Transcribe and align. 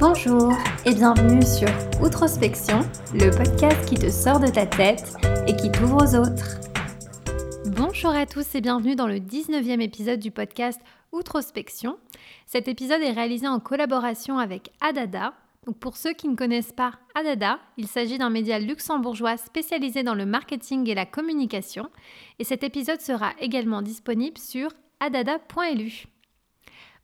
Bonjour 0.00 0.50
et 0.86 0.94
bienvenue 0.94 1.42
sur 1.42 1.68
Outrospection, 2.02 2.80
le 3.12 3.30
podcast 3.30 3.86
qui 3.86 3.96
te 3.96 4.08
sort 4.08 4.40
de 4.40 4.46
ta 4.46 4.64
tête 4.64 5.12
et 5.46 5.54
qui 5.54 5.70
t'ouvre 5.70 5.96
aux 5.96 6.14
autres. 6.16 6.58
Bonjour 7.66 8.08
à 8.12 8.24
tous 8.24 8.54
et 8.54 8.62
bienvenue 8.62 8.96
dans 8.96 9.06
le 9.06 9.16
19e 9.16 9.82
épisode 9.82 10.18
du 10.18 10.30
podcast 10.30 10.80
Outrospection. 11.12 11.98
Cet 12.46 12.66
épisode 12.66 13.02
est 13.02 13.12
réalisé 13.12 13.46
en 13.46 13.60
collaboration 13.60 14.38
avec 14.38 14.70
Adada. 14.80 15.34
Donc 15.66 15.78
pour 15.78 15.98
ceux 15.98 16.14
qui 16.14 16.28
ne 16.28 16.34
connaissent 16.34 16.72
pas 16.72 16.92
Adada, 17.14 17.58
il 17.76 17.86
s'agit 17.86 18.16
d'un 18.16 18.30
média 18.30 18.58
luxembourgeois 18.58 19.36
spécialisé 19.36 20.02
dans 20.02 20.14
le 20.14 20.24
marketing 20.24 20.88
et 20.88 20.94
la 20.94 21.04
communication. 21.04 21.90
Et 22.38 22.44
cet 22.44 22.64
épisode 22.64 23.02
sera 23.02 23.32
également 23.38 23.82
disponible 23.82 24.38
sur 24.38 24.70
adada.lu. 24.98 26.06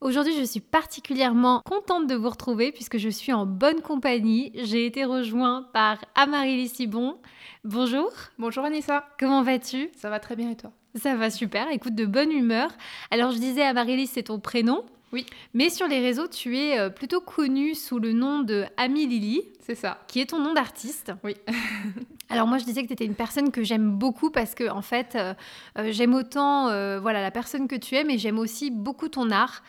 Aujourd'hui, 0.02 0.36
je 0.38 0.44
suis 0.44 0.60
particulièrement 0.60 1.62
contente 1.64 2.06
de 2.06 2.14
vous 2.14 2.28
retrouver 2.28 2.70
puisque 2.70 2.98
je 2.98 3.08
suis 3.08 3.32
en 3.32 3.46
bonne 3.46 3.80
compagnie. 3.80 4.52
J'ai 4.54 4.84
été 4.84 5.06
rejointe 5.06 5.72
par 5.72 6.04
Amarylie 6.14 6.68
Sibon. 6.68 7.16
Bonjour. 7.64 8.10
Bonjour 8.38 8.64
Anissa. 8.64 9.06
Comment 9.18 9.42
vas-tu? 9.42 9.88
Ça 9.96 10.10
va 10.10 10.20
très 10.20 10.36
bien 10.36 10.50
et 10.50 10.56
toi? 10.56 10.70
Ça 10.96 11.16
va 11.16 11.30
super. 11.30 11.70
Écoute, 11.70 11.94
de 11.94 12.04
bonne 12.04 12.30
humeur. 12.30 12.70
Alors, 13.10 13.30
je 13.30 13.38
disais 13.38 13.62
Amarylie, 13.62 14.06
c'est 14.06 14.24
ton 14.24 14.38
prénom. 14.38 14.84
Oui. 15.12 15.24
Mais 15.54 15.70
sur 15.70 15.86
les 15.86 16.00
réseaux, 16.00 16.26
tu 16.26 16.58
es 16.58 16.78
euh, 16.78 16.90
plutôt 16.90 17.20
connue 17.20 17.74
sous 17.74 17.98
le 17.98 18.12
nom 18.12 18.40
de 18.40 18.64
Ami 18.76 19.06
Lily. 19.06 19.42
C'est 19.60 19.74
ça. 19.74 19.98
Qui 20.08 20.20
est 20.20 20.26
ton 20.26 20.40
nom 20.40 20.52
d'artiste. 20.52 21.12
Oui. 21.22 21.36
Alors 22.28 22.48
moi 22.48 22.58
je 22.58 22.64
disais 22.64 22.82
que 22.82 22.88
tu 22.88 22.92
étais 22.94 23.04
une 23.04 23.14
personne 23.14 23.52
que 23.52 23.62
j'aime 23.62 23.90
beaucoup 23.90 24.30
parce 24.30 24.56
que 24.56 24.68
en 24.68 24.82
fait 24.82 25.14
euh, 25.14 25.32
euh, 25.78 25.92
j'aime 25.92 26.12
autant 26.14 26.64
voilà 27.00 27.22
la 27.22 27.30
personne 27.30 27.68
que 27.68 27.76
tu 27.76 27.94
es 27.94 28.02
mais 28.02 28.18
j'aime 28.18 28.38
aussi 28.38 28.70
beaucoup 28.72 29.08
ton 29.08 29.30
art. 29.30 29.62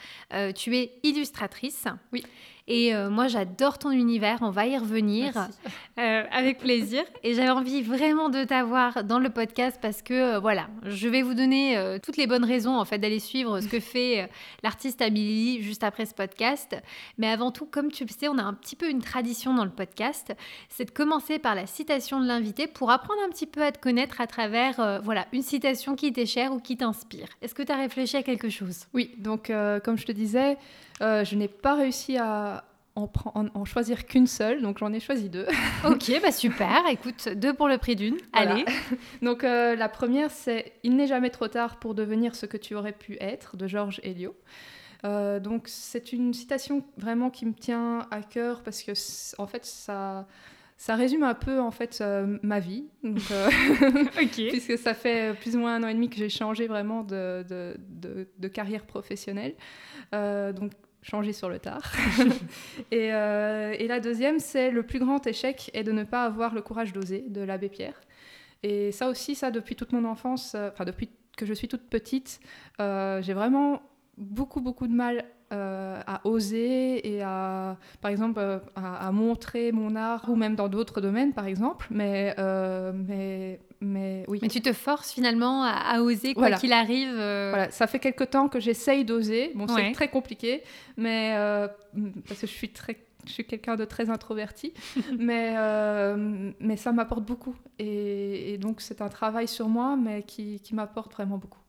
tu 0.56 0.76
es 0.76 1.00
illustratrice. 1.04 1.86
Oui. 2.12 2.24
Et 2.68 2.94
euh, 2.94 3.10
moi, 3.10 3.28
j'adore 3.28 3.78
ton 3.78 3.92
univers. 3.92 4.40
On 4.42 4.50
va 4.50 4.68
y 4.68 4.78
revenir 4.78 5.34
euh, 5.98 6.24
avec 6.32 6.58
plaisir. 6.58 7.04
Et 7.24 7.34
j'avais 7.34 7.50
envie 7.50 7.82
vraiment 7.82 8.28
de 8.28 8.44
t'avoir 8.44 9.06
dans 9.06 9.20
le 9.20 9.30
podcast 9.30 9.80
parce 9.82 10.02
que, 10.02 10.36
euh, 10.36 10.40
voilà, 10.40 10.68
je 10.84 11.08
vais 11.08 11.22
vous 11.22 11.34
donner 11.34 11.98
toutes 12.04 12.18
les 12.18 12.28
bonnes 12.28 12.44
raisons 12.44 12.78
en 12.78 12.84
fait 12.84 12.98
d'aller 12.98 13.20
suivre 13.20 13.62
ce 13.62 13.68
que 13.68 13.80
fait 13.80 14.30
l'artiste 14.64 15.02
Amélie 15.02 15.62
juste 15.62 15.84
après 15.84 16.06
ce 16.06 16.14
podcast. 16.14 16.76
Mais 17.18 17.28
avant 17.28 17.52
tout, 17.52 17.66
comme 17.66 17.92
tu 17.92 18.04
le 18.04 18.10
sais, 18.10 18.28
on 18.28 18.38
a 18.38 18.44
un 18.44 18.54
petit 18.54 18.76
peu 18.76 18.90
une 18.90 19.02
tradition 19.02 19.54
dans 19.54 19.64
le 19.64 19.72
podcast. 19.72 20.36
C'est 20.70 20.86
de 20.86 20.92
commencer 20.92 21.40
par 21.40 21.56
la 21.56 21.66
citation 21.66 22.20
de 22.20 22.28
l'invité 22.28 22.68
pour 22.68 22.92
apprendre 22.92 23.22
un 23.26 23.30
petit 23.30 23.46
peu 23.46 23.64
à 23.64 23.72
te 23.72 23.80
connaître 23.80 24.20
à 24.20 24.28
travers, 24.28 25.02
voilà, 25.04 25.26
une 25.32 25.42
citation 25.42 25.96
qui 25.96 26.12
t'est 26.12 26.26
chère 26.26 26.52
ou 26.52 26.60
qui 26.60 26.76
t'inspire. 26.76 27.28
Est-ce 27.42 27.56
que 27.56 27.64
tu 27.64 27.72
as 27.72 27.78
réfléchi 27.78 28.18
à 28.18 28.24
quelque 28.24 28.50
chose? 28.50 28.86
Oui, 28.94 29.12
donc 29.18 29.52
comme 29.84 29.98
je 29.98 30.06
te 30.06 30.12
disais, 30.12 30.58
je 31.00 31.36
n'ai 31.36 31.48
pas 31.48 31.76
réussi 31.76 32.18
à 32.18 32.64
en, 33.54 33.66
choisir 33.66 34.06
qu'une 34.06 34.28
seule, 34.28 34.62
donc 34.62 34.80
j'en 34.80 34.92
ai 34.94 35.00
choisi 35.00 35.30
deux. 35.30 35.46
ok, 35.86 36.20
bah 36.22 36.32
super, 36.32 36.84
écoute, 36.90 37.30
deux 37.30 37.54
pour 37.54 37.68
le 37.68 37.78
prix 37.78 37.96
d'une. 37.96 38.18
Allez. 38.34 38.66
donc 39.22 39.44
euh, 39.44 39.76
la 39.76 39.90
première, 39.90 40.32
c'est 40.32 40.74
Il 40.84 40.96
n'est 40.96 41.08
jamais 41.08 41.30
trop 41.30 41.48
tard 41.48 41.78
pour 41.78 41.94
devenir 41.94 42.36
ce 42.36 42.46
que 42.46 42.58
tu 42.58 42.76
aurais 42.76 42.94
pu 42.94 43.18
être, 43.20 43.56
de 43.58 43.68
Georges 43.68 44.00
Eliot. 44.04 44.36
Euh, 45.06 45.40
donc 45.40 45.68
c'est 45.68 46.12
une 46.12 46.34
citation 46.34 46.84
vraiment 46.98 47.30
qui 47.30 47.46
me 47.46 47.54
tient 47.54 48.08
à 48.10 48.22
cœur 48.22 48.64
parce 48.64 48.82
que 48.82 48.94
en 49.38 49.46
fait 49.46 49.64
ça 49.64 50.28
ça 50.80 50.96
résume 50.96 51.24
un 51.24 51.34
peu 51.34 51.60
en 51.60 51.72
fait 51.72 52.00
euh, 52.02 52.38
ma 52.42 52.60
vie, 52.60 52.86
donc, 53.04 53.20
puisque 54.16 54.78
ça 54.78 54.94
fait 54.94 55.36
plus 55.40 55.56
ou 55.56 55.60
moins 55.60 55.76
un 55.76 55.84
an 55.84 55.88
et 55.88 55.94
demi 55.94 56.10
que 56.10 56.18
j'ai 56.18 56.30
changé 56.30 56.68
vraiment 56.68 57.04
de, 57.04 57.44
de, 57.48 57.76
de, 57.80 58.28
de 58.38 58.48
carrière 58.48 58.86
professionnelle. 58.86 59.56
donc 60.12 60.72
changer 61.10 61.34
sur 61.34 61.50
le 61.50 61.60
tard. 61.60 61.82
Euh, 62.94 63.76
et, 63.78 63.88
la 63.88 64.00
deuxième, 64.00 64.40
c'est 64.40 64.72
le 64.72 64.84
plus 64.84 65.00
grand 65.00 65.26
échec 65.28 65.70
est 65.74 65.84
de 65.84 65.92
ne 65.92 66.04
pas 66.04 66.26
avoir 66.26 66.54
le 66.54 66.62
courage 66.62 66.94
d'oser, 66.94 67.24
de 67.28 67.42
l'abbé 67.42 67.70
Pierre. 67.70 68.00
Et 68.64 68.92
ça 68.92 69.10
aussi, 69.10 69.36
ça 69.36 69.52
depuis 69.52 69.76
toute 69.76 69.92
mon 69.92 70.04
enfance, 70.06 70.56
euh, 70.56 70.70
enfin 70.72 70.84
depuis 70.86 71.10
que 71.36 71.46
je 71.46 71.54
suis 71.54 71.68
toute 71.68 71.84
petite, 71.90 72.40
euh, 72.80 73.22
j'ai 73.22 73.34
vraiment 73.34 73.82
beaucoup 74.18 74.62
beaucoup 74.62 74.88
de 74.88 74.94
mal 74.94 75.26
à 75.52 76.22
oser 76.26 77.16
et 77.16 77.22
à, 77.22 77.78
par 78.02 78.12
exemple, 78.12 78.40
à, 78.76 79.12
montrer 79.12 79.72
mon 79.72 79.96
art 79.96 80.26
ou 80.30 80.36
même 80.36 80.56
dans 80.56 80.68
d'autres 80.68 81.02
domaines, 81.02 81.34
par 81.34 81.46
exemple. 81.46 81.88
Mais, 81.92 82.36
mais 82.94 83.60
mais 83.82 84.26
oui. 84.28 84.40
Mais 84.42 84.48
tu 84.48 84.62
te 84.62 84.74
forces 84.74 85.12
finalement 85.12 85.64
à, 85.64 86.02
oser 86.02 86.34
quoi 86.34 86.52
qu'il 86.52 86.74
arrive. 86.74 87.14
Euh. 87.14 87.52
Voilà, 87.54 87.72
ça 87.72 87.88
fait 87.88 88.00
quelque 88.00 88.24
temps 88.24 88.48
que 88.48 88.60
j'essaye 88.60 89.06
d'oser. 89.06 89.52
Bon, 89.56 89.68
c'est 89.68 89.92
très 89.92 90.10
compliqué, 90.10 90.64
mais 90.96 91.34
euh, 91.36 91.68
parce 92.28 92.42
que 92.42 92.48
je 92.48 92.52
suis 92.52 92.70
très 92.70 92.98
je 93.26 93.34
suis 93.34 93.46
quelqu'un 93.46 93.76
de 93.76 93.84
très 93.84 94.10
introverti, 94.10 94.74
mais, 95.20 95.54
euh, 95.58 96.52
mais 96.62 96.78
ça 96.78 96.94
m'apporte 96.94 97.26
beaucoup. 97.26 97.56
Et, 97.78 98.54
et 98.54 98.58
donc, 98.58 98.80
c'est 98.80 99.02
un 99.02 99.10
travail 99.10 99.50
sur 99.50 99.68
moi, 99.68 99.98
mais 99.98 100.24
qui, 100.24 100.62
qui 100.62 100.74
m'apporte 100.74 101.12
vraiment 101.12 101.38
beaucoup. 101.38 101.60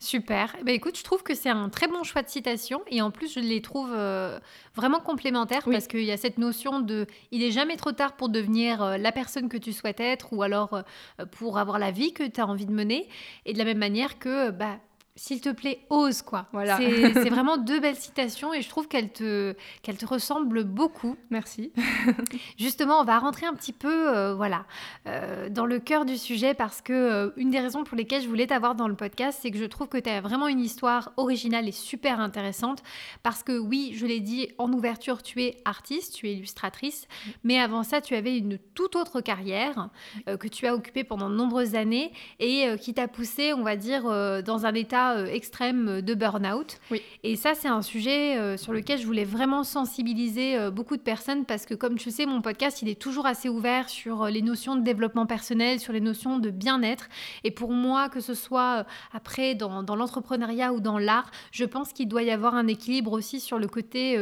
Super. 0.00 0.54
Eh 0.60 0.62
ben, 0.62 0.76
écoute, 0.76 0.96
je 0.96 1.02
trouve 1.02 1.24
que 1.24 1.34
c'est 1.34 1.48
un 1.48 1.68
très 1.70 1.88
bon 1.88 2.04
choix 2.04 2.22
de 2.22 2.28
citation 2.28 2.82
et 2.86 3.02
en 3.02 3.10
plus, 3.10 3.34
je 3.34 3.40
les 3.40 3.60
trouve 3.60 3.90
euh, 3.92 4.38
vraiment 4.76 5.00
complémentaires 5.00 5.64
parce 5.64 5.88
qu'il 5.88 6.04
y 6.04 6.12
a 6.12 6.16
cette 6.16 6.38
notion 6.38 6.78
de 6.78 7.06
il 7.32 7.40
n'est 7.40 7.50
jamais 7.50 7.76
trop 7.76 7.90
tard 7.90 8.14
pour 8.14 8.28
devenir 8.28 8.80
euh, 8.80 8.96
la 8.96 9.10
personne 9.10 9.48
que 9.48 9.56
tu 9.56 9.72
souhaites 9.72 9.98
être 9.98 10.32
ou 10.32 10.42
alors 10.42 10.84
euh, 11.18 11.26
pour 11.26 11.58
avoir 11.58 11.80
la 11.80 11.90
vie 11.90 12.12
que 12.12 12.22
tu 12.22 12.40
as 12.40 12.46
envie 12.46 12.66
de 12.66 12.72
mener 12.72 13.08
et 13.44 13.52
de 13.54 13.58
la 13.58 13.64
même 13.64 13.78
manière 13.78 14.20
que 14.20 14.50
bah, 14.50 14.78
s'il 15.18 15.40
te 15.40 15.48
plaît, 15.48 15.80
ose 15.90 16.22
quoi. 16.22 16.46
Voilà. 16.52 16.78
C'est 17.12 17.28
vraiment 17.28 17.56
deux 17.56 17.80
belles 17.80 17.96
citations 17.96 18.54
et 18.54 18.62
je 18.62 18.68
trouve 18.68 18.86
qu'elles 18.86 19.12
te, 19.12 19.54
qu'elles 19.82 19.96
te 19.96 20.06
ressemblent 20.06 20.62
beaucoup. 20.62 21.16
Merci. 21.30 21.72
Justement, 22.56 23.00
on 23.00 23.04
va 23.04 23.18
rentrer 23.18 23.46
un 23.46 23.54
petit 23.54 23.72
peu, 23.72 24.16
euh, 24.16 24.34
voilà, 24.34 24.64
euh, 25.08 25.48
dans 25.48 25.66
le 25.66 25.80
cœur 25.80 26.04
du 26.04 26.16
sujet 26.16 26.54
parce 26.54 26.80
que 26.80 26.92
euh, 26.92 27.30
une 27.36 27.50
des 27.50 27.58
raisons 27.58 27.82
pour 27.82 27.96
lesquelles 27.96 28.22
je 28.22 28.28
voulais 28.28 28.46
t'avoir 28.46 28.76
dans 28.76 28.86
le 28.86 28.94
podcast, 28.94 29.40
c'est 29.42 29.50
que 29.50 29.58
je 29.58 29.64
trouve 29.64 29.88
que 29.88 29.98
tu 29.98 30.08
as 30.08 30.20
vraiment 30.20 30.46
une 30.46 30.60
histoire 30.60 31.12
originale 31.16 31.66
et 31.66 31.72
super 31.72 32.20
intéressante 32.20 32.84
parce 33.24 33.42
que 33.42 33.58
oui, 33.58 33.94
je 33.96 34.06
l'ai 34.06 34.20
dit 34.20 34.48
en 34.56 34.72
ouverture, 34.72 35.24
tu 35.24 35.42
es 35.42 35.60
artiste, 35.64 36.14
tu 36.14 36.28
es 36.28 36.34
illustratrice, 36.34 37.08
mais 37.42 37.58
avant 37.58 37.82
ça, 37.82 38.00
tu 38.00 38.14
avais 38.14 38.38
une 38.38 38.58
toute 38.74 38.94
autre 38.94 39.20
carrière 39.20 39.88
que 40.26 40.46
tu 40.46 40.68
as 40.68 40.74
occupée 40.74 41.02
pendant 41.02 41.28
de 41.28 41.34
nombreuses 41.34 41.74
années 41.74 42.12
et 42.38 42.76
qui 42.80 42.94
t'a 42.94 43.08
poussé, 43.08 43.52
on 43.52 43.62
va 43.62 43.74
dire, 43.74 44.04
dans 44.42 44.64
un 44.64 44.74
état 44.74 45.07
euh, 45.16 45.26
extrême 45.26 46.00
de 46.00 46.14
burn-out. 46.14 46.78
Oui. 46.90 47.02
Et 47.22 47.36
ça, 47.36 47.54
c'est 47.54 47.68
un 47.68 47.82
sujet 47.82 48.36
euh, 48.36 48.56
sur 48.56 48.72
lequel 48.72 48.98
je 48.98 49.06
voulais 49.06 49.24
vraiment 49.24 49.64
sensibiliser 49.64 50.56
euh, 50.56 50.70
beaucoup 50.70 50.96
de 50.96 51.02
personnes 51.02 51.44
parce 51.44 51.66
que, 51.66 51.74
comme 51.74 51.96
tu 51.96 52.10
sais, 52.10 52.26
mon 52.26 52.40
podcast, 52.40 52.82
il 52.82 52.88
est 52.88 53.00
toujours 53.00 53.26
assez 53.26 53.48
ouvert 53.48 53.88
sur 53.88 54.26
les 54.26 54.42
notions 54.42 54.76
de 54.76 54.82
développement 54.82 55.26
personnel, 55.26 55.80
sur 55.80 55.92
les 55.92 56.00
notions 56.00 56.38
de 56.38 56.50
bien-être. 56.50 57.08
Et 57.44 57.50
pour 57.50 57.72
moi, 57.72 58.08
que 58.08 58.20
ce 58.20 58.34
soit 58.34 58.86
après 59.12 59.54
dans, 59.54 59.82
dans 59.82 59.96
l'entrepreneuriat 59.96 60.72
ou 60.72 60.80
dans 60.80 60.98
l'art, 60.98 61.30
je 61.50 61.64
pense 61.64 61.92
qu'il 61.92 62.08
doit 62.08 62.22
y 62.22 62.30
avoir 62.30 62.54
un 62.54 62.66
équilibre 62.66 63.12
aussi 63.12 63.40
sur 63.40 63.58
le 63.58 63.66
côté 63.66 64.18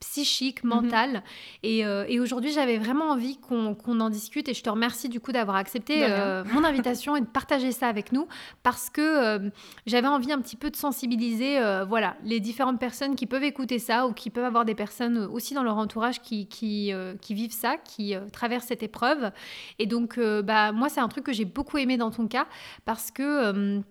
psychique, 0.00 0.64
mhm. 0.64 0.70
mental. 0.70 1.22
Et, 1.62 1.80
et 1.80 2.20
aujourd'hui, 2.20 2.52
j'avais 2.52 2.78
vraiment 2.78 3.10
envie 3.10 3.38
qu'on 3.38 4.00
en 4.00 4.10
discute 4.10 4.48
et 4.48 4.54
je 4.54 4.62
te 4.62 4.70
remercie 4.70 5.08
du 5.08 5.20
coup 5.20 5.32
d'avoir 5.32 5.56
accepté 5.56 6.06
mon 6.52 6.64
invitation 6.64 7.16
et 7.16 7.20
de 7.20 7.26
partager 7.26 7.72
ça 7.72 7.88
avec 7.88 8.12
nous 8.12 8.26
parce 8.62 8.90
que 8.90 9.50
j'avais 9.86 10.08
envie 10.08 10.25
un 10.32 10.40
petit 10.40 10.56
peu 10.56 10.70
de 10.70 10.76
sensibiliser 10.76 11.58
euh, 11.58 11.84
voilà, 11.84 12.16
les 12.24 12.40
différentes 12.40 12.78
personnes 12.78 13.16
qui 13.16 13.26
peuvent 13.26 13.44
écouter 13.44 13.78
ça 13.78 14.06
ou 14.06 14.12
qui 14.12 14.30
peuvent 14.30 14.44
avoir 14.44 14.64
des 14.64 14.74
personnes 14.74 15.18
aussi 15.18 15.54
dans 15.54 15.62
leur 15.62 15.76
entourage 15.76 16.20
qui, 16.20 16.46
qui, 16.46 16.92
euh, 16.92 17.14
vivent 17.30 17.52
ça, 17.52 17.76
qui 17.76 18.14
euh, 18.14 18.20
traversent 18.32 18.66
cette 18.66 18.82
épreuve. 18.82 19.30
Et 19.78 19.86
donc, 19.86 20.18
bah, 20.18 20.72
moi, 20.72 20.88
c'est 20.88 21.00
un 21.00 21.08
truc 21.08 21.24
que 21.24 21.32
j'ai 21.32 21.44
beaucoup 21.44 21.78
aimé 21.78 21.96
dans 21.96 22.10
ton 22.10 22.26
cas 22.26 22.46
parce 22.84 23.10
que 23.10 23.82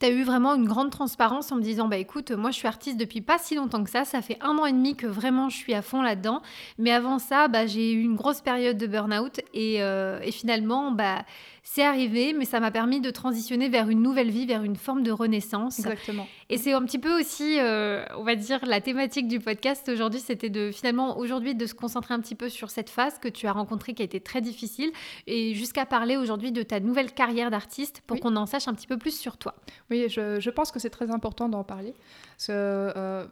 tu 0.00 0.06
as 0.06 0.10
eu 0.10 0.22
vraiment 0.24 0.54
une 0.54 0.66
grande 0.66 0.90
transparence 0.90 1.52
en 1.52 1.56
me 1.56 1.62
disant 1.62 1.86
bah 1.86 1.96
écoute 1.96 2.32
moi 2.32 2.50
je 2.50 2.56
suis 2.56 2.66
artiste 2.66 2.96
depuis 2.96 3.20
pas 3.20 3.38
si 3.38 3.54
longtemps 3.54 3.84
que 3.84 3.90
ça 3.90 4.04
ça 4.04 4.22
fait 4.22 4.38
un 4.40 4.58
an 4.58 4.66
et 4.66 4.72
demi 4.72 4.96
que 4.96 5.06
vraiment 5.06 5.48
je 5.48 5.56
suis 5.56 5.72
à 5.72 5.82
fond 5.82 6.02
là-dedans 6.02 6.42
mais 6.78 6.90
avant 6.90 7.20
ça 7.20 7.46
bah, 7.46 7.66
j'ai 7.66 7.92
eu 7.92 8.02
une 8.02 8.16
grosse 8.16 8.40
période 8.40 8.76
de 8.76 8.86
burn-out 8.88 9.40
et, 9.52 9.76
et 9.76 10.32
finalement 10.32 10.90
bah 10.90 11.24
c'est 11.66 11.82
arrivé, 11.82 12.34
mais 12.34 12.44
ça 12.44 12.60
m'a 12.60 12.70
permis 12.70 13.00
de 13.00 13.08
transitionner 13.08 13.70
vers 13.70 13.88
une 13.88 14.02
nouvelle 14.02 14.30
vie, 14.30 14.44
vers 14.44 14.62
une 14.62 14.76
forme 14.76 15.02
de 15.02 15.10
renaissance. 15.10 15.78
Exactement. 15.78 16.28
Et 16.50 16.58
c'est 16.58 16.74
un 16.74 16.82
petit 16.82 16.98
peu 16.98 17.18
aussi, 17.18 17.58
euh, 17.58 18.04
on 18.18 18.22
va 18.22 18.34
dire, 18.34 18.60
la 18.66 18.82
thématique 18.82 19.28
du 19.28 19.40
podcast 19.40 19.88
aujourd'hui, 19.88 20.20
c'était 20.20 20.50
de 20.50 20.70
finalement 20.70 21.16
aujourd'hui 21.16 21.54
de 21.54 21.64
se 21.64 21.72
concentrer 21.72 22.12
un 22.12 22.20
petit 22.20 22.34
peu 22.34 22.50
sur 22.50 22.70
cette 22.70 22.90
phase 22.90 23.18
que 23.18 23.28
tu 23.28 23.46
as 23.46 23.52
rencontrée 23.52 23.94
qui 23.94 24.02
a 24.02 24.04
été 24.04 24.20
très 24.20 24.42
difficile 24.42 24.92
et 25.26 25.54
jusqu'à 25.54 25.86
parler 25.86 26.18
aujourd'hui 26.18 26.52
de 26.52 26.62
ta 26.62 26.80
nouvelle 26.80 27.12
carrière 27.12 27.50
d'artiste 27.50 28.02
pour 28.06 28.20
qu'on 28.20 28.36
en 28.36 28.44
sache 28.44 28.68
un 28.68 28.74
petit 28.74 28.86
peu 28.86 28.98
plus 28.98 29.18
sur 29.18 29.38
toi. 29.38 29.54
Oui, 29.90 30.06
je, 30.10 30.50
pense 30.50 30.70
que 30.70 30.78
c'est 30.78 30.90
très 30.90 31.10
important 31.10 31.48
d'en 31.48 31.64
parler. 31.64 31.94
Parce 32.36 32.48
euh, 32.50 33.24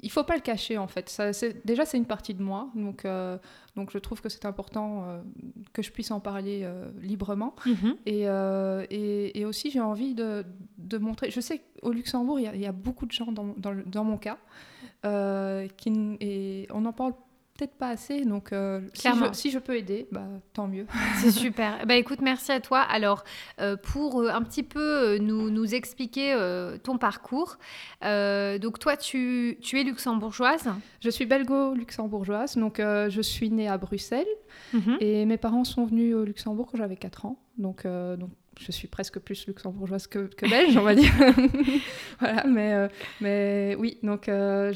il 0.00 0.10
faut 0.10 0.24
pas 0.24 0.34
le 0.34 0.40
cacher 0.40 0.78
en 0.78 0.86
fait. 0.86 1.08
Ça, 1.08 1.30
déjà, 1.64 1.84
c'est 1.84 1.98
une 1.98 2.06
partie 2.06 2.34
de 2.34 2.42
moi, 2.42 2.70
donc, 2.74 3.04
euh, 3.04 3.36
donc 3.74 3.90
je 3.92 3.98
trouve 3.98 4.20
que 4.20 4.28
c'est 4.28 4.46
important 4.46 5.04
euh, 5.04 5.20
que 5.72 5.82
je 5.82 5.90
puisse 5.90 6.10
en 6.10 6.20
parler 6.20 6.60
euh, 6.62 6.90
librement. 7.00 7.54
Mhm. 7.66 7.96
et, 8.06 8.22
et, 8.22 9.38
et, 9.38 9.44
aussi, 9.44 9.70
j'ai 9.70 9.80
envie 9.80 10.14
de, 10.14 10.44
de, 10.78 10.98
montrer. 10.98 11.30
Je 11.30 11.40
sais 11.40 11.62
qu'au 11.82 11.92
Luxembourg, 11.92 12.40
il 12.40 12.60
y, 12.60 12.66
a 12.66 12.72
beaucoup 12.72 13.06
de 13.06 13.12
gens 13.12 13.32
dans, 13.32 13.54
dans, 13.56 13.74
dans 13.86 14.04
mon 14.04 14.18
cas 14.18 14.38
qui, 15.76 16.16
et 16.20 16.66
on 16.70 16.84
en 16.84 16.92
parle 16.92 17.12
peut-être 17.56 17.74
pas 17.74 17.88
assez. 17.88 18.24
Donc, 18.24 18.52
euh, 18.52 18.80
si, 18.94 19.08
je, 19.08 19.32
si, 19.32 19.50
je, 19.50 19.58
peux 19.58 19.76
aider, 19.76 20.06
bah, 20.12 20.26
tant 20.52 20.66
mieux. 20.66 20.86
C'est 21.16 21.30
super. 21.30 21.86
Bah, 21.86 21.94
écoute, 21.94 22.20
merci 22.20 22.52
à 22.52 22.60
toi. 22.60 22.80
Alors, 22.80 23.24
euh, 23.60 23.76
pour 23.76 24.20
euh, 24.20 24.28
un 24.28 24.42
petit 24.42 24.62
peu 24.62 25.18
nous, 25.18 25.50
nous 25.50 25.74
expliquer 25.74 26.36
ton 26.82 26.98
parcours, 26.98 27.58
donc 28.02 28.78
toi, 28.78 28.96
tu, 28.96 29.58
tu, 29.60 29.80
es 29.80 29.84
luxembourgeoise 29.84 30.68
Je 31.00 31.10
suis 31.10 31.26
belgo-luxembourgeoise. 31.26 32.56
Donc, 32.56 32.78
je 32.78 33.20
suis 33.20 33.50
née 33.50 33.68
à 33.68 33.78
Bruxelles 33.78 34.26
mhm. 34.72 34.98
et 35.00 35.24
mes 35.26 35.38
parents 35.38 35.64
sont 35.64 35.84
venus 35.84 36.14
au 36.14 36.24
Luxembourg 36.24 36.68
quand 36.70 36.78
j'avais 36.78 36.96
4 36.96 37.26
ans. 37.26 37.38
Donc, 37.58 37.84
donc 37.84 38.30
je 38.58 38.72
suis 38.72 38.88
presque 38.88 39.18
plus 39.18 39.46
luxembourgeoise 39.46 40.06
que, 40.06 40.30
belge, 40.48 40.76
on 40.76 40.82
va 40.82 40.94
dire. 40.94 41.12
voilà, 42.20 42.44
mais, 42.46 42.72
euh, 42.72 42.88
mais 43.20 43.76
oui, 43.78 43.98
donc 44.02 44.28
euh, 44.28 44.72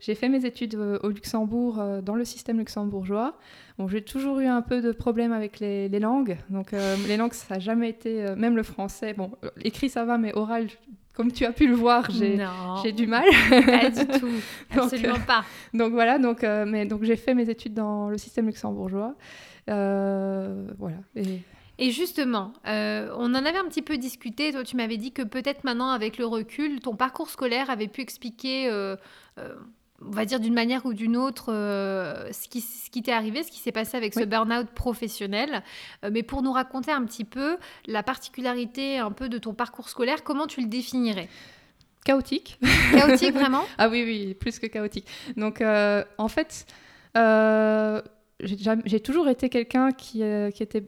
j'ai 0.00 0.14
fait 0.14 0.28
mes 0.28 0.44
études 0.44 0.74
euh, 0.74 0.98
au 1.02 1.08
Luxembourg 1.08 1.82
dans 2.02 2.14
le 2.14 2.24
système 2.24 2.58
luxembourgeois. 2.58 3.38
Bon, 3.78 3.88
j'ai 3.88 4.02
toujours 4.02 4.40
eu 4.40 4.46
un 4.46 4.62
peu 4.62 4.80
de 4.80 4.92
problème 4.92 5.32
avec 5.32 5.58
les, 5.58 5.88
les 5.88 5.98
langues. 5.98 6.36
Donc 6.50 6.72
les 7.08 7.16
langues, 7.16 7.32
ça 7.32 7.54
n'a 7.54 7.60
jamais 7.60 7.88
été, 7.88 8.34
même 8.36 8.56
le 8.56 8.62
français, 8.62 9.14
bon, 9.14 9.32
écrit 9.62 9.88
ça 9.88 10.04
va, 10.04 10.16
mais 10.16 10.32
oral, 10.34 10.68
comme 11.12 11.32
tu 11.32 11.44
as 11.44 11.52
pu 11.52 11.66
le 11.66 11.74
voir, 11.74 12.08
j'ai 12.10 12.92
du 12.92 13.06
mal. 13.06 13.24
Pas 13.50 13.90
du 13.90 14.06
tout, 14.06 14.28
absolument 14.70 15.20
pas. 15.26 15.44
Donc 15.72 15.92
voilà, 15.92 16.18
donc, 16.18 16.42
mais, 16.42 16.86
donc 16.86 17.02
j'ai 17.02 17.16
fait 17.16 17.34
mes 17.34 17.48
études 17.50 17.74
dans 17.74 18.10
le 18.10 18.18
système 18.18 18.46
luxembourgeois. 18.46 19.16
voilà. 19.66 20.98
Et... 21.16 21.40
Et 21.78 21.90
justement, 21.90 22.52
euh, 22.66 23.12
on 23.16 23.34
en 23.34 23.44
avait 23.44 23.58
un 23.58 23.64
petit 23.64 23.82
peu 23.82 23.98
discuté. 23.98 24.52
Toi, 24.52 24.62
tu 24.62 24.76
m'avais 24.76 24.96
dit 24.96 25.12
que 25.12 25.22
peut-être 25.22 25.64
maintenant, 25.64 25.90
avec 25.90 26.18
le 26.18 26.26
recul, 26.26 26.80
ton 26.80 26.94
parcours 26.94 27.28
scolaire 27.28 27.68
avait 27.68 27.88
pu 27.88 28.00
expliquer, 28.00 28.68
euh, 28.70 28.96
euh, 29.38 29.54
on 30.00 30.10
va 30.10 30.24
dire 30.24 30.38
d'une 30.38 30.54
manière 30.54 30.86
ou 30.86 30.94
d'une 30.94 31.16
autre, 31.16 31.46
ce 31.46 32.48
qui, 32.48 32.60
ce 32.60 32.90
qui 32.90 33.02
t'est 33.02 33.12
arrivé, 33.12 33.42
ce 33.42 33.50
qui 33.50 33.58
s'est 33.58 33.72
passé 33.72 33.96
avec 33.96 34.14
ce 34.14 34.24
burn-out 34.24 34.68
professionnel. 34.68 35.62
mais 36.10 36.22
pour 36.22 36.42
nous 36.42 36.52
raconter 36.52 36.92
un 36.92 37.04
petit 37.04 37.24
peu 37.24 37.56
la 37.86 38.02
particularité 38.02 38.98
un 38.98 39.12
peu 39.12 39.28
de 39.28 39.38
ton 39.38 39.54
parcours 39.54 39.88
scolaire, 39.88 40.22
comment 40.22 40.46
tu 40.46 40.60
le 40.60 40.66
définirais? 40.66 41.28
Chaotique. 42.04 42.58
Chaotique, 42.92 43.32
vraiment? 43.32 43.64
Ah 43.78 43.88
oui, 43.88 44.04
oui, 44.04 44.34
plus 44.34 44.58
que 44.58 44.66
chaotique. 44.66 45.06
Donc, 45.36 45.62
en 45.62 46.28
fait, 46.28 46.66
j'ai 48.40 49.00
toujours 49.00 49.28
été 49.28 49.48
quelqu'un 49.48 49.90
qui, 49.92 50.22
qui 50.54 50.62
était 50.62 50.84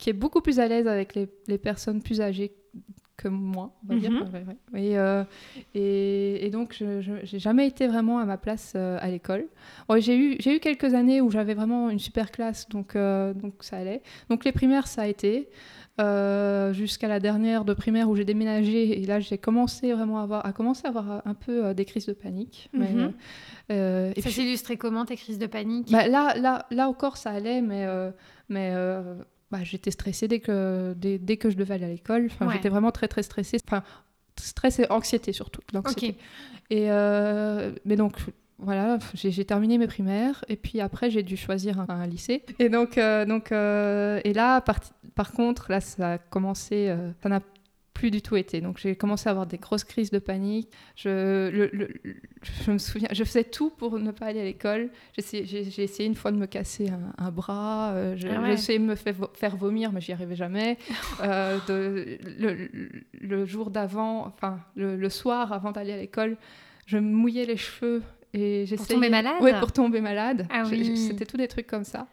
qui 0.00 0.08
est 0.08 0.14
beaucoup 0.14 0.40
plus 0.40 0.58
à 0.58 0.66
l'aise 0.66 0.88
avec 0.88 1.14
les, 1.14 1.28
les, 1.46 1.58
personnes 1.58 2.02
plus 2.02 2.22
âgées 2.22 2.52
que 3.18 3.28
moi, 3.28 3.76
on 3.84 3.92
va 3.92 4.00
dire. 4.00 4.10
Mhm. 4.10 4.56
Et, 4.74 4.98
euh, 4.98 5.24
et, 5.74 6.46
et, 6.46 6.50
donc, 6.50 6.74
je 6.78 7.10
n'ai 7.10 7.38
jamais 7.38 7.66
été 7.66 7.86
vraiment 7.86 8.18
à 8.18 8.24
ma 8.24 8.38
place 8.38 8.72
euh, 8.76 8.96
à 8.98 9.10
l'école. 9.10 9.46
j'ai 9.98 10.16
eu, 10.16 10.38
eu 10.38 10.58
quelques 10.58 10.94
années 10.94 11.20
où 11.20 11.30
j'avais 11.30 11.52
vraiment 11.52 11.90
une 11.90 11.98
super 11.98 12.30
classe, 12.30 12.66
donc, 12.70 12.96
euh, 12.96 13.34
donc 13.34 13.56
ça 13.60 13.76
allait. 13.76 14.00
Donc, 14.30 14.46
les 14.46 14.52
primaires, 14.52 14.86
ça 14.86 15.02
a 15.02 15.06
été. 15.06 15.50
jusqu'à 16.72 17.08
la 17.08 17.20
dernière 17.20 17.66
de 17.66 17.74
primaire 17.74 18.08
où 18.08 18.16
j'ai 18.16 18.24
déménagé 18.24 19.02
et 19.02 19.04
là 19.04 19.20
j'ai 19.20 19.36
commencé 19.36 19.92
vraiment 19.92 20.18
à 20.20 20.22
avoir, 20.22 20.46
à 20.46 20.52
commencer 20.54 20.86
à 20.86 20.88
avoir 20.88 21.20
un 21.26 21.34
peu 21.34 21.74
des 21.74 21.84
crises 21.84 22.06
de 22.06 22.14
panique. 22.14 22.70
Mhm. 22.72 23.12
ça 23.68 24.30
s'illustrait 24.30 24.78
comment 24.78 25.04
tes 25.04 25.16
crises 25.16 25.38
de 25.38 25.46
panique? 25.46 25.92
Bah, 25.92 26.08
là, 26.08 26.32
là, 26.38 26.64
là 26.70 26.88
encore 26.88 27.18
ça 27.18 27.32
allait 27.32 27.60
mais, 27.60 27.84
mais 28.48 28.72
bah, 29.50 29.58
j'étais 29.62 29.90
stressée 29.90 30.28
dès 30.28 30.40
que, 30.40 30.94
dès, 30.96 31.18
dès, 31.18 31.36
que 31.36 31.50
je 31.50 31.56
devais 31.56 31.74
aller 31.74 31.84
à 31.84 31.88
l'école. 31.88 32.26
Enfin, 32.26 32.50
J'étais 32.52 32.68
vraiment 32.68 32.92
très 32.92 33.08
très 33.08 33.22
stressée. 33.22 33.58
Enfin, 33.66 33.82
stress 34.38 34.78
et 34.78 34.86
anxiété 34.90 35.32
surtout. 35.32 35.60
Et 36.70 36.90
euh, 36.90 37.72
mais 37.84 37.96
donc 37.96 38.16
voilà, 38.58 38.98
j'ai 39.14 39.44
terminé 39.44 39.78
mes 39.78 39.86
primaires 39.86 40.44
et 40.48 40.56
puis 40.56 40.80
après 40.80 41.10
j'ai 41.10 41.22
dû 41.22 41.36
choisir 41.36 41.84
un, 41.88 42.06
lycée. 42.06 42.44
Et 42.58 42.68
donc, 42.68 42.98
euh, 42.98 43.24
donc 43.24 43.52
euh, 43.52 44.20
et 44.24 44.32
là 44.32 44.60
par, 44.60 44.80
par, 45.14 45.32
contre 45.32 45.70
là 45.70 45.80
ça 45.80 46.12
a 46.12 46.18
commencé, 46.18 46.94
ça 47.22 47.28
n'a 47.28 47.40
plus 48.00 48.10
du 48.10 48.22
tout 48.22 48.36
été. 48.36 48.62
Donc 48.62 48.78
j'ai 48.78 48.96
commencé 48.96 49.28
à 49.28 49.32
avoir 49.32 49.46
des 49.46 49.58
grosses 49.58 49.84
crises 49.84 50.10
de 50.10 50.18
panique. 50.18 50.70
Je, 50.96 51.68
je 52.64 52.70
me 52.70 52.78
souviens, 52.78 53.10
je 53.12 53.22
faisais 53.24 53.44
tout 53.44 53.68
pour 53.68 53.98
ne 53.98 54.10
pas 54.10 54.26
aller 54.26 54.40
à 54.40 54.44
l'école. 54.44 54.88
J'ai 55.18 55.82
essayé 55.82 56.08
une 56.08 56.14
fois 56.14 56.32
de 56.32 56.38
me 56.38 56.46
casser 56.46 56.90
un, 57.18 57.30
bras. 57.30 57.90
Euh, 57.92 58.14
ah 58.14 58.16
j'ai 58.16 58.52
essayé 58.52 58.78
de 58.78 58.84
me 58.84 58.94
faire, 58.94 59.56
vomir, 59.56 59.92
mais 59.92 60.00
j'y 60.00 60.12
arrivais 60.12 60.34
jamais. 60.34 60.78
Euh, 61.22 61.58
de, 61.68 62.18
le, 63.20 63.44
jour 63.44 63.70
d'avant, 63.70 64.24
enfin 64.26 64.60
le, 64.74 65.08
soir 65.10 65.52
avant 65.52 65.70
d'aller 65.70 65.92
à 65.92 65.96
l'école, 65.96 66.38
je 66.86 66.96
me 66.96 67.10
mouillais 67.10 67.44
les 67.44 67.58
cheveux 67.58 68.02
et 68.32 68.64
j'essayais. 68.64 68.76
Pour 68.76 68.86
tomber 68.86 69.10
malade. 69.10 69.34
Oui, 69.42 69.50
pour 69.60 69.72
tomber 69.72 70.00
malade. 70.00 70.46
Ah 70.50 70.64
c'était 70.64 71.26
tous 71.26 71.36
des 71.36 71.48
trucs 71.48 71.66
comme 71.66 71.84
ça. 71.84 72.06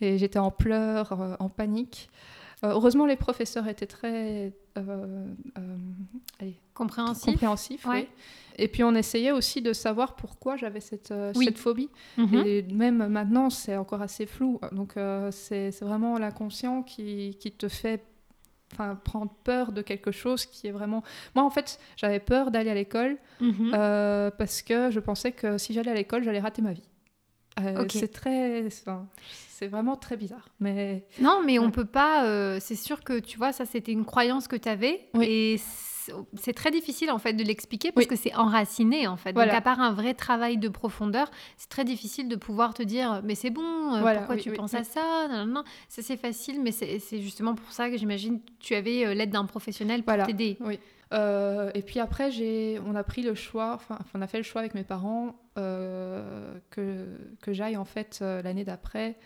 Et 0.00 0.18
j'étais 0.18 0.38
en 0.38 0.50
pleurs, 0.52 1.20
euh, 1.20 1.34
en 1.40 1.48
panique. 1.48 2.08
Heureusement, 2.62 3.06
les 3.06 3.16
professeurs 3.16 3.66
étaient 3.68 3.86
très 3.86 4.52
euh, 4.78 5.26
euh, 5.58 6.50
compréhensif. 6.74 7.26
compréhensif 7.26 7.86
oui. 7.88 8.08
Et 8.56 8.68
puis 8.68 8.84
on 8.84 8.94
essayait 8.94 9.32
aussi 9.32 9.62
de 9.62 9.72
savoir 9.72 10.14
pourquoi 10.14 10.56
j'avais 10.56 10.80
cette, 10.80 11.10
euh, 11.10 11.32
cette 11.34 11.58
phobie. 11.58 11.88
Mhm. 12.16 12.42
Et 12.46 12.62
même 12.62 13.06
maintenant, 13.08 13.50
c'est 13.50 13.76
encore 13.76 14.02
assez 14.02 14.26
flou. 14.26 14.60
Donc 14.72 14.94
c'est 15.30 15.70
vraiment 15.80 16.18
l'inconscient 16.18 16.82
qui, 16.82 17.36
qui, 17.40 17.52
te 17.52 17.68
fait 17.68 18.04
enfin, 18.72 18.94
prendre 18.94 19.32
peur 19.44 19.72
de 19.72 19.82
quelque 19.82 20.10
chose 20.10 20.46
qui 20.46 20.66
est 20.66 20.72
vraiment... 20.72 21.02
Moi, 21.34 21.44
en 21.44 21.50
fait, 21.50 21.78
j'avais 21.96 22.20
peur 22.20 22.50
d'aller 22.50 22.70
à 22.70 22.74
l'école 22.74 23.16
mhm. 23.40 23.70
parce 24.38 24.62
que 24.62 24.90
je 24.90 25.00
pensais 25.00 25.32
que 25.32 25.58
si 25.58 25.72
j'allais 25.72 25.90
à 25.90 25.94
l'école, 25.94 26.22
j'allais 26.22 26.40
rater 26.40 26.62
ma 26.62 26.72
vie. 26.72 26.88
C'est 27.88 28.12
très 28.12 28.68
c'est 29.62 29.68
vraiment 29.68 29.94
très 29.94 30.16
bizarre. 30.16 30.48
Mais 30.58 31.04
non, 31.20 31.40
mais 31.44 31.60
on 31.60 31.70
peut 31.70 31.84
pas. 31.84 32.24
Euh, 32.24 32.58
c'est 32.60 32.74
sûr 32.74 33.04
que 33.04 33.20
tu 33.20 33.38
vois, 33.38 33.52
ça 33.52 33.64
c'était 33.64 33.92
une 33.92 34.04
croyance 34.04 34.48
que 34.48 34.56
tu 34.56 34.68
avais 34.68 35.06
et 35.20 35.56
c'est 36.34 36.52
très 36.52 36.72
difficile 36.72 37.12
en 37.12 37.18
fait 37.18 37.32
de 37.32 37.44
l'expliquer 37.44 37.92
parce 37.92 38.08
que 38.08 38.16
c'est 38.16 38.34
enraciné 38.34 39.06
en 39.06 39.16
fait. 39.16 39.32
Donc 39.32 39.46
à 39.46 39.60
part 39.60 39.80
un 39.80 39.92
vrai 39.92 40.14
travail 40.14 40.58
de 40.58 40.68
profondeur, 40.68 41.30
c'est 41.56 41.68
très 41.68 41.84
difficile 41.84 42.28
de 42.28 42.34
pouvoir 42.34 42.74
te 42.74 42.82
dire 42.82 43.20
mais 43.22 43.36
c'est 43.36 43.50
bon, 43.50 43.94
euh, 43.94 44.16
pourquoi 44.16 44.36
tu 44.36 44.52
penses 44.52 44.74
à 44.74 44.82
ça? 44.82 45.28
Non, 45.28 45.46
non, 45.46 45.64
Ça 45.88 46.02
c'est 46.02 46.16
facile, 46.16 46.60
mais 46.60 46.72
c'est 46.72 47.20
justement 47.20 47.54
pour 47.54 47.70
ça 47.70 47.88
que 47.88 47.96
j'imagine 47.96 48.40
tu 48.58 48.74
avais 48.74 49.06
euh, 49.06 49.14
l'aide 49.14 49.30
d'un 49.30 49.44
professionnel 49.44 50.02
pour 50.02 50.26
t'aider. 50.26 50.56
Oui. 50.60 50.80
Et 51.12 51.82
puis 51.82 52.00
après, 52.00 52.30
j'ai, 52.30 52.80
on 52.86 52.94
a 52.94 53.04
pris 53.04 53.22
le 53.22 53.34
choix, 53.34 53.74
enfin, 53.74 53.98
on 54.14 54.22
a 54.22 54.26
fait 54.26 54.38
le 54.38 54.44
choix 54.44 54.60
avec 54.60 54.74
mes 54.74 54.84
parents 54.84 55.36
que, 55.56 57.04
que 57.40 57.52
j'aille 57.52 57.76
en 57.76 57.84
fait 57.84 58.20
l'année 58.20 58.64
d'après 58.64 59.16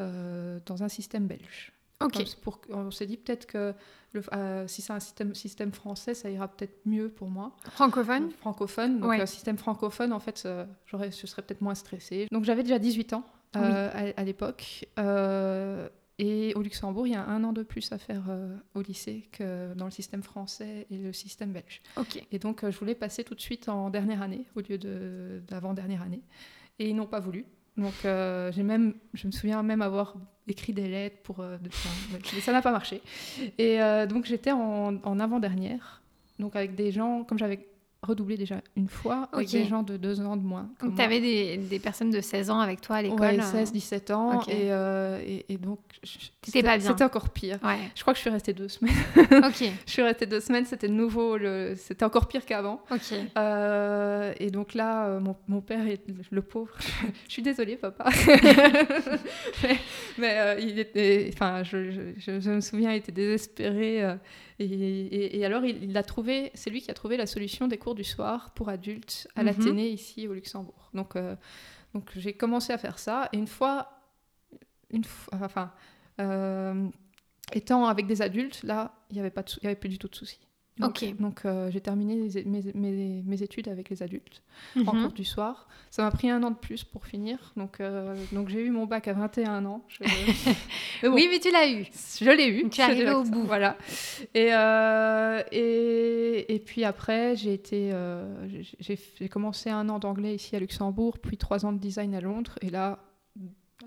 euh, 0.00 0.58
dans 0.66 0.82
un 0.82 0.88
système 0.88 1.28
belge. 1.28 1.72
Ok. 2.02 2.20
Pour, 2.42 2.60
on 2.70 2.90
s'est 2.90 3.06
dit 3.06 3.16
peut-être 3.16 3.46
que 3.46 3.72
le, 4.10 4.22
euh, 4.32 4.66
si 4.66 4.82
c'est 4.82 4.92
un 4.92 4.98
système, 4.98 5.36
système 5.36 5.72
français, 5.72 6.14
ça 6.14 6.28
ira 6.30 6.48
peut-être 6.48 6.80
mieux 6.84 7.08
pour 7.08 7.28
moi. 7.28 7.54
Francophone? 7.70 8.32
Francophone. 8.32 8.98
Donc 8.98 9.12
un 9.12 9.26
système 9.26 9.56
francophone, 9.56 10.12
en 10.12 10.18
fait, 10.18 10.42
euh, 10.46 10.66
je 10.86 11.26
serais 11.26 11.42
peut-être 11.42 11.60
moins 11.60 11.76
stressée. 11.76 12.26
Donc 12.32 12.42
j'avais 12.42 12.64
déjà 12.64 12.80
18 12.80 13.12
ans 13.12 13.24
à, 13.52 14.24
l'époque. 14.24 14.84
Et 16.18 16.52
au 16.54 16.62
Luxembourg, 16.62 17.06
il 17.06 17.12
y 17.12 17.16
a 17.16 17.24
un 17.24 17.42
an 17.44 17.52
de 17.52 17.62
plus 17.62 17.90
à 17.92 17.98
faire 17.98 18.24
au 18.74 18.82
lycée 18.82 19.28
que 19.32 19.74
dans 19.74 19.86
le 19.86 19.90
système 19.90 20.22
français 20.22 20.86
et 20.90 20.96
le 20.96 21.12
système 21.12 21.52
belge. 21.52 21.82
Ok. 21.96 22.24
Et 22.30 22.38
donc 22.38 22.68
je 22.68 22.78
voulais 22.78 22.94
passer 22.94 23.24
tout 23.24 23.34
de 23.34 23.40
suite 23.40 23.68
en 23.68 23.90
dernière 23.90 24.22
année 24.22 24.44
au 24.54 24.60
lieu 24.60 24.78
de, 24.78 25.42
d'avant-dernière 25.48 26.02
année. 26.02 26.22
Et 26.78 26.88
ils 26.88 26.96
n'ont 26.96 27.06
pas 27.06 27.20
voulu. 27.20 27.46
Donc, 27.76 27.92
euh, 28.04 28.52
j'ai 28.52 28.62
même, 28.62 28.94
je 29.14 29.26
me 29.26 29.32
souviens 29.32 29.62
même 29.62 29.82
avoir 29.82 30.14
écrit 30.46 30.72
des 30.72 30.88
lettres 30.88 31.22
pour. 31.22 31.40
Euh, 31.40 31.58
ça 32.40 32.52
n'a 32.52 32.62
pas 32.62 32.70
marché. 32.70 33.02
Et 33.58 33.82
euh, 33.82 34.06
donc, 34.06 34.26
j'étais 34.26 34.52
en, 34.52 34.96
en 35.02 35.20
avant-dernière, 35.20 36.02
donc 36.38 36.54
avec 36.54 36.74
des 36.74 36.92
gens, 36.92 37.24
comme 37.24 37.38
j'avais 37.38 37.66
redoublé 38.04 38.36
déjà 38.36 38.60
une 38.76 38.88
fois 38.88 39.28
avec 39.32 39.48
des 39.48 39.64
gens 39.64 39.82
de 39.82 39.96
deux 39.96 40.20
ans 40.20 40.36
de 40.36 40.42
moins. 40.42 40.70
Donc, 40.80 40.96
tu 40.96 41.02
avais 41.02 41.20
des, 41.20 41.56
des, 41.56 41.78
personnes 41.78 42.10
de 42.10 42.20
16 42.20 42.50
ans 42.50 42.60
avec 42.60 42.80
toi 42.80 42.96
à 42.96 43.02
l'école 43.02 43.20
Ouais, 43.20 43.40
16, 43.40 43.72
17 43.72 44.10
ans. 44.10 44.42
Et, 44.42 44.70
euh, 44.70 45.20
et, 45.24 45.44
et, 45.48 45.56
donc, 45.56 45.80
c'était 46.42 46.62
pas 46.62 46.78
bien. 46.78 46.90
C'était 46.90 47.04
encore 47.04 47.30
pire. 47.30 47.58
Ouais. 47.62 47.78
Je 47.94 48.02
crois 48.02 48.12
que 48.12 48.18
je 48.18 48.22
suis 48.22 48.30
restée 48.30 48.52
deux 48.52 48.68
semaines. 48.68 48.94
ok. 49.16 49.64
je 49.86 49.90
suis 49.90 50.02
restée 50.02 50.26
deux 50.26 50.40
semaines, 50.40 50.64
c'était 50.66 50.88
nouveau, 50.88 51.36
le... 51.36 51.74
c'était 51.76 52.04
encore 52.04 52.28
pire 52.28 52.44
qu'avant. 52.44 52.80
Euh, 53.36 54.32
et 54.38 54.50
donc 54.50 54.74
là, 54.74 55.06
euh, 55.06 55.20
mon, 55.20 55.36
mon, 55.48 55.60
père, 55.60 55.86
est, 55.86 56.02
le 56.30 56.42
pauvre, 56.42 56.72
je 57.28 57.32
suis 57.32 57.42
désolée, 57.42 57.76
papa. 57.76 58.10
mais, 59.62 59.78
mais 60.18 60.56
il 60.60 60.78
était, 60.78 61.30
enfin, 61.32 61.62
je, 61.62 61.90
je, 62.18 62.40
je, 62.40 62.50
me 62.50 62.60
souviens, 62.60 62.92
il 62.92 62.96
était 62.96 63.12
désespéré. 63.12 64.16
Et, 64.58 65.44
alors, 65.44 65.64
il, 65.64 65.96
a 65.96 66.02
trouvé, 66.02 66.50
c'est 66.54 66.70
lui 66.70 66.80
qui 66.80 66.90
a 66.90 66.94
trouvé 66.94 67.16
la 67.16 67.26
solution 67.26 67.66
des 67.66 67.78
cours 67.78 67.94
du 67.94 68.04
soir 68.04 68.52
pour 68.54 68.68
adultes 68.68 69.28
à 69.34 69.40
mhm. 69.40 69.46
l'Athénée 69.46 69.88
ici 69.88 70.28
au 70.28 70.34
Luxembourg. 70.34 70.90
Donc, 70.94 71.16
euh, 71.16 71.34
donc 71.92 72.10
j'ai 72.16 72.32
commencé 72.32 72.72
à 72.72 72.78
faire 72.78 72.98
ça. 72.98 73.28
Et 73.32 73.36
une 73.36 73.48
fois, 73.48 74.00
une 74.90 75.04
fois 75.04 75.38
enfin, 75.42 75.72
euh, 76.20 76.88
étant 77.52 77.86
avec 77.86 78.06
des 78.06 78.22
adultes, 78.22 78.62
là, 78.62 78.94
il 79.10 79.14
n'y 79.14 79.20
avait, 79.20 79.30
pas 79.30 79.44
avait 79.62 79.74
plus 79.74 79.88
du 79.88 79.98
tout 79.98 80.08
de 80.08 80.14
soucis. 80.14 80.40
Donc, 80.78 81.04
Ok. 81.04 81.16
donc 81.20 81.40
euh, 81.44 81.70
j'ai 81.70 81.80
terminé 81.80 82.16
les- 82.16 82.44
mes, 82.44 82.60
mes- 82.74 83.22
mes 83.24 83.42
études 83.44 83.68
avec 83.68 83.90
les 83.90 84.02
adultes 84.02 84.42
en 84.86 84.92
Mhm. 84.92 85.02
cours 85.04 85.12
du 85.12 85.24
soir. 85.24 85.68
Ça 85.92 86.02
m'a 86.02 86.10
pris 86.10 86.28
un 86.28 86.42
an 86.42 86.50
de 86.50 86.56
plus 86.56 86.82
pour 86.82 87.06
finir. 87.06 87.52
Donc, 87.56 87.78
euh, 87.80 88.16
donc 88.32 88.48
j'ai 88.48 88.60
eu 88.60 88.70
mon 88.70 88.84
bac 88.84 89.06
à 89.06 89.12
21 89.12 89.64
ans. 89.66 89.84
Je- 89.86 89.98
Mais 91.02 91.08
bon, 91.08 91.14
Oui, 91.14 91.28
mais 91.30 91.38
tu 91.38 91.52
l'as 91.52 91.68
eu. 91.70 91.84
je 92.20 92.28
l'ai 92.30 92.48
eu. 92.48 92.68
Tu 92.70 92.80
es 92.80 92.84
arrivée 92.84 93.12
au 93.12 93.22
bout. 93.22 93.44
Voilà. 93.44 93.76
Et, 94.34 94.52
euh, 94.52 95.42
et, 95.52 96.54
et 96.54 96.58
puis 96.58 96.82
après, 96.84 97.36
j'ai 97.36 97.54
été, 97.54 97.92
j'ai- 98.48 98.66
j'ai 98.80 98.98
j'ai 99.20 99.28
commencé 99.28 99.70
un 99.70 99.88
an 99.88 99.98
d'anglais 100.00 100.34
ici 100.34 100.56
à 100.56 100.58
Luxembourg, 100.58 101.18
puis 101.18 101.36
trois 101.36 101.64
ans 101.64 101.72
de 101.72 101.78
design 101.78 102.14
à 102.16 102.20
Londres. 102.20 102.58
Et 102.62 102.70
là, 102.70 102.98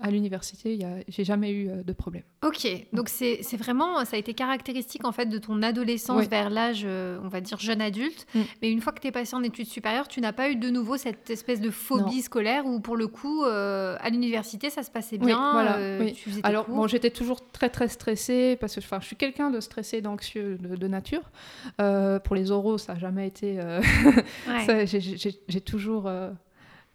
à 0.00 0.10
l'université, 0.10 0.78
j'ai 1.08 1.24
jamais 1.24 1.50
eu 1.50 1.68
euh, 1.68 1.82
de 1.82 1.92
problème. 1.92 2.22
Ok, 2.44 2.68
donc 2.92 3.08
c'est 3.08 3.40
vraiment, 3.56 4.04
ça 4.04 4.16
a 4.16 4.18
été 4.18 4.32
caractéristique 4.34 5.04
en 5.04 5.12
fait 5.12 5.26
de 5.26 5.38
ton 5.38 5.62
adolescence 5.62 6.20
Oui. 6.20 6.28
vers 6.28 6.50
l'âge, 6.50 6.82
euh, 6.84 7.18
on 7.24 7.28
va 7.28 7.40
dire 7.40 7.58
jeune 7.58 7.80
adulte. 7.80 8.26
Mm. 8.34 8.40
Mais 8.62 8.70
une 8.70 8.80
fois 8.80 8.92
que 8.92 9.00
tu 9.00 9.08
es 9.08 9.10
passé 9.12 9.34
en 9.34 9.42
études 9.42 9.66
supérieures, 9.66 10.06
tu 10.06 10.20
n'as 10.20 10.32
pas 10.32 10.50
eu 10.50 10.56
de 10.56 10.70
nouveau 10.70 10.96
cette 10.96 11.30
espèce 11.30 11.60
de 11.60 11.70
phobie 11.70 12.22
scolaire 12.22 12.66
où 12.66 12.80
pour 12.80 12.96
le 12.96 13.08
coup, 13.08 13.44
euh, 13.44 13.96
à 14.00 14.10
l'université, 14.10 14.70
ça 14.70 14.82
se 14.82 14.90
passait 14.90 15.16
Oui, 15.18 15.26
bien. 15.26 15.52
voilà, 15.52 15.78
euh, 15.78 16.00
oui. 16.00 16.12
tu 16.12 16.30
tes 16.30 16.40
Alors, 16.44 16.68
bon, 16.68 16.86
j'étais 16.86 17.10
toujours 17.10 17.50
très 17.50 17.68
très 17.70 17.88
stressée 17.88 18.56
parce 18.60 18.74
que 18.74 18.80
enfin, 18.80 18.98
je 19.00 19.06
suis 19.06 19.16
quelqu'un 19.16 19.50
de 19.50 19.58
stressé, 19.60 20.00
d'anxieux 20.00 20.58
de, 20.58 20.76
de 20.76 20.86
nature. 20.88 21.22
Euh, 21.80 22.18
pour 22.20 22.36
les 22.36 22.50
oraux, 22.50 22.78
ça 22.78 22.94
n'a 22.94 23.00
jamais 23.00 23.26
été. 23.26 23.58
Ouais. 24.48 24.86
j'ai 24.86 25.60
toujours. 25.60 26.08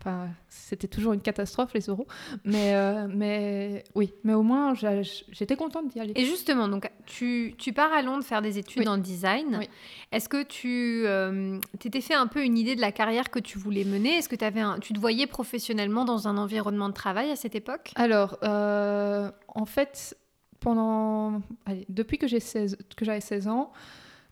Euh, 0.06 0.10
Enfin, 0.10 0.28
c'était 0.50 0.88
toujours 0.88 1.14
une 1.14 1.22
catastrophe 1.22 1.74
les 1.74 1.90
oraux, 1.90 2.08
mais 2.44 2.74
mais 3.08 3.24
mais 3.24 3.84
oui, 3.96 4.14
mais 4.24 4.34
au 4.34 4.44
moins 4.44 4.74
j'étais 4.74 5.56
contente 5.56 5.88
d'y 5.88 6.00
aller. 6.00 6.14
Et 6.16 6.26
justement, 6.26 6.68
donc 6.68 6.90
tu, 7.06 7.56
tu 7.58 7.72
pars 7.74 7.92
à 7.94 8.02
Londres 8.02 8.24
faire 8.24 8.42
des 8.42 8.58
études 8.58 8.82
Oui. 8.84 8.88
en 8.88 8.98
design. 8.98 9.56
Oui. 9.60 9.70
Est-ce 10.12 10.28
que 10.28 10.44
tu 10.44 11.04
euh, 11.06 11.60
t'étais 11.80 12.02
fait 12.02 12.14
un 12.14 12.28
peu 12.28 12.44
une 12.44 12.58
idée 12.58 12.76
de 12.76 12.82
la 12.82 12.92
carrière 12.92 13.30
que 13.30 13.40
tu 13.40 13.58
voulais 13.58 13.86
mener? 13.86 14.18
Est-ce 14.18 14.28
que 14.30 14.36
avais 14.44 14.60
un, 14.60 14.80
tu 14.80 14.94
te 14.94 15.00
voyais 15.00 15.26
professionnellement 15.28 16.06
dans 16.06 16.28
un 16.28 16.38
environnement 16.38 16.90
de 16.90 16.94
travail 16.94 17.32
à 17.32 17.36
cette 17.36 17.56
époque? 17.56 17.92
Alors, 17.96 18.38
euh, 18.44 19.32
en 19.48 19.66
fait, 19.66 20.18
pendant, 20.60 21.42
allez, 21.66 21.86
depuis 21.90 22.18
que 22.18 22.28
j'ai 22.28 22.40
16 22.40 22.78
que 22.96 23.06
j'avais 23.06 23.22
16 23.22 23.48
ans, 23.48 23.72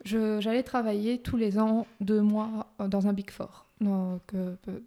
j'allais 0.03 0.63
travailler 0.63 1.19
tous 1.19 1.37
les 1.37 1.59
ans 1.59 1.87
deux 1.99 2.21
mois 2.21 2.67
euh, 2.79 2.87
dans 2.87 3.07
un 3.07 3.13
Big 3.13 3.31
Four. 3.31 3.65
Donc, 3.79 4.21
euh, 4.33 4.55
euh, 4.67 4.79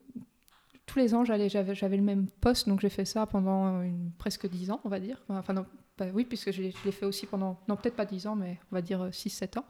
tous 0.86 0.98
les 0.98 1.14
ans, 1.14 1.24
j'avais, 1.24 1.48
le 1.48 2.02
même 2.02 2.26
poste, 2.40 2.68
donc 2.68 2.80
j'ai 2.80 2.88
fait 2.88 3.04
ça 3.04 3.26
pendant 3.26 3.82
presque 4.18 4.48
10 4.48 4.70
ans, 4.70 4.80
on 4.84 4.88
va 4.88 5.00
dire. 5.00 5.22
Enfin, 5.28 5.52
non, 5.52 5.66
oui, 6.12 6.24
puisque 6.24 6.52
je 6.52 6.62
l'ai, 6.62 6.72
fait 6.72 7.06
aussi 7.06 7.26
pendant, 7.26 7.58
non, 7.68 7.76
peut-être 7.76 7.96
pas 7.96 8.04
10 8.04 8.26
ans, 8.26 8.36
mais 8.36 8.58
on 8.70 8.74
va 8.74 8.82
dire 8.82 9.08
6-7 9.08 9.58
ans. 9.58 9.64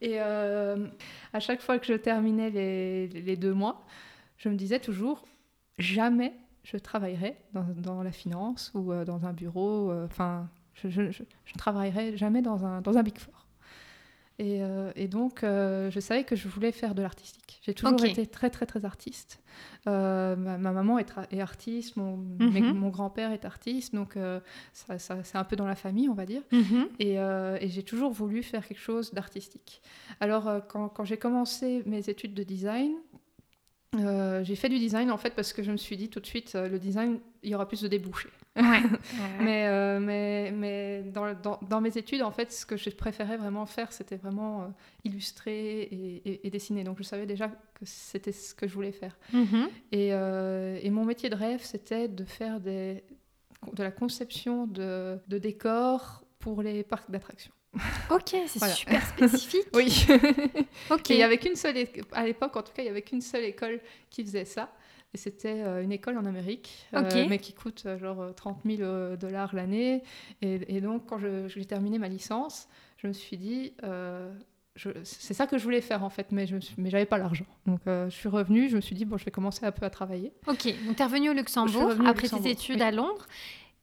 Et 0.00 0.14
euh, 0.16 0.86
à 1.32 1.40
chaque 1.40 1.60
fois 1.60 1.78
que 1.78 1.86
je 1.86 1.94
terminais 1.94 2.50
les, 2.50 3.36
deux 3.36 3.52
mois, 3.52 3.84
je 4.38 4.48
me 4.48 4.54
disais 4.54 4.80
toujours, 4.80 5.26
jamais 5.78 6.32
je 6.62 6.76
travaillerai 6.76 7.36
dans, 7.52 8.02
la 8.02 8.12
finance 8.12 8.70
ou 8.74 8.92
euh, 8.92 9.04
dans 9.04 9.26
un 9.26 9.32
bureau. 9.32 9.90
euh, 9.90 10.06
Enfin, 10.06 10.48
je, 10.74 11.00
ne 11.00 11.58
travaillerai 11.58 12.16
jamais 12.16 12.42
dans 12.42 12.64
un 12.64 13.02
Big 13.02 13.18
Four. 13.18 13.39
Et, 14.42 14.62
euh, 14.62 14.90
et 14.96 15.06
donc, 15.06 15.44
euh, 15.44 15.90
je 15.90 16.00
savais 16.00 16.24
que 16.24 16.34
je 16.34 16.48
voulais 16.48 16.72
faire 16.72 16.94
de 16.94 17.02
l'artistique. 17.02 17.60
J'ai 17.62 17.74
toujours 17.74 17.98
été 18.12 18.26
très, 18.26 18.48
très, 18.48 18.64
très 18.64 18.86
artiste. 18.86 19.40
Euh, 19.86 20.34
ma, 20.34 20.56
ma 20.56 20.72
maman 20.72 20.98
est, 20.98 21.12
artiste, 21.40 21.96
mon, 21.96 22.16
Mhm. 22.16 22.50
mes- 22.50 22.60
mon 22.72 22.88
grand-père 22.88 23.32
est 23.32 23.44
artiste, 23.44 23.94
donc 23.94 24.16
ça, 24.72 24.98
ça- 24.98 25.22
c'est 25.24 25.36
un 25.36 25.44
peu 25.44 25.56
dans 25.56 25.66
la 25.66 25.74
famille, 25.74 26.08
on 26.08 26.14
va 26.14 26.24
dire. 26.24 26.40
Et, 26.98 27.18
euh, 27.18 27.58
et 27.60 27.68
j'ai 27.68 27.82
toujours 27.82 28.12
voulu 28.12 28.42
faire 28.42 28.66
quelque 28.66 28.80
chose 28.80 29.12
d'artistique. 29.12 29.82
Alors, 30.20 30.48
quand, 30.68 30.88
quand 30.88 31.04
j'ai 31.04 31.18
commencé 31.18 31.82
mes 31.84 32.08
études 32.08 32.32
de 32.32 32.42
design, 32.42 32.92
j'ai 34.42 34.56
fait 34.56 34.68
du 34.70 34.78
design 34.78 35.10
en 35.10 35.18
fait 35.18 35.34
parce 35.34 35.52
que 35.52 35.62
je 35.62 35.70
me 35.70 35.76
suis 35.76 35.96
dit 35.98 36.08
tout 36.08 36.20
de 36.20 36.26
suite, 36.26 36.54
le 36.54 36.78
design, 36.78 37.18
il 37.42 37.50
y 37.50 37.54
aura 37.54 37.68
plus 37.68 37.82
de 37.82 37.88
débouchés. 37.88 38.30
Ouais. 38.56 38.80
Mais, 39.40 39.66
euh, 39.68 40.00
mais, 40.00 40.50
mais 40.52 41.02
dans, 41.02 41.34
dans, 41.34 41.58
dans 41.68 41.80
mes 41.80 41.96
études, 41.96 42.22
en 42.22 42.30
fait, 42.32 42.50
ce 42.52 42.66
que 42.66 42.76
je 42.76 42.90
préférais 42.90 43.36
vraiment 43.36 43.64
faire, 43.66 43.92
c'était 43.92 44.16
vraiment 44.16 44.62
euh, 44.62 44.66
illustrer 45.04 45.82
et, 45.82 46.16
et- 46.28 46.46
et 46.46 46.50
dessiner. 46.50 46.82
Donc, 46.84 46.98
je 46.98 47.02
savais 47.04 47.26
déjà 47.26 47.48
que 47.48 47.84
c'était 47.84 48.32
ce 48.32 48.54
que 48.54 48.66
je 48.66 48.74
voulais 48.74 48.92
faire. 48.92 49.16
Mhm. 49.32 49.68
Et, 49.92 50.08
euh, 50.12 50.78
et 50.82 50.90
mon 50.90 51.04
métier 51.04 51.30
de 51.30 51.36
rêve, 51.36 51.60
c'était 51.62 52.08
de 52.08 52.24
faire 52.24 52.60
des, 52.60 53.04
de 53.72 53.82
la 53.82 53.90
conception 53.92 54.66
de, 54.66 55.18
de 55.28 55.38
décors 55.38 56.24
pour 56.38 56.62
les 56.62 56.82
parcs 56.82 57.10
d'attractions. 57.10 57.52
Ok, 58.10 58.30
c'est 58.48 58.58
Voilà. 58.58 58.74
super 58.74 59.06
spécifique. 59.06 59.68
Oui. 59.74 60.06
Ok. 60.90 61.10
Et 61.12 61.14
il 61.14 61.20
y 61.20 61.22
avait 61.22 61.38
qu'une 61.38 61.54
seule, 61.54 61.76
à 62.12 62.24
l'époque 62.26 62.56
en 62.56 62.62
tout 62.62 62.72
cas, 62.72 62.82
il 62.82 62.86
y 62.86 62.90
avait 62.90 63.02
qu'une 63.02 63.20
seule 63.20 63.44
école 63.44 63.80
qui 64.10 64.24
faisait 64.24 64.44
ça. 64.44 64.72
Et 65.12 65.18
c'était 65.18 65.62
euh, 65.62 65.82
une 65.82 65.92
école 65.92 66.18
en 66.18 66.24
Amérique, 66.24 66.86
euh, 66.94 67.26
mais 67.28 67.38
qui 67.38 67.52
coûte 67.52 67.82
euh, 67.86 67.98
genre 67.98 68.20
euh, 68.20 68.32
30 68.32 68.58
000 68.64 68.82
euh, 68.82 69.16
dollars 69.16 69.54
l'année. 69.54 70.02
Et, 70.40 70.76
et 70.76 70.80
donc, 70.80 71.06
quand 71.06 71.18
j'ai 71.18 71.64
terminé 71.64 71.98
ma 71.98 72.08
licence, 72.08 72.68
je 72.96 73.08
me 73.08 73.12
suis 73.12 73.36
dit, 73.36 73.72
euh, 73.82 74.32
c'est 75.02 75.34
ça 75.34 75.48
que 75.48 75.58
je 75.58 75.64
voulais 75.64 75.80
faire 75.80 76.04
en 76.04 76.10
fait, 76.10 76.28
mais 76.30 76.46
je 76.46 76.56
mais 76.78 76.90
j'avais 76.90 77.06
pas 77.06 77.18
l'argent. 77.18 77.46
Donc, 77.66 77.80
euh, 77.86 78.08
je 78.08 78.14
suis 78.14 78.28
revenue, 78.28 78.68
je 78.68 78.76
me 78.76 78.80
suis 78.80 78.94
dit, 78.94 79.04
bon, 79.04 79.16
je 79.16 79.24
vais 79.24 79.32
commencer 79.32 79.66
un 79.66 79.72
peu 79.72 79.84
à 79.84 79.90
travailler. 79.90 80.32
Ok, 80.46 80.72
donc 80.86 80.96
tu 80.96 81.02
es 81.02 81.04
revenu 81.04 81.30
au 81.30 81.34
Luxembourg 81.34 81.88
revenue 81.88 82.08
après 82.08 82.28
tes 82.28 82.48
études 82.48 82.76
oui. 82.76 82.82
à 82.82 82.92
Londres. 82.92 83.26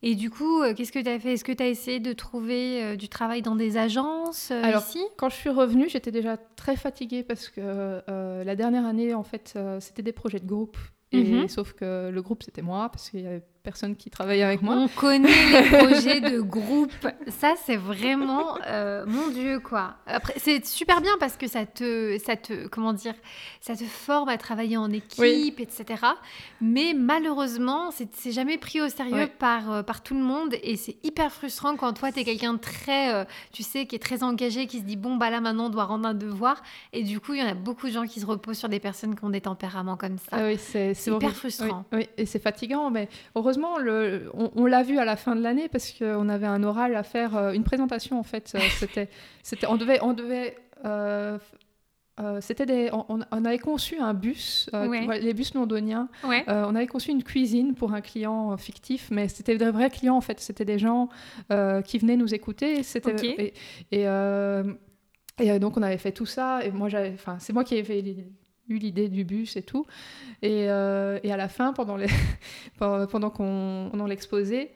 Et 0.04 0.14
du 0.16 0.30
coup, 0.30 0.62
qu'est-ce 0.76 0.92
que 0.92 1.00
tu 1.00 1.10
as 1.10 1.20
fait? 1.20 1.34
Est-ce 1.34 1.44
que 1.44 1.52
tu 1.52 1.64
as 1.64 1.68
essayé 1.68 2.00
de 2.00 2.14
trouver 2.14 2.84
euh, 2.84 2.96
du 2.96 3.10
travail 3.10 3.42
dans 3.42 3.56
des 3.56 3.78
agences 3.78 4.52
euh, 4.52 4.64
Alors, 4.64 4.84
ici? 4.84 5.04
Quand 5.18 5.30
je 5.30 5.36
suis 5.36 5.50
revenue, 5.50 5.90
j'étais 5.90 6.12
déjà 6.12 6.38
très 6.38 6.76
fatiguée 6.76 7.24
parce 7.24 7.50
que 7.50 7.62
euh, 7.64 8.44
la 8.44 8.56
dernière 8.56 8.86
année, 8.86 9.14
en 9.16 9.24
fait, 9.24 9.58
c'était 9.80 10.04
des 10.04 10.12
projets 10.12 10.40
de 10.40 10.46
groupe. 10.46 10.78
Et, 11.12 11.24
Mhm. 11.24 11.48
Sauf 11.48 11.74
que 11.74 12.10
le 12.10 12.22
groupe, 12.22 12.44
c'était 12.44 12.62
moi, 12.62 12.90
parce 12.90 13.10
qu'il 13.10 13.22
y 13.22 13.28
avait 13.28 13.46
qui 13.98 14.10
travaillait 14.10 14.44
avec 14.44 14.62
moi. 14.62 14.76
On 14.76 14.88
connaît 14.88 15.28
les 15.28 15.78
projets 15.78 16.22
de 16.22 16.40
groupe. 16.40 16.92
Ça, 17.28 17.54
c'est 17.66 17.76
vraiment, 17.76 18.58
euh, 18.66 19.04
mon 19.06 19.28
Dieu, 19.28 19.60
quoi. 19.60 19.96
Après, 20.08 20.34
c'est 20.38 20.66
super 20.66 21.02
bien 21.02 21.12
parce 21.20 21.36
que 21.36 21.48
ça 21.48 21.66
te, 21.66 22.18
ça 22.26 22.36
te, 22.36 22.68
comment 22.68 22.94
dire, 22.94 23.14
ça 23.60 23.76
te 23.76 23.84
forme 23.84 24.30
à 24.30 24.38
travailler 24.38 24.78
en 24.78 24.90
équipe, 24.92 25.20
Oui. 25.20 25.54
etc. 25.60 26.02
Mais 26.62 26.94
malheureusement, 26.96 27.92
c'est 27.92 28.32
jamais 28.32 28.58
pris 28.58 28.80
au 28.82 28.88
sérieux 28.90 29.28
par, 29.40 29.72
euh, 29.72 29.84
par 29.84 30.02
tout 30.02 30.14
le 30.16 30.22
monde 30.24 30.56
et 30.64 30.78
c'est 30.78 30.96
hyper 31.04 31.32
frustrant 31.32 31.76
quand 31.76 31.92
toi, 31.94 32.12
tu 32.12 32.20
es 32.20 32.24
quelqu'un 32.24 32.54
de 32.54 32.60
très, 32.60 33.14
euh, 33.14 33.26
tu 33.52 33.64
sais, 33.64 33.86
qui 33.86 33.96
est 33.96 34.00
très 34.00 34.24
engagé, 34.24 34.68
qui 34.68 34.80
se 34.80 34.84
dit, 34.84 34.96
bon, 34.96 35.18
bah 35.18 35.30
là, 35.30 35.42
maintenant, 35.42 35.66
on 35.66 35.70
doit 35.70 35.86
rendre 35.86 36.08
un 36.08 36.14
devoir. 36.14 36.62
Et 36.94 37.04
du 37.04 37.20
coup, 37.20 37.34
il 37.34 37.42
y 37.42 37.44
en 37.44 37.48
a 37.50 37.54
beaucoup 37.54 37.88
de 37.88 37.92
gens 37.92 38.06
qui 38.08 38.20
se 38.22 38.26
reposent 38.26 38.58
sur 38.60 38.70
des 38.70 38.80
personnes 38.80 39.16
qui 39.16 39.24
ont 39.26 39.30
des 39.30 39.42
tempéraments 39.42 39.98
comme 39.98 40.18
ça. 40.18 40.28
Ah 40.32 40.46
oui, 40.46 40.58
c'est 40.58 40.94
hyper 41.08 41.36
frustrant. 41.36 41.86
Oui, 41.92 42.00
oui, 42.00 42.10
et 42.18 42.26
c'est 42.26 42.40
fatigant, 42.40 42.90
mais 42.92 43.10
heureusement, 43.36 43.57
le, 43.80 44.30
on, 44.34 44.52
on 44.56 44.66
l'a 44.66 44.84
vu 44.84 44.98
à 45.00 45.06
la 45.06 45.16
fin 45.16 45.36
de 45.36 45.42
l'année 45.42 45.68
parce 45.70 45.92
qu'on 45.92 46.30
avait 46.30 46.48
un 46.48 46.64
oral 46.64 46.96
à 46.96 47.04
faire, 47.04 47.36
euh, 47.36 47.52
une 47.52 47.64
présentation 47.64 48.20
en 48.20 48.24
fait. 48.24 48.54
euh, 48.56 48.60
C'était, 48.80 49.10
c'était, 49.44 49.68
on 49.68 49.76
devait, 49.78 50.00
on 50.02 50.14
devait. 50.14 50.56
euh, 50.86 51.38
euh, 52.20 52.42
c'était 52.42 52.66
des, 52.66 52.90
on, 52.92 53.22
avait 53.46 53.60
conçu 53.60 54.00
un 54.00 54.16
bus, 54.16 54.72
euh, 54.74 54.88
Ouais. 54.88 55.20
les 55.20 55.36
bus 55.36 55.54
londoniens. 55.54 56.10
Ouais. 56.24 56.44
Euh, 56.50 56.66
on 56.68 56.74
avait 56.74 56.88
conçu 56.88 57.12
une 57.12 57.22
cuisine 57.24 57.76
pour 57.76 57.94
un 57.94 58.02
client 58.02 58.58
fictif, 58.58 59.10
mais 59.12 59.28
c'était 59.28 59.56
des 59.56 59.70
vrais 59.70 59.92
clients 59.92 60.16
en 60.18 60.22
fait. 60.22 60.40
C'était 60.40 60.66
des 60.66 60.80
gens 60.80 61.10
qui 61.86 61.98
venaient 62.00 62.18
nous 62.18 62.34
écouter. 62.34 62.82
C'était 62.82 63.54
et, 63.92 64.02
et, 64.02 64.08
et, 65.40 65.60
donc 65.60 65.78
on 65.78 65.84
avait 65.84 66.00
fait 66.00 66.12
tout 66.12 66.26
ça. 66.26 66.66
Et 66.66 66.72
moi, 66.72 66.90
j'avais, 66.90 67.14
c'est 67.38 67.54
moi 67.54 67.64
qui 67.64 67.78
avais 67.78 68.02
eu 68.70 68.78
l'idée 68.78 69.08
du 69.10 69.24
bus 69.24 69.56
et 69.56 69.62
tout. 69.64 69.86
Et, 70.42 70.70
euh, 70.70 71.20
et 71.24 71.32
à 71.32 71.38
la 71.38 71.48
fin, 71.50 71.74
pendant 71.74 71.98
les, 71.98 72.08
pendant 72.80 73.30
qu'on 73.30 74.06
l'exposé. 74.08 74.72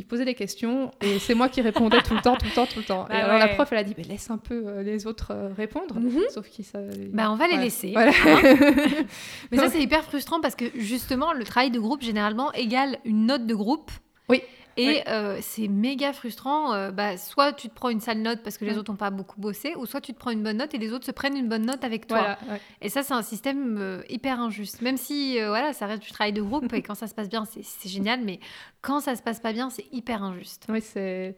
Il 0.00 0.06
posait 0.06 0.24
des 0.24 0.34
questions 0.34 0.92
et 1.00 1.18
c'est 1.18 1.34
moi 1.34 1.48
qui 1.48 1.60
répondais 1.60 2.00
tout 2.02 2.14
le 2.14 2.20
temps, 2.20 2.36
tout 2.36 2.46
le 2.46 2.52
temps, 2.52 2.66
tout 2.66 2.78
le 2.78 2.84
temps. 2.84 3.06
Bah 3.08 3.18
et 3.18 3.20
alors 3.20 3.36
la 3.38 3.48
prof, 3.48 3.66
elle 3.72 3.78
a 3.78 3.82
dit, 3.82 3.94
mais 3.98 4.04
laisse 4.04 4.30
un 4.30 4.38
peu 4.38 4.62
euh, 4.64 4.82
les 4.84 5.08
autres 5.08 5.32
euh, 5.32 5.48
répondre. 5.56 5.98
Mhm. 5.98 6.20
Sauf 6.30 6.48
qu'ils 6.48 6.64
savaient- 6.64 7.08
Bah, 7.12 7.32
on 7.32 7.34
va 7.34 7.48
les 7.48 7.56
laisser. 7.56 7.90
Voilà. 7.90 8.12
Mais 9.50 9.58
ça, 9.58 9.68
c'est 9.68 9.80
hyper 9.82 10.04
frustrant 10.04 10.40
parce 10.40 10.54
que 10.54 10.66
justement, 10.76 11.32
le 11.32 11.42
travail 11.42 11.72
de 11.72 11.80
groupe, 11.80 12.02
généralement, 12.02 12.52
égale 12.52 12.98
une 13.04 13.26
note 13.26 13.44
de 13.46 13.54
groupe. 13.56 13.90
Oui. 14.28 14.40
Et 14.78 14.86
Oui. 14.86 15.00
euh, 15.08 15.38
c'est 15.42 15.66
méga 15.68 16.12
frustrant. 16.12 16.72
euh, 16.72 16.90
bah, 16.92 17.16
soit 17.18 17.52
tu 17.52 17.68
te 17.68 17.74
prends 17.74 17.88
une 17.90 18.00
sale 18.00 18.18
note 18.22 18.42
parce 18.44 18.56
que 18.58 18.64
les 18.64 18.74
Mm. 18.74 18.78
autres 18.78 18.92
n'ont 18.92 18.96
pas 18.96 19.10
beaucoup 19.10 19.40
bossé, 19.40 19.74
ou 19.76 19.84
soit 19.86 20.00
tu 20.00 20.14
te 20.14 20.18
prends 20.18 20.30
une 20.30 20.42
bonne 20.42 20.56
note 20.58 20.72
et 20.72 20.78
les 20.78 20.92
autres 20.92 21.04
se 21.04 21.10
prennent 21.10 21.36
une 21.36 21.48
bonne 21.48 21.66
note 21.66 21.82
avec 21.84 22.06
toi. 22.06 22.18
Voilà, 22.18 22.38
ouais. 22.48 22.60
Et 22.80 22.88
ça, 22.88 23.02
c'est 23.02 23.14
un 23.14 23.22
système 23.22 23.76
euh, 23.78 24.02
hyper 24.08 24.40
injuste. 24.40 24.80
Même 24.80 24.96
si, 24.96 25.38
voilà, 25.40 25.72
ça 25.72 25.86
reste 25.86 26.02
du 26.02 26.10
travail 26.12 26.32
de 26.32 26.42
groupe 26.42 26.72
et 26.72 26.82
quand 26.82 26.94
ça 26.94 27.06
se 27.08 27.14
passe 27.14 27.28
bien, 27.28 27.44
c'est 27.44 27.64
c'est 27.64 27.88
génial. 27.88 28.20
Mais 28.22 28.38
quand 28.80 29.00
ça 29.00 29.16
se 29.16 29.22
passe 29.22 29.40
pas 29.40 29.52
bien, 29.52 29.68
c'est 29.68 29.86
hyper 29.92 30.22
injuste. 30.22 30.64
Oui, 30.68 30.80
c'est. 30.80 31.36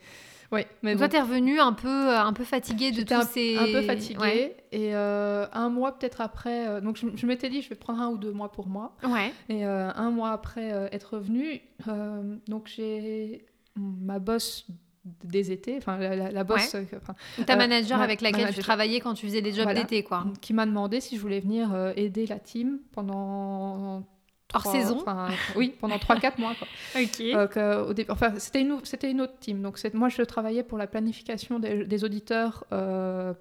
Oui, 0.53 0.63
mais 0.83 0.93
Donc 0.93 0.99
toi, 0.99 1.09
t'es 1.09 1.21
revenu 1.21 1.61
un 1.61 1.73
peu, 1.73 1.89
euh, 1.89 2.21
un 2.21 2.33
peu 2.33 2.45
fatigué 2.45 2.91
de 2.91 3.03
tous 3.03 3.15
un, 3.15 3.23
ces... 3.23 3.57
un 3.57 3.67
peu 3.67 3.83
fatiguée. 3.83 4.19
Ouais. 4.19 4.57
Et 4.73 4.95
euh, 4.95 5.47
un 5.53 5.69
mois 5.69 5.97
peut-être 5.97 6.21
après, 6.21 6.67
euh, 6.67 6.81
donc 6.81 6.97
je, 6.97 7.07
je 7.15 7.27
m'étais 7.27 7.49
dit, 7.49 7.63
je 7.63 7.69
vais 7.69 7.77
prendre 7.77 8.01
un 8.01 8.09
ou 8.09 8.19
deux 8.19 8.33
mois 8.33 8.51
pour 8.51 8.67
moi. 8.67 8.97
Ouais. 9.05 9.33
Et 9.49 9.65
euh, 9.65 9.91
un 9.95 10.11
mois 10.11 10.31
après 10.31 10.89
être 10.93 11.15
revenue, 11.17 11.61
donc 12.49 12.67
j'ai 12.67 13.47
ma 13.77 14.19
boss 14.19 14.67
des 15.25 15.51
étés, 15.51 15.77
enfin 15.79 15.97
la, 15.97 16.31
la, 16.31 16.45
boss, 16.45 16.75
euh, 16.75 16.85
ta 17.47 17.57
manager 17.57 18.01
avec 18.01 18.21
laquelle 18.21 18.53
tu 18.53 18.61
travaillais 18.61 19.01
quand 19.01 19.15
tu 19.15 19.27
faisais 19.27 19.43
des 19.43 19.53
jobs 19.53 19.73
d'été, 19.73 20.03
quoi. 20.03 20.25
Qui 20.41 20.53
m'a 20.53 20.67
demandé 20.67 21.01
si 21.01 21.17
je 21.17 21.21
voulais 21.21 21.41
venir 21.41 21.93
aider 21.97 22.27
la 22.27 22.39
team 22.39 22.81
pendant 22.93 24.05
Hors 24.55 24.67
saison 24.67 25.05
Oui, 25.57 25.75
pendant 25.81 25.97
3-4 25.97 26.41
mois. 26.41 26.55
Quoi. 26.55 27.03
ok. 27.03 27.21
Euh, 27.57 27.93
au 27.93 28.13
enfin, 28.13 28.35
c'était 28.39 28.61
une, 28.61 28.81
une 29.03 29.21
autre 29.21 29.39
team. 29.41 29.63
Donc, 29.63 29.79
moi, 29.95 30.09
je 30.09 30.23
travaillais 30.23 30.63
pour 30.63 30.79
la 30.79 30.87
planification 30.87 31.59
des, 31.59 32.05
auditeurs. 32.05 32.65
Euh, 32.73 33.33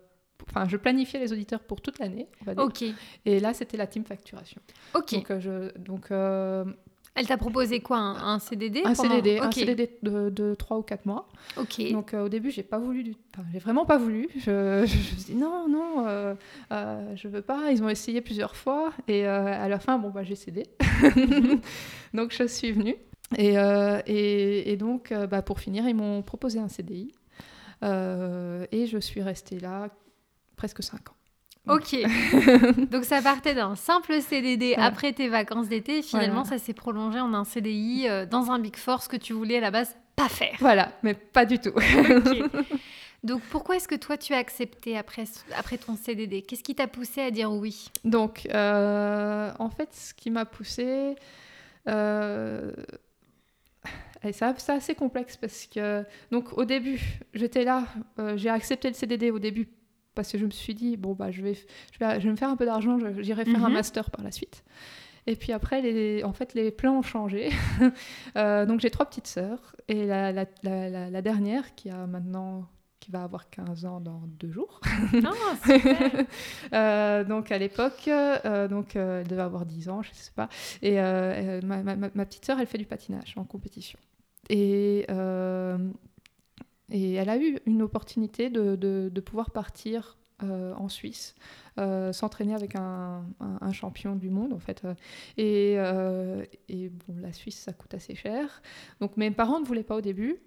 enfin, 0.48 0.68
je 0.68 0.78
planifiais 0.78 1.20
les 1.20 1.34
auditeurs 1.34 1.62
pour 1.62 1.82
toute 1.82 2.00
l'année. 2.00 2.28
Ok. 2.58 2.84
Et 3.26 3.40
là, 3.40 3.54
c'était 3.54 3.78
la 3.78 3.88
team 3.88 4.04
facturation. 4.04 4.62
Ok. 4.94 5.14
Donc, 5.14 5.32
euh, 5.32 5.40
je, 5.40 5.78
donc 5.80 6.12
elle 7.20 7.28
t'a 7.28 7.38
proposé 7.38 7.82
quoi 7.82 7.98
un, 7.98 8.40
CDD 8.40 8.82
Un 8.86 8.96
CDD, 8.96 9.40
un 9.40 9.52
CDD 9.52 9.98
de, 10.04 10.30
de 10.30 10.56
3 10.56 10.78
ou 10.78 10.82
4 10.84 11.06
mois. 11.06 11.28
Ok. 11.58 11.92
Donc 11.92 12.14
euh, 12.14 12.26
au 12.26 12.30
début, 12.30 12.50
j'ai 12.50 12.64
pas 12.64 12.80
voulu, 12.80 13.04
du... 13.04 13.14
enfin, 13.36 13.46
j'ai 13.52 13.60
vraiment 13.60 13.86
pas 13.86 13.98
voulu. 13.98 14.30
Je, 14.38 14.82
me 14.82 14.86
suis 14.86 15.16
dit 15.16 15.36
non, 15.36 15.68
non, 15.68 16.08
euh, 16.08 16.34
euh, 16.72 17.16
je 17.18 17.28
veux 17.28 17.42
pas. 17.42 17.72
Ils 17.72 17.84
ont 17.84 17.90
essayé 17.90 18.22
plusieurs 18.22 18.56
fois 18.56 18.94
et 19.10 19.28
euh, 19.28 19.46
à 19.46 19.68
la 19.68 19.80
fin, 19.80 20.00
bon 20.00 20.12
bah 20.12 20.24
j'ai 20.24 20.36
cédé. 20.36 20.64
donc 22.14 22.32
je 22.32 22.48
suis 22.48 22.72
venue 22.72 22.96
et, 23.38 23.56
et, 24.08 24.72
et 24.72 24.78
donc 24.78 25.14
bah, 25.30 25.42
pour 25.42 25.60
finir, 25.60 25.88
ils 25.90 25.96
m'ont 25.96 26.22
proposé 26.22 26.60
un 26.60 26.70
CDI 26.70 27.14
et 27.84 28.86
je 28.88 28.98
suis 29.00 29.22
restée 29.22 29.60
là 29.60 29.90
presque 30.56 30.82
5 30.82 31.10
ans. 31.10 31.19
Ok. 31.68 31.96
Donc 32.92 33.06
ça 33.06 33.22
partait 33.22 33.54
d'un 33.54 33.76
simple 33.76 34.22
CDD 34.22 34.76
après 34.76 35.14
tes 35.14 35.28
vacances 35.28 35.68
d'été. 35.68 36.02
Finalement, 36.02 36.46
ça 36.46 36.58
s'est 36.58 36.74
prolongé 36.74 37.20
en 37.20 37.34
un 37.34 37.44
CDI 37.44 38.08
euh, 38.08 38.26
dans 38.26 38.52
un 38.52 38.60
Big 38.60 38.76
Four, 38.76 39.04
ce 39.04 39.10
que 39.10 39.18
tu 39.18 39.34
voulais 39.34 39.58
à 39.58 39.62
la 39.62 39.72
base 39.72 39.96
pas 40.16 40.30
faire. 40.30 40.56
Voilà, 40.60 40.92
mais 41.04 41.14
pas 41.14 41.46
du 41.46 41.60
tout. 41.60 41.74
Donc 43.24 43.42
pourquoi 43.52 43.76
est-ce 43.76 43.88
que 43.88 43.96
toi 43.96 44.18
tu 44.18 44.34
as 44.34 44.38
accepté 44.38 44.98
après, 44.98 45.26
après 45.58 45.78
ton 45.78 45.96
CDD 45.98 46.42
Qu'est-ce 46.42 46.64
qui 46.64 46.74
t'a 46.74 46.88
poussé 46.88 47.22
à 47.22 47.32
dire 47.32 47.52
oui? 47.52 47.90
Donc 48.06 48.48
euh, 48.54 49.52
en 49.60 49.70
fait, 49.70 49.90
ce 49.94 50.14
qui 50.14 50.32
m'a 50.32 50.46
poussé... 50.46 51.16
Euh... 51.88 52.72
C'est 54.22 54.44
assez 54.44 54.96
complexe 54.96 55.38
parce 55.38 55.66
que, 55.66 56.04
donc 56.30 56.58
au 56.58 56.66
début, 56.66 57.00
j'étais 57.34 57.64
là, 57.64 57.86
euh, 58.20 58.36
j'ai 58.36 58.50
accepté 58.50 58.90
le 58.90 58.94
CDD 58.94 59.32
au 59.32 59.40
début 59.40 59.70
parce 60.20 60.34
que 60.34 60.38
je 60.38 60.46
me 60.46 60.52
suis 60.52 60.76
dit, 60.76 60.98
bon, 60.98 61.14
bah, 61.14 61.32
je, 61.32 61.42
vais, 61.42 61.54
je, 61.54 61.98
vais, 61.98 62.20
je 62.20 62.26
vais 62.26 62.32
me 62.32 62.36
faire 62.36 62.50
un 62.50 62.58
peu 62.58 62.66
d'argent, 62.66 62.98
j'irai 63.20 63.46
faire 63.46 63.64
un 63.64 63.70
mhm. 63.70 63.76
master 63.76 64.12
par 64.12 64.22
la 64.22 64.32
suite. 64.32 64.66
Et 65.28 65.38
puis 65.38 65.54
après, 65.54 65.82
les, 65.82 66.26
en 66.26 66.34
fait, 66.34 66.54
les 66.56 66.72
plans 66.72 66.98
ont 66.98 67.02
changé. 67.02 67.52
Euh, 68.36 68.66
donc 68.66 68.80
j'ai 68.82 68.90
trois 68.90 69.06
petites 69.06 69.28
sœurs. 69.28 69.76
Et 69.88 70.06
la, 70.06 70.34
la, 70.34 70.46
la, 70.64 71.22
dernière, 71.22 71.74
qui 71.76 71.90
a 71.90 72.06
maintenant 72.06 72.68
qui 73.00 73.12
va 73.12 73.24
avoir 73.24 73.50
15 73.50 73.86
ans 73.86 74.02
dans 74.02 74.22
deux 74.40 74.52
jours. 74.52 74.82
Oh, 75.14 75.72
euh, 76.74 77.24
donc 77.24 77.52
à 77.52 77.58
l'époque, 77.58 78.08
euh, 78.08 78.68
donc 78.68 78.96
elle 78.96 79.28
devait 79.28 79.42
avoir 79.42 79.66
10 79.66 79.90
ans, 79.90 80.02
je 80.02 80.10
ne 80.10 80.16
sais 80.16 80.32
pas. 80.36 80.50
Et 80.82 80.98
ma, 81.66 81.82
ma, 81.84 81.96
ma, 81.96 82.26
petite 82.26 82.46
sœur, 82.46 82.60
elle 82.60 82.68
fait 82.68 82.78
du 82.78 82.86
patinage 82.86 83.36
en 83.38 83.46
compétition. 83.46 84.00
Et 84.50 85.06
et 86.92 87.14
elle 87.14 87.30
a 87.30 87.38
eu 87.38 87.60
une 87.66 87.82
opportunité 87.82 88.50
de, 88.50 88.76
de, 88.76 89.22
pouvoir 89.22 89.52
partir 89.52 90.18
euh, 90.44 90.74
en 90.76 90.90
Suisse, 90.90 91.36
euh, 91.78 92.14
s'entraîner 92.14 92.56
avec 92.56 92.76
un, 92.76 93.26
un, 93.40 93.72
champion 93.74 94.16
du 94.16 94.30
monde 94.30 94.54
en 94.54 94.60
fait. 94.60 94.84
Et, 95.38 95.76
euh, 95.78 96.46
et, 96.68 96.90
bon, 96.90 97.16
la 97.22 97.34
Suisse, 97.34 97.60
ça 97.60 97.74
coûte 97.74 97.94
assez 97.94 98.16
cher. 98.16 98.62
Donc 99.02 99.18
mes 99.18 99.32
parents 99.32 99.60
ne 99.60 99.66
voulaient 99.66 99.84
pas 99.84 99.96
au 99.96 100.02
début. 100.02 100.38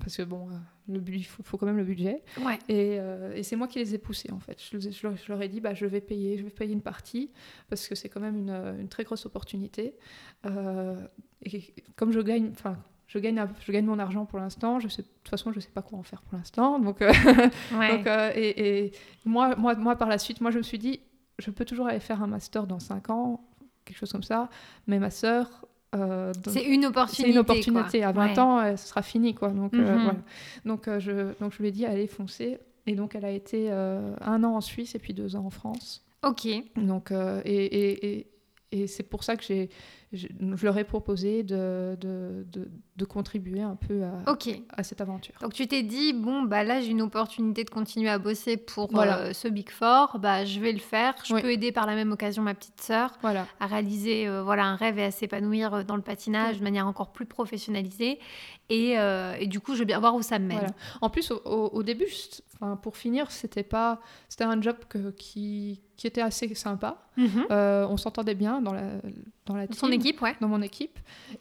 Parce 0.00 0.16
que 0.16 0.22
bon, 0.22 0.48
il 0.88 1.26
faut, 1.26 1.42
faut, 1.42 1.58
quand 1.58 1.66
même 1.66 1.76
le 1.76 1.84
budget. 1.84 2.22
Ouais. 2.42 2.58
Et, 2.66 2.96
et 3.34 3.42
c'est 3.42 3.56
moi 3.56 3.68
qui 3.68 3.78
les 3.78 3.94
ai 3.94 3.98
poussés 3.98 4.30
en 4.32 4.40
fait. 4.40 4.58
Je, 4.58 4.78
je, 4.78 5.28
leur 5.28 5.42
ai 5.42 5.48
dit, 5.48 5.60
bah, 5.60 5.74
je 5.74 5.84
vais 5.84 6.00
payer, 6.00 6.38
je 6.38 6.44
vais 6.44 6.50
payer 6.50 6.72
une 6.72 6.80
partie 6.80 7.30
parce 7.68 7.86
que 7.86 7.94
c'est 7.94 8.08
quand 8.08 8.20
même 8.20 8.38
une, 8.38 8.48
une, 8.80 8.88
très 8.88 9.04
grosse 9.04 9.26
opportunité. 9.26 9.94
et 11.42 11.74
comme 11.94 12.10
je 12.10 12.20
gagne, 12.20 12.48
enfin 12.52 12.78
je 13.12 13.18
gagne, 13.18 13.46
je 13.60 13.72
gagne 13.72 13.84
mon 13.84 13.98
argent 13.98 14.24
pour 14.24 14.38
l'instant. 14.38 14.80
Je 14.80 14.88
sais, 14.88 15.02
de 15.02 15.08
toute 15.22 15.28
façon, 15.28 15.52
je 15.52 15.56
ne 15.56 15.60
sais 15.60 15.70
pas 15.70 15.82
quoi 15.82 15.98
en 15.98 16.02
faire 16.02 16.22
pour 16.22 16.38
l'instant. 16.38 16.78
Donc, 16.78 17.02
euh, 17.02 17.12
donc 17.70 18.06
euh, 18.06 18.32
et, 18.34 18.84
et, 18.84 18.92
moi, 19.26 19.54
moi, 19.56 19.74
moi, 19.74 19.96
par 19.96 20.08
la 20.08 20.16
suite, 20.16 20.40
moi, 20.40 20.50
je 20.50 20.56
me 20.56 20.62
suis 20.62 20.78
dit, 20.78 21.00
je 21.38 21.50
peux 21.50 21.66
toujours 21.66 21.88
aller 21.88 22.00
faire 22.00 22.22
un 22.22 22.26
master 22.26 22.66
dans 22.66 22.78
5 22.78 23.10
ans, 23.10 23.44
quelque 23.84 23.98
chose 23.98 24.12
comme 24.12 24.22
ça. 24.22 24.48
Mais 24.86 24.98
ma 24.98 25.10
sœur, 25.10 25.66
euh, 25.94 26.32
c'est 26.48 26.64
une 26.64 26.86
opportunité. 26.86 27.22
C'est 27.24 27.30
une 27.30 27.38
opportunité. 27.38 28.02
À 28.02 28.12
20 28.12 28.38
ans, 28.38 28.76
ce 28.78 28.88
sera 28.88 29.02
fini, 29.02 29.34
quoi. 29.34 29.50
Donc, 29.50 29.74
mhm. 29.74 29.84
voilà. 29.84 30.16
donc, 30.64 30.88
je, 30.98 31.38
donc, 31.38 31.52
je 31.52 31.58
lui 31.58 31.68
ai 31.68 31.72
dit, 31.72 31.84
allez, 31.84 32.06
foncez. 32.06 32.58
Et 32.86 32.94
donc, 32.94 33.14
elle 33.14 33.26
a 33.26 33.30
été 33.30 33.70
un 33.70 34.42
an 34.42 34.56
en 34.56 34.60
Suisse 34.62 34.94
et 34.94 34.98
puis 34.98 35.12
deux 35.12 35.36
ans 35.36 35.44
en 35.44 35.50
France. 35.50 36.02
Ok. 36.22 36.48
Donc, 36.76 37.12
et, 37.12 37.64
et, 37.64 38.16
et, 38.16 38.26
et 38.70 38.86
c'est 38.86 39.02
pour 39.02 39.22
ça 39.22 39.36
que 39.36 39.44
j'ai 39.44 39.68
je, 40.12 40.28
leur 40.62 40.76
ai 40.76 40.84
proposé 40.84 41.42
de, 41.42 41.96
de, 41.98 42.44
de, 42.96 43.04
contribuer 43.04 43.62
un 43.62 43.76
peu 43.76 44.02
à, 44.04 44.36
à, 44.76 44.82
cette 44.82 45.00
aventure. 45.00 45.34
Donc 45.40 45.54
tu 45.54 45.66
t'es 45.66 45.82
dit, 45.82 46.12
bon, 46.12 46.42
bah 46.42 46.64
là 46.64 46.80
j'ai 46.80 46.90
une 46.90 47.02
opportunité 47.02 47.64
de 47.64 47.70
continuer 47.70 48.10
à 48.10 48.18
bosser 48.18 48.56
pour 48.56 48.90
euh, 48.98 49.32
ce 49.32 49.48
Big 49.48 49.70
Four, 49.70 50.18
bah, 50.18 50.44
je 50.44 50.60
vais 50.60 50.72
le 50.72 50.78
faire. 50.78 51.14
Je 51.24 51.34
peux 51.34 51.50
aider 51.50 51.72
par 51.72 51.86
la 51.86 51.94
même 51.94 52.12
occasion 52.12 52.42
ma 52.42 52.54
petite 52.54 52.80
sœur 52.80 53.18
voilà. 53.22 53.46
à 53.58 53.66
réaliser 53.66 54.28
euh, 54.28 54.42
voilà, 54.42 54.66
un 54.66 54.76
rêve 54.76 54.98
et 54.98 55.04
à 55.04 55.10
s'épanouir 55.10 55.74
euh, 55.74 55.82
dans 55.82 55.96
le 55.96 56.02
patinage 56.02 56.58
de 56.58 56.62
manière 56.62 56.86
encore 56.86 57.12
plus 57.12 57.26
professionnalisée. 57.26 58.18
Et, 58.68 58.92
et, 58.92 59.46
du 59.48 59.60
coup, 59.60 59.74
je 59.74 59.80
veux 59.80 59.84
bien 59.84 60.00
voir 60.00 60.14
où 60.14 60.22
ça 60.22 60.38
me 60.38 60.46
mène. 60.46 60.72
En 61.02 61.10
plus, 61.10 61.30
au, 61.30 61.40
au, 61.44 61.82
début, 61.82 62.06
enfin, 62.54 62.76
pour 62.76 62.96
finir, 62.96 63.30
c'était 63.30 63.64
pas, 63.64 64.00
c'était 64.30 64.44
un 64.44 64.62
job 64.62 64.76
que, 64.88 65.10
qui, 65.10 65.82
qui 65.98 66.06
était 66.06 66.22
assez 66.22 66.54
sympa. 66.54 67.02
Mhm. 67.18 67.48
on 67.50 67.96
s'entendait 67.98 68.34
bien 68.34 68.62
dans 68.62 68.72
la, 68.72 68.84
dans 69.44 69.56
la 69.56 69.66
team 69.66 69.76
équipe, 70.02 70.22
ouais. 70.22 70.36
Dans 70.40 70.48
mon 70.48 70.62
équipe. 70.62 70.98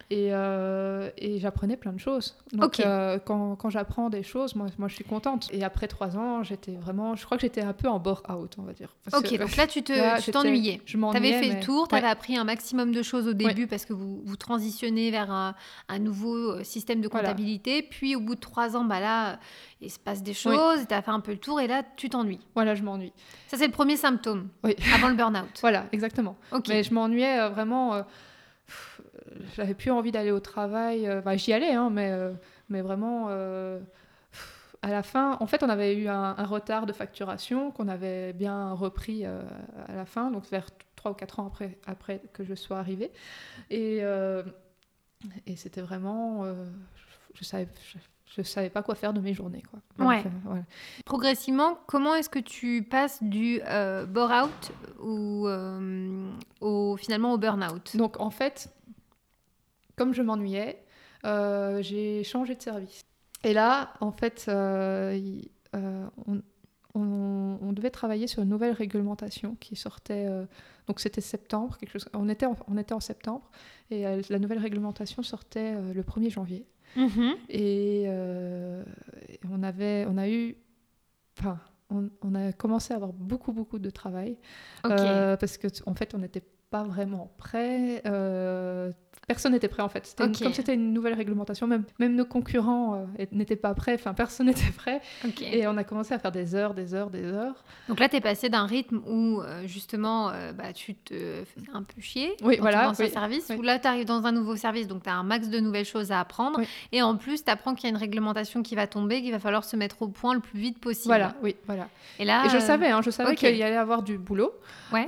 Et, 0.09 0.29
euh, 0.31 1.09
et 1.17 1.39
j'apprenais 1.39 1.77
plein 1.77 1.93
de 1.93 1.99
choses. 1.99 2.37
Donc, 2.53 2.79
euh, 2.79 3.19
quand, 3.23 3.55
quand 3.55 3.69
j'apprends 3.69 4.09
des 4.09 4.23
choses, 4.23 4.55
moi, 4.55 4.67
moi, 4.77 4.87
je 4.87 4.95
suis 4.95 5.03
contente. 5.03 5.49
Et 5.51 5.63
après 5.63 5.87
trois 5.87 6.17
ans, 6.17 6.43
j'étais 6.43 6.75
vraiment. 6.75 7.15
Je 7.15 7.25
crois 7.25 7.37
que 7.37 7.41
j'étais 7.41 7.61
un 7.61 7.73
peu 7.73 7.87
en 7.87 7.99
bore-out, 7.99 8.55
on 8.57 8.63
va 8.63 8.73
dire. 8.73 8.95
ok, 9.13 9.37
donc 9.37 9.55
là, 9.55 9.67
tu 9.67 9.83
t'ennuyais. 9.83 10.81
Tu 10.85 10.97
avais 11.03 11.41
fait 11.41 11.55
le 11.55 11.59
tour, 11.59 11.87
tu 11.87 11.95
avais 11.95 12.07
appris 12.07 12.37
un 12.37 12.43
maximum 12.43 12.91
de 12.91 13.01
choses 13.01 13.27
au 13.27 13.33
début 13.33 13.67
parce 13.67 13.85
que 13.85 13.93
vous, 13.93 14.21
vous 14.23 14.35
transitionnez 14.35 15.11
vers 15.11 15.31
un, 15.31 15.55
un 15.89 15.99
nouveau 15.99 16.35
euh, 16.35 16.63
système 16.63 17.01
de 17.01 17.07
comptabilité. 17.07 17.81
Puis, 17.81 18.15
au 18.15 18.19
bout 18.19 18.35
de 18.35 18.39
trois 18.39 18.75
ans, 18.75 18.85
bah 18.85 18.99
là, 18.99 19.39
il 19.81 19.89
se 19.89 19.99
passe 19.99 20.23
des 20.23 20.33
choses, 20.33 20.85
tu 20.87 20.93
as 20.93 21.01
fait 21.01 21.11
un 21.11 21.19
peu 21.19 21.31
le 21.31 21.37
tour 21.37 21.59
et 21.59 21.67
là, 21.67 21.83
tu 21.95 22.09
t'ennuies. 22.09 22.39
Voilà, 22.55 22.75
je 22.75 22.83
m'ennuie. 22.83 23.13
Ça, 23.47 23.57
c'est 23.57 23.65
le 23.65 23.71
premier 23.71 23.97
symptôme 23.97 24.49
oui. 24.63 24.75
avant 24.93 25.09
le 25.09 25.15
burn-out. 25.15 25.49
voilà, 25.61 25.85
exactement. 25.91 26.35
Mais 26.67 26.83
je 26.83 26.93
m'ennuyais 26.93 27.49
vraiment 27.49 28.03
j'avais 29.55 29.73
plus 29.73 29.91
envie 29.91 30.11
d'aller 30.11 30.31
au 30.31 30.39
travail. 30.39 31.07
Euh, 31.07 31.21
j'y 31.37 31.53
allais, 31.53 31.73
hein, 31.73 31.89
mais, 31.89 32.11
euh, 32.11 32.33
mais 32.69 32.81
vraiment, 32.81 33.27
euh, 33.29 33.79
à 34.81 34.89
la 34.89 35.03
fin, 35.03 35.37
en 35.39 35.47
fait, 35.47 35.63
on 35.63 35.69
avait 35.69 35.95
eu 35.95 36.07
un, 36.07 36.33
retard 36.45 36.85
de 36.85 36.93
facturation 36.93 37.71
qu'on 37.71 37.87
avait 37.87 38.33
bien 38.33 38.73
repris 38.73 39.25
à 39.25 39.95
la 39.95 40.05
fin, 40.05 40.31
donc 40.31 40.45
vers 40.49 40.69
3 40.95 41.11
ou 41.11 41.13
4 41.13 41.39
ans 41.39 41.47
après, 41.47 41.77
après 41.85 42.21
que 42.33 42.43
je 42.43 42.55
sois 42.55 42.79
arrivée. 42.79 43.11
Et, 43.69 44.01
et 45.45 45.55
c'était 45.55 45.81
vraiment. 45.81 46.45
je 47.35 47.43
savais. 47.43 47.67
Je, 48.33 48.43
savais 48.43 48.69
pas 48.69 48.81
quoi 48.81 48.95
faire 48.95 49.11
de 49.11 49.19
mes 49.19 49.33
journées. 49.33 49.61
Quoi. 49.69 50.07
ouais. 50.07 50.23
Progressivement, 51.03 51.77
comment 51.85 52.15
est-ce 52.15 52.29
que 52.29 52.39
tu 52.39 52.81
passes 52.81 53.21
du 53.21 53.61
bore-out 54.07 54.71
ou 54.99 55.47
au, 56.61 56.97
finalement 56.97 57.33
au 57.33 57.37
burn-out 57.37 57.97
Donc 57.97 58.19
en 58.21 58.31
fait, 58.31 58.69
comme 60.01 60.15
je 60.15 60.23
m'ennuyais, 60.23 60.83
euh, 61.25 61.83
j'ai 61.83 62.23
changé 62.23 62.55
de 62.55 62.61
service. 62.63 63.01
Et 63.43 63.53
là, 63.53 63.93
en 63.99 64.11
fait, 64.11 64.45
euh, 64.47 65.39
euh, 65.75 66.07
on, 66.95 67.71
devait 67.71 67.91
travailler 67.91 68.25
sur 68.25 68.41
une 68.41 68.49
nouvelle 68.49 68.73
réglementation 68.73 69.55
qui 69.59 69.75
sortait. 69.75 70.27
donc 70.87 70.99
c'était 70.99 71.21
septembre, 71.21 71.77
quelque 71.77 71.91
chose. 71.91 72.09
On 72.13 72.27
était 72.29 72.47
en, 72.47 72.55
on 72.67 72.77
était 72.77 72.93
en 72.93 72.99
septembre 72.99 73.49
et 73.91 74.03
la 74.27 74.39
nouvelle 74.39 74.57
réglementation 74.57 75.21
sortait 75.21 75.75
le 75.93 76.01
1er 76.01 76.31
janvier. 76.31 76.65
Mm-hmm. 76.97 77.35
Et, 77.49 78.07
on 79.49 79.63
avait, 79.63 80.05
on 80.09 80.17
a 80.17 80.27
eu, 80.29 80.57
enfin, 81.39 81.59
on, 81.89 82.35
a 82.35 82.51
commencé 82.53 82.91
à 82.93 82.97
avoir 82.97 83.13
beaucoup 83.13 83.53
beaucoup 83.53 83.79
de 83.79 83.89
travail 83.89 84.37
parce 84.83 85.57
que 85.57 85.67
en 85.85 85.93
fait 85.93 86.13
on 86.13 86.17
n'était 86.17 86.43
pas 86.71 86.83
vraiment 86.83 87.31
prêt 87.37 88.01
personne 89.31 89.53
n'était 89.53 89.69
prêt 89.69 89.81
en 89.81 89.87
fait. 89.87 90.05
C'était 90.05 90.25
une- 90.25 90.31
Ok. 90.31 90.43
comme 90.43 90.53
c'était 90.53 90.73
une 90.73 90.91
nouvelle 90.91 91.13
réglementation, 91.13 91.65
même, 91.65 91.83
même 91.99 92.15
nos 92.15 92.25
concurrents 92.25 93.05
euh, 93.19 93.25
n'étaient 93.31 93.55
pas 93.55 93.73
prêts, 93.73 93.93
enfin 93.95 94.13
personne 94.13 94.47
n'était 94.51 94.71
prêt. 94.75 94.99
Et 95.41 95.65
on 95.67 95.77
a 95.77 95.85
commencé 95.85 96.13
à 96.13 96.19
faire 96.19 96.33
des 96.33 96.53
heures, 96.53 96.73
des 96.73 96.93
heures, 96.93 97.09
des 97.09 97.23
heures. 97.23 97.63
Donc 97.87 97.99
là, 98.01 98.09
tu 98.09 98.17
es 98.17 98.21
passé 98.21 98.49
d'un 98.49 98.65
rythme 98.65 99.01
où 99.07 99.39
euh, 99.41 99.65
justement 99.67 100.29
euh, 100.31 100.51
bah, 100.51 100.73
tu 100.73 100.95
te 100.95 101.13
fais 101.45 101.61
un 101.73 101.83
peu 101.83 102.01
chier 102.01 102.35
Oui, 102.43 102.57
dans 102.57 102.61
voilà, 102.63 102.91
oui, 102.99 103.09
service, 103.09 103.45
oui. 103.49 103.55
où 103.57 103.61
là, 103.61 103.79
tu 103.79 103.87
arrives 103.87 104.05
dans 104.05 104.25
un 104.25 104.33
nouveau 104.33 104.57
service, 104.57 104.87
donc 104.87 105.03
tu 105.03 105.09
as 105.09 105.15
un 105.15 105.23
max 105.23 105.47
de 105.49 105.59
nouvelles 105.59 105.85
choses 105.85 106.11
à 106.11 106.19
apprendre. 106.19 106.59
Oui. 106.59 106.67
Et 106.91 107.01
en 107.01 107.15
plus, 107.15 107.45
tu 107.45 107.49
apprends 107.51 107.73
qu'il 107.73 107.85
y 107.85 107.87
a 107.87 107.89
une 107.91 108.01
réglementation 108.01 108.63
qui 108.63 108.75
va 108.75 108.85
tomber, 108.87 109.21
qu'il 109.21 109.31
va 109.31 109.39
falloir 109.39 109.63
se 109.63 109.77
mettre 109.77 110.01
au 110.01 110.09
point 110.09 110.33
le 110.33 110.41
plus 110.41 110.59
vite 110.59 110.79
possible. 110.79 111.07
Voilà, 111.07 111.35
oui, 111.41 111.55
voilà. 111.67 111.87
Et 112.19 112.25
là, 112.25 112.43
Et 112.45 112.49
je 112.49 112.59
savais, 112.59 112.89
hein, 112.89 113.01
je 113.01 113.09
savais 113.11 113.31
ok. 113.31 113.37
qu'il 113.37 113.55
y 113.55 113.63
allait 113.63 113.77
avoir 113.77 114.03
du 114.03 114.17
boulot. 114.17 114.51
Ouais. 114.91 115.05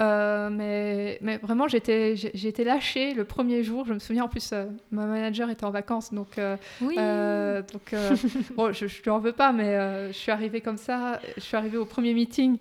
Mais, 0.49 1.17
mais 1.21 1.37
vraiment, 1.37 1.67
j'étais 1.67 2.13
été 2.13 2.63
lâchée 2.63 3.13
le 3.13 3.25
premier 3.25 3.63
jour. 3.63 3.85
Je 3.85 3.93
me 3.93 3.99
souviens, 3.99 4.12
en 4.21 4.27
plus, 4.27 4.51
euh, 4.53 4.65
ma 4.91 5.05
manager 5.05 5.49
était 5.49 5.65
en 5.65 5.71
vacances. 5.71 6.13
Donc, 6.13 6.37
euh, 6.37 6.57
Oui. 6.81 6.95
euh, 6.97 7.61
donc 7.61 7.93
bon, 8.55 8.71
je 8.73 8.85
ne 8.85 8.89
lui 9.03 9.09
en 9.09 9.19
veux 9.19 9.33
pas, 9.33 9.51
mais 9.51 10.07
je 10.11 10.17
suis 10.17 10.31
arrivée 10.31 10.61
comme 10.61 10.77
ça. 10.77 11.19
Je 11.35 11.41
suis 11.41 11.55
arrivée 11.57 11.77
au 11.77 11.85
premier 11.85 12.13
meeting. 12.13 12.57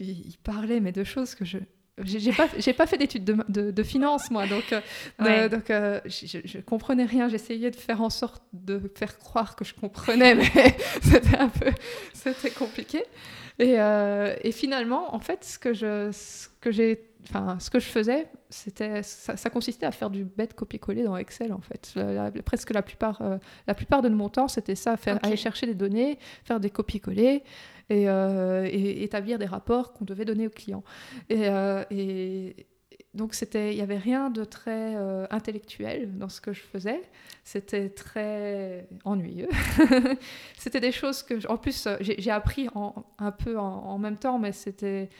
Il, 0.00 0.10
il 0.10 0.36
parlait, 0.44 0.80
mais 0.80 0.92
de 0.92 1.04
choses 1.04 1.34
que 1.34 1.44
je. 1.44 1.58
J'ai 2.04 2.32
pas, 2.32 2.48
j'ai 2.58 2.72
pas 2.72 2.86
fait 2.86 2.96
d'études 2.96 3.24
de, 3.24 3.36
de, 3.50 3.70
de 3.70 3.82
finance, 3.82 4.30
moi, 4.30 4.46
donc, 4.46 4.74
Ouais. 5.20 5.48
donc 5.50 5.64
je, 5.68 6.00
je- 6.26 6.38
je 6.42 6.58
comprenais 6.58 7.04
rien. 7.04 7.28
J'essayais 7.28 7.70
de 7.70 7.76
faire 7.76 8.00
en 8.00 8.08
sorte 8.10 8.42
de 8.54 8.80
faire 8.96 9.18
croire 9.18 9.54
que 9.56 9.64
je 9.64 9.74
comprenais, 9.74 10.34
mais 10.34 10.46
c'était 11.02 11.36
un 11.36 11.48
peu, 11.50 11.70
c'était 12.14 12.50
compliqué. 12.50 13.04
Et, 13.58 13.74
et 14.42 14.52
finalement, 14.52 15.14
en 15.14 15.20
fait, 15.20 15.44
ce 15.44 15.58
que 15.58 15.74
je, 15.74 16.10
ce 16.12 16.48
que 16.62 16.70
j'ai, 16.72 17.04
enfin, 17.24 17.58
ce 17.60 17.70
que 17.70 17.78
je 17.78 17.86
faisais, 17.86 18.28
c'était, 18.50 19.02
ça, 19.02 19.36
ça 19.36 19.50
consistait 19.50 19.86
à 19.86 19.92
faire 19.92 20.10
du 20.10 20.24
bête 20.24 20.54
copier-coller 20.54 21.02
dans 21.04 21.16
Excel, 21.16 21.52
en 21.52 21.60
fait. 21.60 21.92
La- 21.96 22.12
la- 22.30 22.30
presque 22.42 22.70
la 22.70 22.82
plupart, 22.82 23.20
euh, 23.22 23.38
la 23.66 23.74
plupart 23.74 24.02
de 24.02 24.08
mon 24.08 24.28
temps, 24.28 24.48
c'était 24.48 24.74
ça, 24.74 24.96
faire, 24.96 25.18
aller 25.22 25.36
chercher 25.36 25.66
des 25.66 25.74
données, 25.74 26.18
faire 26.44 26.60
des 26.60 26.70
copier-coller 26.70 27.42
et, 27.90 28.08
euh, 28.08 28.66
et 28.70 29.02
établir 29.04 29.38
des 29.38 29.46
rapports 29.46 29.92
qu'on 29.92 30.04
devait 30.04 30.24
donner 30.24 30.46
aux 30.46 30.50
clients. 30.50 30.84
Et, 31.28 31.48
euh, 31.48 31.84
et 31.90 32.66
donc 33.14 33.34
c'était, 33.34 33.72
il 33.72 33.76
y 33.78 33.82
avait 33.82 33.98
rien 33.98 34.30
de 34.30 34.42
très 34.44 34.94
intellectuel 35.30 36.16
dans 36.18 36.28
ce 36.30 36.40
que 36.40 36.52
je 36.52 36.60
faisais. 36.62 37.02
C'était 37.44 37.90
très 37.90 38.88
ennuyeux. 39.04 39.48
c'était 40.58 40.80
des 40.80 40.92
choses 40.92 41.22
que, 41.22 41.38
je- 41.40 41.48
en 41.48 41.56
plus, 41.58 41.86
j'ai 42.00 42.30
appris 42.30 42.68
en- 42.74 42.94
un 43.18 43.30
peu 43.32 43.58
en, 43.58 43.64
en 43.64 43.98
même 43.98 44.16
temps, 44.16 44.38
mais 44.38 44.52
c'était, 44.52 45.10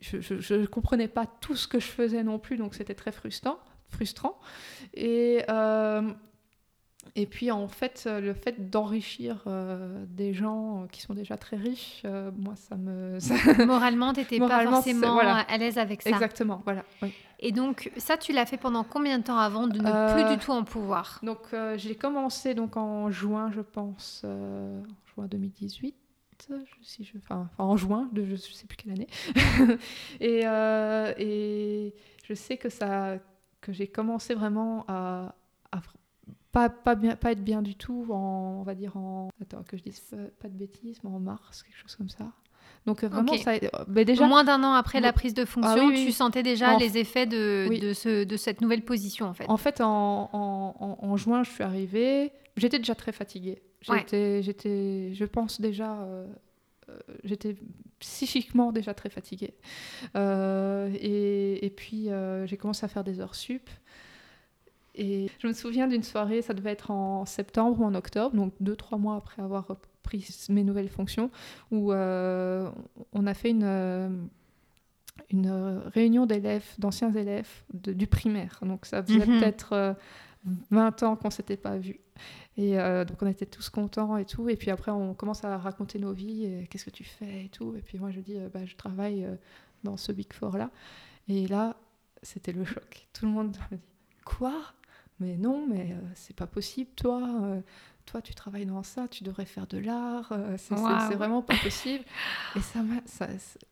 je 0.00 0.54
ne 0.54 0.66
comprenais 0.66 1.08
pas 1.08 1.26
tout 1.26 1.56
ce 1.56 1.66
que 1.68 1.80
je 1.80 1.86
faisais 1.86 2.22
non 2.22 2.38
plus, 2.38 2.56
donc 2.56 2.74
c'était 2.74 2.94
très 2.94 3.12
frustrant. 3.12 3.58
frustrant. 3.88 4.38
Et, 4.94 5.42
euh, 5.50 6.10
et 7.16 7.26
puis 7.26 7.50
en 7.50 7.66
fait, 7.66 8.06
le 8.10 8.32
fait 8.34 8.70
d'enrichir 8.70 9.42
euh, 9.46 10.04
des 10.08 10.32
gens 10.32 10.86
qui 10.92 11.00
sont 11.02 11.12
déjà 11.14 11.36
très 11.36 11.56
riches, 11.56 12.02
euh, 12.04 12.30
moi, 12.36 12.54
ça 12.56 12.76
me... 12.76 13.18
ça- 13.20 13.34
Moralement, 13.66 14.12
tu 14.12 14.20
n'étais 14.20 14.38
pas 14.38 14.64
forcément 14.64 15.14
voilà. 15.14 15.38
à 15.38 15.56
l'aise 15.58 15.76
avec 15.78 16.02
ça. 16.02 16.10
Exactement, 16.10 16.62
voilà. 16.64 16.84
oui. 17.02 17.12
Et 17.40 17.52
donc, 17.52 17.90
ça, 17.96 18.16
tu 18.18 18.32
l'as 18.32 18.44
fait 18.46 18.58
pendant 18.58 18.84
combien 18.84 19.18
de 19.18 19.24
temps 19.24 19.38
avant 19.38 19.66
de 19.66 19.78
ne 19.80 20.12
plus 20.14 20.36
du 20.36 20.38
tout 20.44 20.52
en 20.52 20.62
pouvoir? 20.62 21.18
Donc 21.22 21.54
j'ai 21.76 21.94
commencé 21.94 22.52
donc 22.54 22.76
en 22.76 23.10
juin, 23.10 23.50
je 23.50 23.62
pense, 23.62 24.24
en 24.24 24.82
juin 25.16 25.26
2018. 25.26 25.94
Je, 26.48 26.54
si 26.82 27.04
je, 27.04 27.18
enfin, 27.18 27.48
enfin, 27.52 27.64
en 27.64 27.76
juin, 27.76 28.08
de, 28.12 28.24
je 28.24 28.32
ne 28.32 28.36
sais 28.36 28.66
plus 28.66 28.76
quelle 28.76 28.92
année. 28.92 29.08
et, 30.20 30.42
euh, 30.44 31.12
et 31.18 31.94
je 32.24 32.34
sais 32.34 32.56
que 32.56 32.68
ça, 32.68 33.18
que 33.60 33.72
j'ai 33.72 33.86
commencé 33.86 34.34
vraiment 34.34 34.84
à, 34.88 35.34
à 35.72 35.80
pas, 36.52 36.68
pas, 36.68 36.94
bien, 36.94 37.16
pas 37.16 37.32
être 37.32 37.44
bien 37.44 37.62
du 37.62 37.76
tout 37.76 38.06
en, 38.10 38.58
on 38.60 38.62
va 38.62 38.74
dire 38.74 38.96
en, 38.96 39.30
attends 39.40 39.62
que 39.62 39.76
je 39.76 39.82
dise 39.82 40.00
pas, 40.40 40.48
de 40.48 40.54
bêtises, 40.56 40.98
mais 41.04 41.10
en 41.10 41.20
mars, 41.20 41.62
quelque 41.62 41.78
chose 41.78 41.94
comme 41.96 42.08
ça. 42.08 42.26
Donc 42.86 43.04
euh, 43.04 43.08
vraiment, 43.08 43.36
ça, 43.36 43.52
mais 43.88 44.04
déjà, 44.06 44.26
Moins 44.26 44.42
d'un 44.44 44.64
an 44.64 44.72
après 44.72 45.00
la 45.00 45.12
prise 45.12 45.34
de 45.34 45.44
fonction, 45.44 45.86
oui, 45.88 45.94
oui. 45.96 46.06
tu 46.06 46.12
sentais 46.12 46.42
déjà 46.42 46.74
En- 46.74 46.78
les 46.78 46.96
effets 46.96 47.26
de, 47.26 47.66
Oui. 47.68 47.78
de, 47.78 47.92
ce, 47.92 48.24
de 48.24 48.36
cette 48.38 48.62
nouvelle 48.62 48.84
position, 48.84 49.26
en 49.26 49.34
fait. 49.34 49.44
En 49.48 49.58
fait, 49.58 49.80
en- 49.82 50.30
en 50.32 51.16
juin, 51.16 51.42
je 51.42 51.50
suis 51.50 51.62
arrivée. 51.62 52.32
J'étais 52.56 52.78
déjà 52.78 52.94
très 52.94 53.12
fatiguée. 53.12 53.62
Ouais. 53.88 53.98
J'étais, 54.00 54.42
j'étais, 54.42 55.14
je 55.14 55.24
pense 55.24 55.60
déjà, 55.60 56.00
euh, 56.02 56.26
euh, 56.90 56.98
j'étais 57.24 57.56
psychiquement 57.98 58.72
déjà 58.72 58.92
très 58.94 59.08
fatiguée. 59.10 59.54
Euh, 60.16 60.90
et, 61.00 61.64
et 61.64 61.70
puis, 61.70 62.10
euh, 62.10 62.46
j'ai 62.46 62.56
commencé 62.56 62.84
à 62.84 62.88
faire 62.88 63.04
des 63.04 63.20
heures 63.20 63.34
sup. 63.34 63.68
Et 64.96 65.30
je 65.38 65.46
me 65.46 65.52
souviens 65.52 65.86
d'une 65.86 66.02
soirée, 66.02 66.42
ça 66.42 66.52
devait 66.52 66.72
être 66.72 66.90
en 66.90 67.24
septembre 67.24 67.80
ou 67.80 67.84
en 67.84 67.94
octobre, 67.94 68.34
donc 68.36 68.52
deux, 68.60 68.76
trois 68.76 68.98
mois 68.98 69.16
après 69.16 69.40
avoir 69.40 69.66
pris 70.02 70.26
mes 70.50 70.64
nouvelles 70.64 70.88
fonctions, 70.88 71.30
où 71.70 71.92
on 71.92 73.26
a 73.26 73.34
fait 73.34 73.50
une, 73.50 74.28
une 75.30 75.80
réunion 75.94 76.26
d'élèves, 76.26 76.66
d'anciens 76.78 77.12
élèves 77.14 77.48
de- 77.72 77.92
du 77.92 78.06
primaire. 78.08 78.58
Donc 78.62 78.84
ça 78.84 79.02
faisait 79.02 79.24
Mhm. 79.26 79.38
peut-être 79.40 79.96
20 80.44 81.02
ans 81.02 81.16
qu'on 81.16 81.30
s'était 81.30 81.56
pas 81.56 81.76
vus. 81.76 82.00
Et 82.56 82.78
euh, 82.78 83.04
donc 83.04 83.22
on 83.22 83.26
était 83.26 83.46
tous 83.46 83.68
contents 83.70 84.16
et 84.16 84.24
tout. 84.24 84.48
Et 84.48 84.56
puis 84.56 84.70
après 84.70 84.90
on 84.90 85.14
commence 85.14 85.44
à 85.44 85.56
raconter 85.58 85.98
nos 85.98 86.12
vies, 86.12 86.66
qu'est-ce 86.68 86.84
que 86.84 86.90
tu 86.90 87.04
fais 87.04 87.46
et 87.46 87.48
tout. 87.48 87.74
Et 87.76 87.82
puis 87.82 87.98
moi 87.98 88.10
je 88.10 88.20
dis, 88.20 88.36
euh, 88.36 88.48
bah, 88.52 88.64
je 88.64 88.76
travaille 88.76 89.24
euh, 89.24 89.36
dans 89.84 89.96
ce 89.96 90.12
Big 90.12 90.32
Four 90.32 90.56
là. 90.56 90.70
Et 91.28 91.46
là, 91.46 91.76
c'était 92.22 92.52
le 92.52 92.64
choc. 92.64 93.08
Tout 93.12 93.26
le 93.26 93.32
monde 93.32 93.56
me 93.70 93.76
dit, 93.76 93.82
quoi? 94.24 94.60
Mais 95.20 95.36
non, 95.36 95.66
mais 95.68 95.94
c'est 96.14 96.34
pas 96.34 96.46
possible, 96.46 96.90
toi. 96.96 97.60
Toi, 98.10 98.20
tu 98.20 98.34
travailles 98.34 98.66
dans 98.66 98.82
ça, 98.82 99.06
tu 99.08 99.22
devrais 99.22 99.44
faire 99.44 99.66
de 99.68 99.78
l'art. 99.78 100.32
euh, 100.32 100.56
c'est 100.58 101.14
vraiment 101.14 101.42
pas 101.42 101.54
possible. 101.62 102.04
Et 102.56 102.60
ça 102.60 102.82
m'a, 102.82 102.96
ça- 103.04 103.28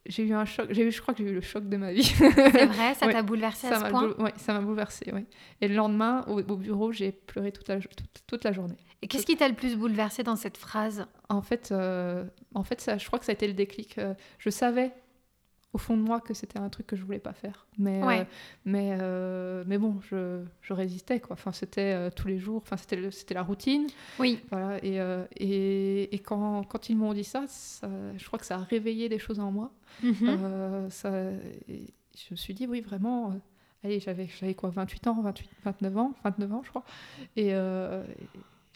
j'ai 0.07 0.23
eu 0.25 0.33
un 0.33 0.45
choc. 0.45 0.69
J'ai 0.71 0.87
eu, 0.87 0.93
je 0.93 1.01
crois 1.03 1.13
que 1.15 1.25
j'ai 1.25 1.31
eu 1.31 1.35
le 1.35 1.41
choc 1.41 1.69
de 1.69 1.77
ma 1.77 1.93
vie. 1.93 2.05
C'est 2.05 2.67
vrai, 2.67 2.95
ça 2.95 3.07
Ouais. 3.07 3.13
t'a 3.13 3.23
bouleversé 3.23 3.67
à 3.67 3.81
ce 3.85 3.91
point 3.91 4.03
boule- 4.09 4.21
ouais, 4.21 4.33
ça 4.37 4.53
m'a 4.53 4.61
bouleversée, 4.61 5.13
ouais. 5.13 5.27
Et 5.61 5.67
le 5.69 5.75
lendemain, 5.75 6.25
au, 6.29 6.41
au 6.41 6.57
bureau, 6.57 6.93
j'ai 6.93 7.11
pleuré 7.13 7.51
toute 7.51 7.67
la, 7.69 7.79
toute 8.27 8.45
la 8.45 8.53
journée. 8.53 8.77
Et 9.03 9.07
qu'est-ce 9.09 9.27
qui 9.27 9.37
t'a 9.37 9.49
le 9.49 9.55
plus 9.55 9.77
bouleversé 9.77 10.23
dans 10.23 10.37
cette 10.37 10.57
phrase? 10.57 11.07
En 11.29 11.43
fait, 11.43 11.71
euh, 11.73 12.25
en 12.55 12.63
fait 12.65 12.81
ça, 12.81 12.99
je 12.99 13.07
crois 13.07 13.19
que 13.19 13.25
ça 13.25 13.33
a 13.33 13.35
été 13.35 13.47
le 13.47 13.55
déclic. 13.55 13.99
Euh, 13.99 14.15
je 14.39 14.51
savais 14.51 14.93
au 15.75 15.79
fond 15.79 15.97
de 15.99 16.03
moi 16.03 16.21
que 16.21 16.33
c'était 16.33 16.59
un 16.59 16.69
truc 16.71 16.87
que 16.87 16.97
je 16.97 17.03
voulais 17.05 17.19
pas 17.19 17.35
faire. 17.35 17.67
Mais, 17.79 18.03
Ouais. 18.03 18.21
euh, 18.21 18.25
mais, 18.65 18.97
euh, 19.01 19.65
mais 19.67 19.77
bon, 19.79 20.01
je, 20.01 20.43
je 20.63 20.73
résistais. 20.73 21.21
Quoi. 21.21 21.35
Enfin, 21.35 21.53
c'était 21.53 21.93
euh, 21.95 22.11
tous 22.11 22.27
les 22.27 22.39
jours, 22.39 22.63
enfin, 22.65 22.77
c'était, 22.79 23.11
c'était 23.11 23.35
la 23.35 23.43
routine. 23.43 23.87
Oui, 24.19 24.41
Voilà, 24.51 24.83
et, 24.83 24.99
et, 25.37 26.15
et 26.15 26.19
quand, 26.21 26.63
quand 26.65 26.89
ils 26.89 26.97
m'ont 26.97 27.13
dit 27.13 27.25
ça, 27.25 27.45
ça, 27.49 27.89
je 28.17 28.27
crois 28.27 28.39
que 28.39 28.47
ça 28.47 28.55
a 28.57 28.59
réveillé 28.65 29.09
des 29.11 29.19
choses 29.19 29.41
en 29.41 29.53
moi. 29.53 29.71
Mhm. 30.03 30.89
Ça, 30.91 31.11
je 31.69 32.31
me 32.33 32.37
suis 32.37 32.55
dit, 32.55 32.67
oui, 32.67 32.81
vraiment. 32.81 33.35
allez, 33.85 34.01
j'avais, 34.01 34.27
j'avais 34.41 34.55
quoi, 34.55 34.71
28 34.71 35.07
ans, 35.09 35.21
28, 35.23 35.51
29 35.65 35.97
ans, 35.99 36.15
29 36.25 36.53
ans, 36.53 36.63
je 36.65 36.71
crois. 36.71 36.85
Et, 37.37 37.53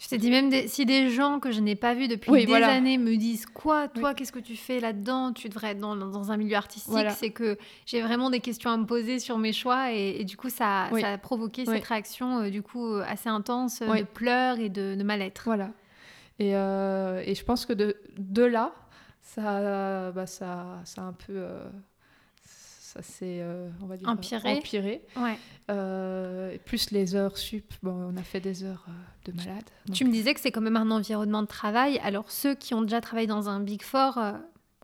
Je 0.03 0.09
t'ai 0.09 0.19
dit 0.19 0.31
même 0.31 0.49
des- 0.51 0.67
si 0.67 0.85
des 0.85 1.11
gens 1.11 1.39
que 1.39 1.53
je 1.53 1.61
n'ai 1.61 1.77
pas 1.77 1.95
vus 1.95 2.09
depuis 2.09 2.29
Oui, 2.33 2.41
des 2.41 2.47
voilà. 2.47 2.73
années 2.73 2.99
me 2.99 3.17
disent 3.17 3.47
quoi, 3.47 3.87
toi, 3.87 4.15
qu'est-ce 4.15 4.33
que 4.33 4.41
tu 4.41 4.57
fais 4.57 4.81
là-dedans? 4.81 5.33
Tu 5.33 5.49
devrais 5.49 5.69
être 5.69 5.79
dans, 5.79 5.95
dans 5.95 6.33
un 6.33 6.37
milieu 6.37 6.57
artistique. 6.57 6.91
Voilà. 6.91 7.11
C'est 7.11 7.31
que 7.31 7.57
j'ai 7.87 8.03
vraiment 8.03 8.29
des 8.29 8.41
questions 8.41 8.71
à 8.71 8.77
me 8.77 8.85
poser 8.85 9.21
sur 9.21 9.39
mes 9.39 9.53
choix 9.53 9.93
et, 9.93 10.17
et 10.21 10.25
du 10.25 10.37
coup 10.37 10.51
ça, 10.51 10.89
Oui. 10.91 11.03
ça 11.03 11.13
a 11.13 11.19
provoqué 11.19 11.65
cette 11.67 11.85
réaction 11.85 12.41
euh, 12.41 12.51
du 12.51 12.63
coup 12.63 12.85
euh, 12.85 13.05
assez 13.07 13.29
intense 13.29 13.81
euh, 13.81 13.99
de 14.01 14.03
pleurs 14.03 14.59
et 14.59 14.71
de, 14.71 14.97
de 14.97 15.03
mal-être. 15.05 15.43
Voilà. 15.45 15.71
Et, 16.41 16.57
euh, 16.57 17.23
et 17.25 17.37
je 17.37 17.45
pense 17.45 17.65
que 17.65 17.73
de, 17.73 17.97
de 18.19 18.43
là, 18.43 18.73
ça, 19.21 20.11
bah, 20.11 20.27
ça, 20.27 20.81
ça 20.85 21.03
a 21.03 21.05
un 21.05 21.13
peu. 21.13 21.47
Ça 22.93 23.01
s'est, 23.01 23.39
euh, 23.41 23.71
on 23.83 23.87
va 23.87 23.97
dire, 23.97 24.07
Empiré. 24.07 24.59
empiré. 24.59 25.03
Ouais. 25.17 25.39
Euh, 25.71 26.57
plus 26.67 26.91
les 26.91 27.15
heures 27.15 27.39
sup, 27.39 27.73
bon, 27.83 28.13
on 28.13 28.17
a 28.19 28.23
fait 28.23 28.41
des 28.41 28.65
heures 28.65 28.85
euh, 28.89 29.31
de 29.31 29.37
malade. 29.37 29.65
Tu 29.95 30.05
me 30.05 30.13
disais 30.13 30.35
que 30.35 30.41
c'est 30.41 30.51
quand 30.51 30.61
même 30.61 30.77
un 30.77 30.91
environnement 30.91 31.41
de 31.41 31.47
travail. 31.47 31.99
Alors 32.05 32.31
ceux 32.31 32.55
qui 32.55 32.75
ont 32.75 32.83
déjà 32.83 33.01
travaillé 33.01 33.27
dans 33.27 33.49
un 33.49 33.61
Big 33.61 33.83
Four, 33.83 34.19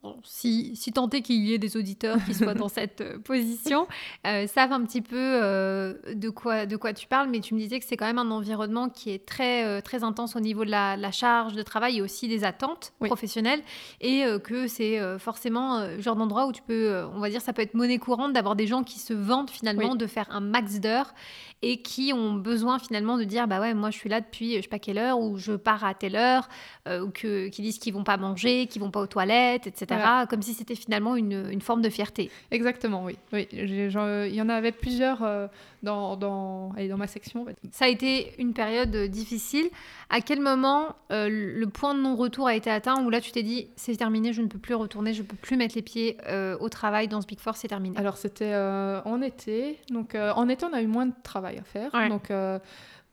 bon, 0.03 0.17
si, 0.25 0.75
si 0.77 0.93
tant 0.93 1.09
est 1.11 1.23
qu'il 1.23 1.45
y 1.45 1.55
ait 1.55 1.59
des 1.59 1.77
auditeurs 1.77 2.19
qui 2.25 2.35
soient 2.35 2.55
dans 2.55 2.69
cette 2.69 3.01
euh, 3.01 3.19
position, 3.19 3.87
euh, 4.27 4.47
savent 4.47 4.73
un 4.73 4.85
petit 4.85 5.03
peu 5.03 5.17
euh, 5.17 5.95
de, 6.15 6.29
quoi, 6.31 6.67
de 6.67 6.77
quoi 6.77 6.93
tu 6.93 7.07
parles, 7.07 7.29
mais 7.29 7.41
tu 7.41 7.55
me 7.55 7.59
disais 7.59 7.79
que 7.81 7.85
c'est 7.87 7.97
quand 7.97 8.07
même 8.07 8.19
un 8.19 8.31
environnement 8.31 8.89
qui 8.89 9.11
est 9.11 9.25
très, 9.27 9.65
euh, 9.67 9.81
très 9.81 10.05
intense 10.05 10.37
au 10.37 10.41
niveau 10.41 10.65
de 10.65 10.71
la, 10.71 10.97
la 10.97 11.11
charge 11.13 11.55
de 11.55 11.63
travail 11.63 11.99
et 11.99 12.03
aussi 12.03 12.29
des 12.29 12.45
attentes 12.45 12.93
Oui. 13.01 13.09
professionnelles, 13.09 13.61
et 14.01 14.25
que 14.45 14.67
c'est 14.67 14.99
forcément 15.19 15.81
le 15.87 16.01
genre 16.01 16.17
d'endroit 16.17 16.47
où 16.47 16.53
tu 16.53 16.63
peux, 16.63 17.05
on 17.15 17.19
va 17.21 17.31
dire, 17.31 17.41
ça 17.41 17.53
peut 17.53 17.63
être 17.63 17.75
monnaie 17.75 17.99
courante 17.99 18.33
d'avoir 18.33 18.57
des 18.57 18.67
gens 18.67 18.83
qui 18.83 18.99
se 18.99 19.13
vantent 19.13 19.51
finalement 19.51 19.93
Oui. 19.93 19.99
de 19.99 20.07
faire 20.07 20.27
un 20.31 20.41
max 20.41 20.81
d'heures 20.81 21.15
et 21.63 21.83
qui 21.83 22.13
ont 22.13 22.35
besoin 22.35 22.79
finalement 22.79 23.19
de 23.19 23.25
dire 23.25 23.49
bah 23.49 23.61
ouais 23.61 23.75
moi 23.75 23.91
je 23.91 23.99
suis 23.99 24.09
là 24.09 24.21
depuis 24.21 24.57
je 24.57 24.63
sais 24.63 24.69
pas 24.69 24.79
quelle 24.79 24.99
heure 24.99 25.19
ou 25.19 25.39
je 25.39 25.53
pars 25.53 25.85
à 25.85 25.95
telle 25.95 26.17
heure 26.17 26.49
euh, 26.87 27.01
ou 27.01 27.11
que 27.11 27.49
qui 27.49 27.63
disent 27.63 27.79
qu'ils 27.79 27.95
vont 27.95 28.05
pas 28.05 28.17
manger 28.17 28.67
qu'ils 28.67 28.81
vont 28.81 28.91
pas 28.91 29.01
aux 29.01 29.07
toilettes 29.07 29.67
etc 29.67 29.99
comme 30.29 30.43
si 30.43 30.55
c'était 30.55 30.75
finalement 30.75 31.17
une, 31.17 31.51
une, 31.51 31.61
forme 31.61 31.83
de 31.83 31.91
fierté. 31.91 32.31
Exactement, 32.51 33.05
oui. 33.05 33.17
oui. 33.33 33.49
il 33.53 34.35
y 34.35 34.43
en 34.43 34.49
avait 34.49 34.73
plusieurs 34.73 35.23
euh, 35.23 35.47
dans, 35.83 36.17
dans, 36.17 36.73
dans 36.73 36.97
ma 36.97 37.07
section. 37.07 37.47
Ça 37.73 37.87
a 37.87 37.89
été 37.89 38.33
une 38.39 38.53
période 38.53 38.95
difficile. 39.09 39.69
À 40.11 40.21
quel 40.21 40.41
moment 40.41 40.97
euh, 41.13 41.29
le 41.31 41.67
point 41.67 41.95
de 41.95 42.01
non-retour 42.01 42.47
a 42.47 42.55
été 42.55 42.71
atteint 42.71 43.05
où 43.05 43.11
là 43.11 43.21
tu 43.21 43.31
t'es 43.31 43.43
dit 43.43 43.69
c'est 43.77 43.97
terminé, 43.97 44.33
je 44.33 44.41
ne 44.41 44.47
peux 44.47 44.59
plus 44.59 44.75
retourner, 44.75 45.13
je 45.13 45.23
ne 45.23 45.27
peux 45.27 45.37
plus 45.37 45.57
mettre 45.57 45.75
les 45.75 45.83
pieds 45.83 46.17
au 46.61 46.69
travail 46.69 47.09
dans 47.09 47.21
ce 47.21 47.27
Big 47.27 47.41
Four, 47.41 47.57
c'est 47.57 47.69
terminé 47.69 47.97
Alors 47.99 48.17
c'était 48.17 48.55
en 48.55 49.21
été. 49.21 49.79
Donc 49.91 50.15
en 50.15 50.49
été, 50.49 50.65
on 50.65 50.73
a 50.73 50.83
eu 50.83 50.87
moins 50.87 51.07
de 51.07 51.15
travail 51.23 51.59
à 51.59 51.63
faire. 51.63 51.91
Donc 52.09 52.31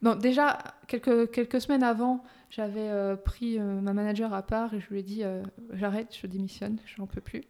Bon, 0.01 0.15
déjà, 0.15 0.59
quelques, 0.87 1.31
quelques 1.31 1.61
semaines 1.61 1.81
avant, 1.81 2.23
j'avais 2.51 2.89
euh, 2.89 3.15
pris 3.15 3.57
euh, 3.57 3.81
ma 3.81 3.93
manager 3.93 4.33
à 4.33 4.43
part 4.43 4.73
et 4.73 4.79
je 4.79 4.87
lui 4.89 4.99
ai 4.99 5.03
dit 5.03 5.23
euh, 5.23 5.41
j'arrête, 5.73 6.15
je 6.21 6.27
démissionne, 6.27 6.77
je 6.85 7.01
n'en 7.01 7.07
peux 7.07 7.21
plus. 7.21 7.43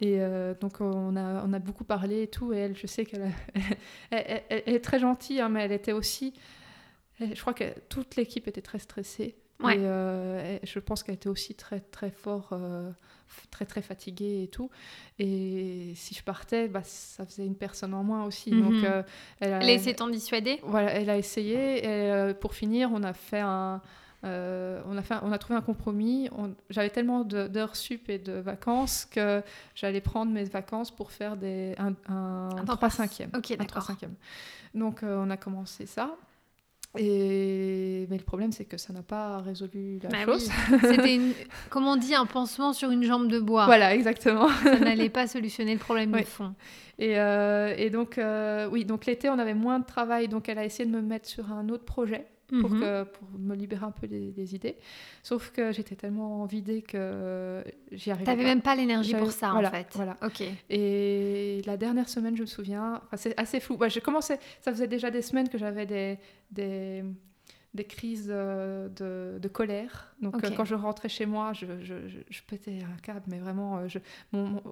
Et 0.00 0.18
donc 0.60 0.80
on 0.80 1.14
a, 1.14 1.44
on 1.46 1.52
a 1.52 1.58
beaucoup 1.60 1.84
parlé 1.84 2.22
et 2.22 2.26
tout. 2.26 2.52
Et 2.52 2.56
elle, 2.56 2.76
je 2.76 2.88
sais 2.88 3.04
qu'elle 3.04 3.30
elle, 4.10 4.42
est 4.66 4.82
très 4.82 4.98
gentille, 4.98 5.40
hein, 5.40 5.48
mais 5.48 5.62
elle 5.62 5.70
était 5.70 5.92
aussi. 5.92 6.34
Je 7.34 7.40
crois 7.40 7.54
que 7.54 7.64
toute 7.88 8.16
l'équipe 8.16 8.46
était 8.48 8.62
très 8.62 8.78
stressée. 8.78 9.36
Et, 9.64 9.76
je 9.76 10.78
pense 10.80 11.02
qu'elle 11.04 11.14
était 11.14 11.28
aussi 11.28 11.54
très 11.54 11.80
très 11.80 12.10
fort 12.10 12.52
très 13.50 13.66
très 13.66 13.82
fatiguée 13.82 14.44
et 14.44 14.48
tout. 14.48 14.70
Et 15.18 15.92
si 15.94 16.14
je 16.14 16.22
partais, 16.22 16.68
bah, 16.68 16.82
ça 16.84 17.24
faisait 17.26 17.46
une 17.46 17.56
personne 17.56 17.94
en 17.94 18.02
moins 18.02 18.24
aussi. 18.24 18.50
Donc, 18.50 18.72
mhm. 18.72 18.84
euh, 18.84 19.02
elle, 19.40 19.52
a, 19.52 19.72
essayé 19.72 19.92
de 19.92 19.98
t'en 19.98 20.08
dissuader 20.08 20.60
Voilà, 20.64 20.92
elle 20.92 21.10
a 21.10 21.16
essayé. 21.16 21.84
Et 21.84 22.12
euh, 22.12 22.34
pour 22.34 22.54
finir, 22.54 22.90
on 22.92 23.02
a 23.02 23.12
fait 23.12 23.40
un. 23.40 23.80
Euh, 24.24 24.80
on, 24.86 24.96
a 24.96 25.02
fait, 25.02 25.16
on 25.22 25.32
a 25.32 25.38
trouvé 25.38 25.58
un 25.58 25.62
compromis. 25.62 26.30
J'avais 26.70 26.90
tellement 26.90 27.24
d'heures 27.24 27.74
sup 27.74 28.08
et 28.08 28.18
de 28.18 28.34
vacances 28.34 29.04
que 29.04 29.42
j'allais 29.74 30.00
prendre 30.00 30.30
mes 30.30 30.44
vacances 30.44 30.92
pour 30.92 31.10
faire 31.10 31.36
des, 31.36 31.74
un, 31.76 31.94
un, 32.08 32.64
3 32.64 32.90
5 32.90 33.28
Ok, 33.36 33.56
d'accord. 33.56 33.90
Donc 34.74 35.00
on 35.02 35.28
a 35.28 35.36
commencé 35.36 35.86
ça. 35.86 36.16
Et 36.98 38.06
mais 38.10 38.18
le 38.18 38.22
problème, 38.22 38.52
c'est 38.52 38.66
que 38.66 38.76
ça 38.76 38.92
n'a 38.92 39.02
pas 39.02 39.38
résolu 39.38 39.98
la 40.02 40.10
bah 40.10 40.24
chose. 40.26 40.50
C'était, 40.82 41.18
comme 41.70 41.86
on 41.86 41.96
dit, 41.96 42.14
un 42.14 42.26
pansement 42.26 42.74
sur 42.74 42.90
une 42.90 43.02
jambe 43.02 43.28
de 43.28 43.40
bois. 43.40 43.64
Voilà, 43.64 43.94
exactement. 43.94 44.48
ça 44.62 44.78
n'allait 44.78 45.08
pas 45.08 45.26
solutionner 45.26 45.72
le 45.72 45.78
problème 45.78 46.12
de 46.12 46.22
fond. 46.22 46.54
Et, 46.98 47.18
euh, 47.18 47.74
et 47.78 47.88
donc, 47.88 48.18
euh, 48.18 48.68
oui, 48.70 48.84
donc 48.84 49.06
l'été, 49.06 49.30
on 49.30 49.38
avait 49.38 49.54
moins 49.54 49.78
de 49.78 49.86
travail, 49.86 50.28
donc 50.28 50.48
elle 50.48 50.58
a 50.58 50.64
essayé 50.64 50.84
de 50.84 50.94
me 50.94 51.00
mettre 51.00 51.26
sur 51.26 51.50
un 51.50 51.68
autre 51.70 51.84
projet 51.84 52.26
pour, 52.60 52.70
mhm. 52.70 52.80
que, 52.80 53.02
pour 53.04 53.28
me 53.38 53.54
libérer 53.54 53.84
un 53.84 53.90
peu 53.90 54.06
des, 54.06 54.54
idées. 54.54 54.76
Sauf 55.22 55.50
que 55.50 55.72
j'étais 55.72 55.94
tellement 55.94 56.44
vidée 56.44 56.82
que 56.82 57.64
j'y 57.90 58.10
arrivais 58.10 58.26
T'avais 58.26 58.44
même 58.44 58.62
pas 58.62 58.74
l'énergie 58.74 59.14
pour 59.14 59.32
ça, 59.32 59.54
en 59.54 59.62
fait. 59.70 59.88
Voilà. 59.94 60.16
Ok. 60.22 60.42
Et 60.70 61.62
la 61.66 61.76
dernière 61.76 62.08
semaine, 62.08 62.36
je 62.36 62.42
me 62.42 62.46
souviens, 62.46 63.00
c'est 63.14 63.38
assez 63.38 63.60
flou. 63.60 63.76
Bah, 63.76 63.88
j'ai 63.88 64.00
commencé, 64.00 64.36
ça 64.60 64.72
faisait 64.72 64.88
déjà 64.88 65.10
des 65.10 65.22
semaines 65.22 65.48
que 65.48 65.58
j'avais 65.58 65.86
des, 65.86 66.18
des, 66.50 67.04
des 67.74 67.84
crises 67.84 68.28
euh, 68.30 68.88
de, 68.88 69.38
de 69.38 69.48
colère. 69.48 70.11
Donc, 70.22 70.42
euh, 70.44 70.50
quand 70.56 70.64
je 70.64 70.76
rentrais 70.76 71.08
chez 71.08 71.26
moi, 71.26 71.52
je, 71.52 71.66
je, 71.82 71.94
je, 72.30 72.42
pétais 72.46 72.78
un 72.82 72.96
câble, 73.02 73.22
mais 73.26 73.38
vraiment, 73.38 73.78
euh, 73.78 73.88
je, 73.88 73.98
mon, 74.30 74.62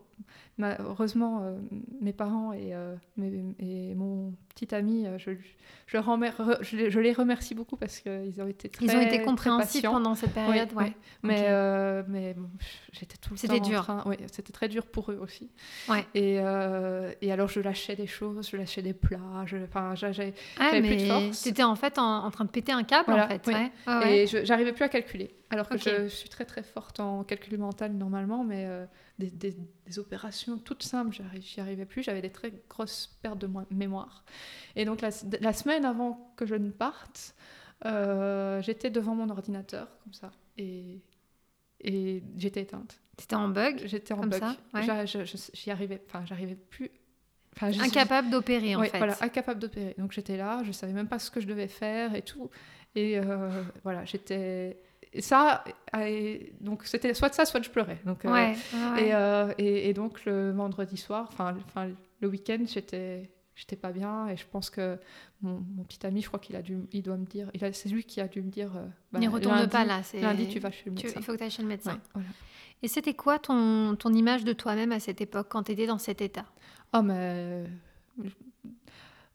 heureusement, 0.60 1.42
mes 2.00 2.12
parents 2.12 2.52
et, 2.52 2.72
et 3.58 3.94
mon 3.94 4.32
petit 4.54 4.72
ami, 4.74 5.06
je, 5.18 5.32
je, 5.86 7.00
les 7.00 7.12
remercie 7.12 7.54
beaucoup 7.54 7.76
parce 7.76 7.98
qu'ils 7.98 8.40
ont 8.40 8.46
été 8.46 8.68
très 8.68 8.84
Ils 8.84 8.96
ont 8.96 9.00
été 9.00 9.22
compréhensifs 9.22 9.82
pendant 9.82 10.14
cette 10.14 10.32
période, 10.32 10.72
ouais. 10.74 10.94
Mais, 11.22 11.46
euh, 11.48 12.02
mais 12.08 12.36
j'étais 12.92 13.16
tout 13.16 13.34
le 13.34 13.36
temps. 13.36 13.40
C'était 13.40 13.60
dur. 13.60 14.02
Oui, 14.06 14.16
c'était 14.30 14.52
très 14.52 14.68
dur 14.68 14.86
pour 14.86 15.10
eux 15.10 15.18
aussi. 15.20 15.50
Ouais. 15.88 16.06
Et, 16.14 16.38
euh, 16.40 17.12
et 17.20 17.32
alors, 17.32 17.48
je 17.48 17.60
lâchais 17.60 17.96
des 17.96 18.06
choses, 18.06 18.48
je 18.50 18.56
lâchais 18.56 18.82
des 18.82 18.94
plats, 18.94 19.18
enfin, 19.42 19.94
j'avais 19.94 20.34
ah, 20.58 20.70
plus 20.70 20.96
de 20.96 21.06
force. 21.06 21.38
C'était 21.38 21.64
en 21.64 21.76
fait 21.76 21.98
en, 21.98 22.30
train 22.30 22.44
de 22.44 22.50
péter 22.50 22.72
un 22.72 22.84
câble, 22.84 23.12
en 23.12 23.28
fait. 23.28 23.48
Et 24.06 24.26
j'arrivais 24.44 24.72
plus 24.72 24.84
à 24.84 24.88
calculer. 24.88 25.34
Alors 25.50 25.68
que 25.68 25.78
je, 25.78 26.06
suis 26.06 26.28
très 26.28 26.44
très 26.44 26.62
forte 26.62 27.00
en 27.00 27.24
calcul 27.24 27.58
mental 27.58 27.92
normalement, 27.92 28.44
mais 28.44 28.66
euh, 28.66 28.86
des, 29.18 29.30
des, 29.30 29.98
opérations 29.98 30.58
toutes 30.58 30.84
simples, 30.84 31.16
j'y 31.40 31.60
arrivais 31.60 31.84
plus. 31.84 32.04
J'avais 32.04 32.22
des 32.22 32.30
très 32.30 32.52
grosses 32.68 33.18
pertes 33.20 33.38
de 33.38 33.50
mémoire. 33.70 34.24
Et 34.76 34.84
donc 34.84 35.00
la, 35.00 35.10
la 35.40 35.52
semaine 35.52 35.84
avant 35.84 36.32
que 36.36 36.46
je 36.46 36.54
ne 36.54 36.70
parte, 36.70 37.34
euh, 37.84 38.62
j'étais 38.62 38.90
devant 38.90 39.14
mon 39.14 39.28
ordinateur 39.30 39.88
comme 40.04 40.12
ça 40.12 40.30
et, 40.56 41.00
et 41.80 42.22
j'étais 42.36 42.62
éteinte. 42.62 43.00
T'étais 43.16 43.36
en 43.36 43.48
bug 43.48 43.82
J'étais 43.86 44.14
en 44.14 44.20
bug. 44.20 44.42
J'y 45.54 45.70
arrivais, 45.70 46.00
enfin 46.06 46.24
j'arrivais 46.26 46.56
plus. 46.56 46.90
incapable 47.60 48.30
d'opérer 48.30 48.76
en 48.76 48.82
fait. 48.82 48.98
Voilà, 48.98 49.16
incapable 49.20 49.58
d'opérer. 49.58 49.94
Donc 49.98 50.12
j'étais 50.12 50.36
là, 50.36 50.62
je 50.64 50.70
savais 50.70 50.92
même 50.92 51.08
pas 51.08 51.18
ce 51.18 51.30
que 51.30 51.40
je 51.40 51.46
devais 51.46 51.68
faire 51.68 52.14
et 52.14 52.22
tout. 52.22 52.50
Et 52.94 53.18
euh, 53.18 53.62
voilà, 53.82 54.04
j'étais 54.04 54.80
ça, 55.18 55.64
donc 56.60 56.84
c'était 56.84 57.14
soit 57.14 57.32
ça, 57.34 57.44
soit 57.44 57.62
je 57.62 57.70
pleurais. 57.70 57.98
Donc, 58.04 58.24
euh, 58.24 58.54
euh, 58.74 59.54
Et, 59.58 59.88
et, 59.88 59.94
donc 59.94 60.24
le 60.24 60.52
vendredi 60.52 60.96
soir, 60.96 61.28
enfin 61.32 61.54
le 62.20 62.28
week-end, 62.28 62.58
j'étais 62.66 63.30
j'étais 63.56 63.76
pas 63.76 63.92
bien 63.92 64.28
et 64.28 64.36
je 64.36 64.46
pense 64.50 64.70
que 64.70 64.98
mon, 65.42 65.62
mon, 65.76 65.84
petit 65.84 66.06
ami, 66.06 66.22
je 66.22 66.28
crois 66.28 66.38
qu'il 66.38 66.56
a 66.56 66.62
dû, 66.62 66.78
il 66.92 67.02
doit 67.02 67.16
me 67.16 67.26
dire, 67.26 67.50
c'est 67.72 67.88
lui 67.90 68.04
qui 68.04 68.20
a 68.20 68.28
dû 68.28 68.40
me 68.40 68.50
dire. 68.50 68.74
Euh, 68.76 68.86
bah, 69.12 69.18
ne 69.18 69.28
retourne 69.28 69.68
pas 69.68 69.84
là. 69.84 70.00
Lundi, 70.14 70.48
tu 70.48 70.60
vas 70.60 70.70
chez 70.70 70.84
le 70.86 70.92
médecin. 70.92 71.12
il 71.16 71.22
faut 71.22 71.32
que 71.32 71.38
tu 71.38 71.44
ailles 71.44 71.50
chez 71.50 71.62
le 71.62 71.68
médecin. 71.68 71.98
Et 72.82 72.88
c'était 72.88 73.14
quoi 73.14 73.38
ton, 73.38 73.94
ton 73.96 74.12
image 74.14 74.44
de 74.44 74.54
toi-même 74.54 74.92
à 74.92 75.00
cette 75.00 75.20
époque, 75.20 75.48
quand 75.50 75.64
tu 75.64 75.72
étais 75.72 75.86
dans 75.86 75.98
cet 75.98 76.22
état? 76.22 76.46
Oh, 76.94 77.02
mais 77.02 77.64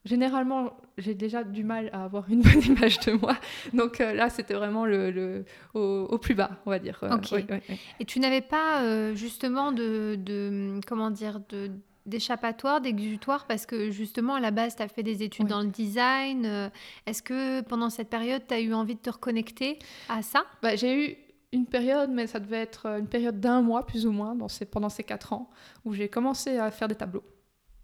généralement, 0.06 0.78
j'ai 0.98 1.16
déjà 1.16 1.44
du 1.44 1.64
mal 1.64 1.90
à 1.92 2.04
avoir 2.06 2.30
une 2.30 2.42
bonne 2.44 2.62
image 2.62 3.00
de 3.02 3.14
moi. 3.14 3.38
Donc 3.74 4.00
euh, 4.00 4.14
là, 4.14 4.30
c'était 4.30 4.54
vraiment 4.54 4.86
le, 4.86 5.12
le 5.12 5.46
au, 5.74 6.18
plus 6.18 6.36
bas, 6.36 6.52
on 6.66 6.70
va 6.70 6.80
dire. 6.80 7.00
Euh, 7.04 7.60
Et 8.00 8.06
tu 8.06 8.20
n'avais 8.20 8.42
pas 8.42 8.84
euh, 8.84 9.16
justement 9.16 9.72
de, 9.72 10.16
de, 10.18 10.80
comment 10.88 11.12
dire, 11.12 11.42
de 11.50 11.72
d'échappatoire, 12.06 12.82
d'exutoire, 12.82 13.48
parce 13.48 13.66
que 13.66 13.90
justement, 13.90 14.36
à 14.36 14.40
la 14.40 14.52
base, 14.52 14.76
tu 14.76 14.84
as 14.84 14.88
fait 14.88 15.02
des 15.02 15.24
études 15.24 15.48
dans 15.48 15.62
le 15.62 15.70
design. 15.70 16.70
Est-ce 17.08 17.24
que 17.24 17.62
pendant 17.62 17.90
cette 17.90 18.12
période, 18.12 18.44
tu 18.48 18.54
as 18.54 18.60
eu 18.60 18.76
envie 18.76 18.94
de 18.94 19.00
te 19.00 19.10
reconnecter 19.10 19.80
à 20.08 20.22
ça? 20.22 20.46
Bah, 20.62 20.76
J'ai 20.76 20.94
eu 20.94 21.18
une 21.52 21.66
période, 21.66 22.12
mais 22.12 22.28
ça 22.28 22.40
devait 22.40 22.62
être 22.62 22.86
une 22.86 23.08
période 23.08 23.40
d'un 23.40 23.64
mois, 23.64 23.88
plus 23.88 24.06
ou 24.06 24.12
moins, 24.12 24.36
dans 24.36 24.50
ces, 24.50 24.66
pendant 24.66 24.90
ces 24.90 25.04
quatre 25.04 25.34
ans, 25.34 25.50
où 25.84 25.94
j'ai 25.96 26.08
commencé 26.08 26.60
à 26.60 26.70
faire 26.70 26.88
des 26.88 26.94
tableaux, 26.94 27.24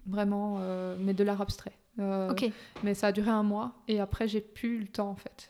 vraiment, 0.06 0.60
mais 1.00 1.16
de 1.16 1.24
l'art 1.24 1.42
abstrait. 1.42 1.74
Euh, 2.00 2.34
mais 2.84 2.94
ça 2.94 3.08
a 3.08 3.12
duré 3.12 3.30
un 3.30 3.44
mois 3.44 3.74
et 3.88 4.00
après 4.00 4.28
j'ai 4.28 4.40
plus 4.40 4.80
le 4.80 4.88
temps 4.88 5.10
en 5.10 5.16
fait. 5.16 5.50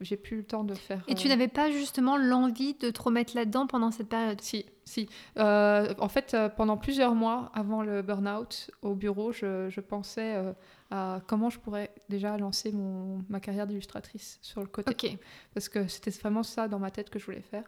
J'ai 0.00 0.16
plus 0.16 0.36
le 0.36 0.44
temps 0.44 0.64
de 0.64 0.74
faire. 0.74 1.02
Et 1.08 1.14
tu 1.14 1.26
euh, 1.26 1.30
n'avais 1.30 1.48
pas 1.48 1.70
justement 1.70 2.18
l'envie 2.18 2.74
de 2.74 2.90
te 2.90 3.02
remettre 3.02 3.34
là-dedans 3.34 3.66
pendant 3.66 3.90
cette 3.90 4.08
période? 4.08 4.40
Si, 4.42 4.66
si. 4.84 5.08
Euh, 5.38 5.94
en 5.98 6.08
fait, 6.08 6.36
pendant 6.56 6.76
plusieurs 6.76 7.14
mois 7.14 7.50
avant 7.54 7.82
le 7.82 8.02
burn-out 8.02 8.70
au 8.82 8.94
bureau, 8.94 9.32
je, 9.32 9.70
je 9.70 9.80
pensais 9.80 10.36
à 10.90 11.20
comment 11.26 11.48
je 11.48 11.58
pourrais 11.58 11.90
déjà 12.10 12.36
lancer 12.36 12.70
mon, 12.70 13.24
ma 13.30 13.40
carrière 13.40 13.66
d'illustratrice 13.66 14.38
sur 14.42 14.60
le 14.60 14.66
côté. 14.66 15.18
Parce 15.54 15.70
que 15.70 15.88
c'était 15.88 16.10
vraiment 16.10 16.42
ça 16.42 16.68
dans 16.68 16.78
ma 16.78 16.90
tête 16.90 17.08
que 17.08 17.18
je 17.18 17.24
voulais 17.24 17.42
faire. 17.42 17.64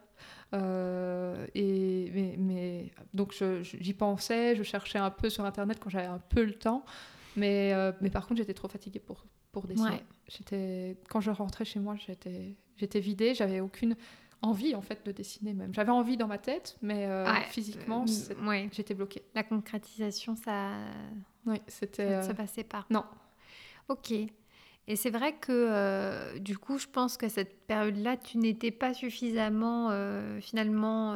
et 1.55 2.11
mais, 2.13 2.35
mais 2.37 2.91
donc 3.15 3.33
j'y 3.63 3.93
pensais, 3.93 4.55
je 4.55 4.63
cherchais 4.63 4.99
un 4.99 5.09
peu 5.09 5.29
sur 5.29 5.43
internet 5.43 5.79
quand 5.81 5.89
j'avais 5.89 6.05
un 6.05 6.21
peu 6.29 6.43
le 6.43 6.53
temps. 6.53 6.85
Mais, 7.39 7.73
euh, 7.73 7.91
mais 8.01 8.09
par 8.09 8.27
contre, 8.27 8.39
j'étais 8.39 8.53
trop 8.53 8.67
fatiguée 8.67 8.99
pour, 8.99 9.25
pour 9.51 9.67
dessiner. 9.67 10.03
J'étais, 10.27 10.97
quand 11.09 11.21
je 11.21 11.31
rentrais 11.31 11.65
chez 11.65 11.79
moi, 11.79 11.95
j'étais, 11.95 12.55
j'étais 12.75 12.99
vidée, 12.99 13.33
j'avais 13.33 13.59
aucune 13.59 13.95
envie 14.41 14.73
en 14.73 14.81
fait 14.81 15.05
de 15.05 15.11
dessiner 15.11 15.53
même. 15.53 15.73
J'avais 15.73 15.91
envie 15.91 16.17
dans 16.17 16.27
ma 16.27 16.37
tête, 16.37 16.77
mais 16.81 17.05
euh, 17.07 17.25
physiquement, 17.49 18.05
euh, 18.07 18.67
j'étais 18.71 18.93
bloquée. 18.93 19.23
La 19.35 19.43
concrétisation, 19.43 20.35
ça, 20.35 20.71
oui, 21.45 21.61
c'était, 21.67 22.21
ça, 22.23 22.33
passait 22.33 22.63
pas. 22.63 22.85
Non. 22.89 23.03
Ok. 23.89 24.11
Et 24.11 24.95
c'est 24.95 25.11
vrai 25.11 25.35
que 25.35 26.37
du 26.39 26.57
coup, 26.57 26.79
je 26.79 26.87
pense 26.87 27.15
que 27.15 27.29
cette 27.29 27.67
période-là, 27.67 28.17
tu 28.17 28.37
n'étais 28.37 28.71
pas 28.71 28.93
suffisamment, 28.93 29.91
finalement, 30.41 31.15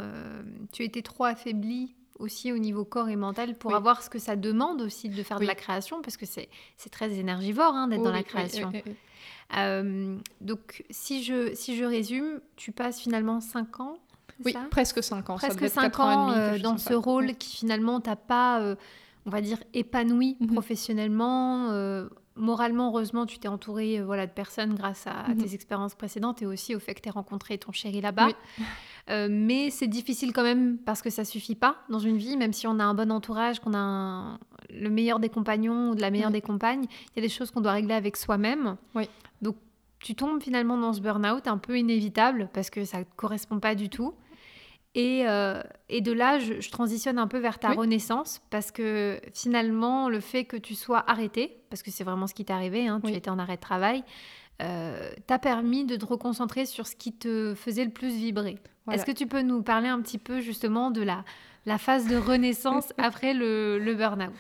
tu 0.72 0.84
étais 0.84 1.02
trop 1.02 1.24
affaiblie 1.24 1.96
aussi 2.19 2.52
au 2.52 2.58
niveau 2.58 2.86
corps 2.86 3.10
et 3.10 3.15
mental 3.15 3.56
pour 3.56 3.76
avoir 3.76 4.02
ce 4.04 4.10
que 4.10 4.19
ça 4.19 4.36
demande 4.36 4.82
aussi 4.82 5.10
de 5.10 5.23
faire 5.23 5.39
de 5.39 5.45
la 5.45 5.56
création 5.56 6.02
parce 6.02 6.17
que 6.17 6.26
c'est 6.26 6.49
très 6.91 7.13
énergivore 7.13 7.73
hein, 7.73 7.88
d'être 7.88 8.04
dans 8.04 8.12
la 8.12 8.23
création. 8.23 8.71
Euh, 9.58 10.17
donc 10.41 10.84
si 10.89 11.23
je, 11.23 11.54
si 11.54 11.76
je 11.76 11.84
résume, 11.84 12.39
tu 12.56 12.71
passes 12.71 12.99
finalement 12.99 13.39
5 13.39 13.80
ans 13.80 13.97
Oui, 14.45 14.56
presque 14.71 15.04
5 15.04 15.30
ans. 15.30 15.36
Presque 15.36 15.69
5 15.69 15.99
ans 15.99 16.32
euh, 16.32 16.58
dans 16.60 16.78
ce 16.78 16.93
rôle 16.93 17.36
qui 17.36 17.58
finalement 17.58 17.99
t'a 17.99 18.15
pas, 18.15 18.62
euh, 18.62 18.76
on 19.26 19.30
va 19.30 19.41
dire, 19.41 19.58
épanoui 19.73 20.38
mhm. 20.39 20.47
professionnellement 20.47 21.69
moralement, 22.36 22.89
heureusement, 22.89 23.26
tu 23.26 23.38
t'es 23.39 23.48
entouré 23.48 24.00
euh, 24.00 24.06
voilà, 24.06 24.26
de 24.28 24.32
personnes 24.32 24.74
grâce 24.76 25.06
à, 25.08 25.30
Mhm. 25.30 25.38
tes 25.38 25.54
expériences 25.54 25.96
précédentes 25.96 26.41
et 26.41 26.46
aussi 26.46 26.76
au 26.76 26.80
fait 26.80 26.93
que 26.96 27.02
tu 27.02 27.10
aies 27.10 27.12
rencontré 27.12 27.58
ton 27.58 27.72
chéri 27.72 28.02
là-bas. 28.02 28.28
Oui. 28.28 28.65
Euh, 29.10 29.28
mais 29.30 29.69
c'est 29.69 29.88
difficile 29.88 30.32
quand 30.34 30.43
même 30.43 30.78
parce 30.78 31.02
que 31.02 31.10
ça 31.10 31.26
suffit 31.26 31.56
pas 31.56 31.76
dans 31.89 32.00
une 32.00 32.17
vie, 32.17 32.38
même 32.38 32.54
si 32.54 32.67
on 32.67 32.80
a 32.80 32.84
un 32.86 32.93
bon 32.93 33.12
entourage, 33.12 33.60
qu'on 33.60 33.74
a 33.74 33.78
un- 33.78 34.39
le 34.69 34.89
meilleur 34.89 35.19
des 35.19 35.30
compagnons 35.30 35.89
ou 35.91 35.96
de 35.96 36.02
la 36.02 36.10
meilleure 36.10 36.28
Oui. 36.30 36.34
des 36.34 36.41
compagnes, 36.41 36.86
il 36.86 37.17
y 37.17 37.19
a 37.19 37.22
des 37.22 37.30
choses 37.34 37.52
qu'on 37.52 37.62
doit 37.62 37.74
régler 37.74 37.93
avec 37.96 38.15
soi-même. 38.17 38.78
Oui. 38.96 39.10
Donc 39.41 39.56
tu 40.00 40.15
tombes 40.15 40.41
finalement 40.41 40.78
dans 40.78 40.93
ce 40.93 41.02
burn-out 41.02 41.48
un 41.48 41.58
peu 41.58 41.78
inévitable 41.78 42.50
parce 42.54 42.69
que 42.69 42.84
ça 42.86 43.00
ne 43.00 43.04
correspond 43.15 43.60
pas 43.60 43.76
du 43.76 43.89
tout. 43.89 44.13
Et, 44.95 45.27
euh, 45.27 45.62
et 45.89 46.01
de 46.01 46.12
là, 46.12 46.38
je, 46.39 46.62
je 46.62 46.69
transitionne 46.69 47.17
un 47.17 47.27
peu 47.27 47.39
vers 47.39 47.58
ta 47.60 47.69
Oui. 47.71 47.75
renaissance 47.77 48.41
parce 48.51 48.71
que 48.71 49.19
finalement, 49.34 50.08
le 50.10 50.19
fait 50.19 50.45
que 50.45 50.56
tu 50.58 50.75
sois 50.75 51.03
arrêté, 51.10 51.63
parce 51.69 51.82
que 51.82 51.89
c'est 51.91 52.03
vraiment 52.03 52.27
ce 52.27 52.34
qui 52.36 52.45
t'est 52.45 52.53
arrivé, 52.53 52.88
hein, 52.88 52.99
tu 53.01 53.08
Oui. 53.12 53.15
étais 53.15 53.29
en 53.32 53.39
arrêt 53.39 53.56
de 53.56 53.62
travail, 53.62 54.03
euh, 54.62 55.12
t'a 55.25 55.39
permis 55.39 55.86
de 55.86 55.95
te 55.95 56.06
reconcentrer 56.06 56.65
sur 56.67 56.86
ce 56.86 56.95
qui 56.95 57.12
te 57.12 57.56
faisait 57.56 57.86
le 57.86 57.91
plus 57.91 58.13
vibrer. 58.15 58.60
Voilà. 58.86 58.97
Est-ce 58.97 59.06
que 59.06 59.12
tu 59.17 59.25
peux 59.25 59.41
nous 59.41 59.63
parler 59.63 59.88
un 59.88 59.99
petit 60.01 60.19
peu 60.19 60.41
justement 60.41 60.91
de 60.91 61.01
la, 61.01 61.25
la 61.65 61.79
phase 61.79 62.08
de 62.08 62.15
renaissance 62.15 62.93
après 62.99 63.34
le, 63.34 63.79
le 63.79 63.95
burn-out? 63.95 64.32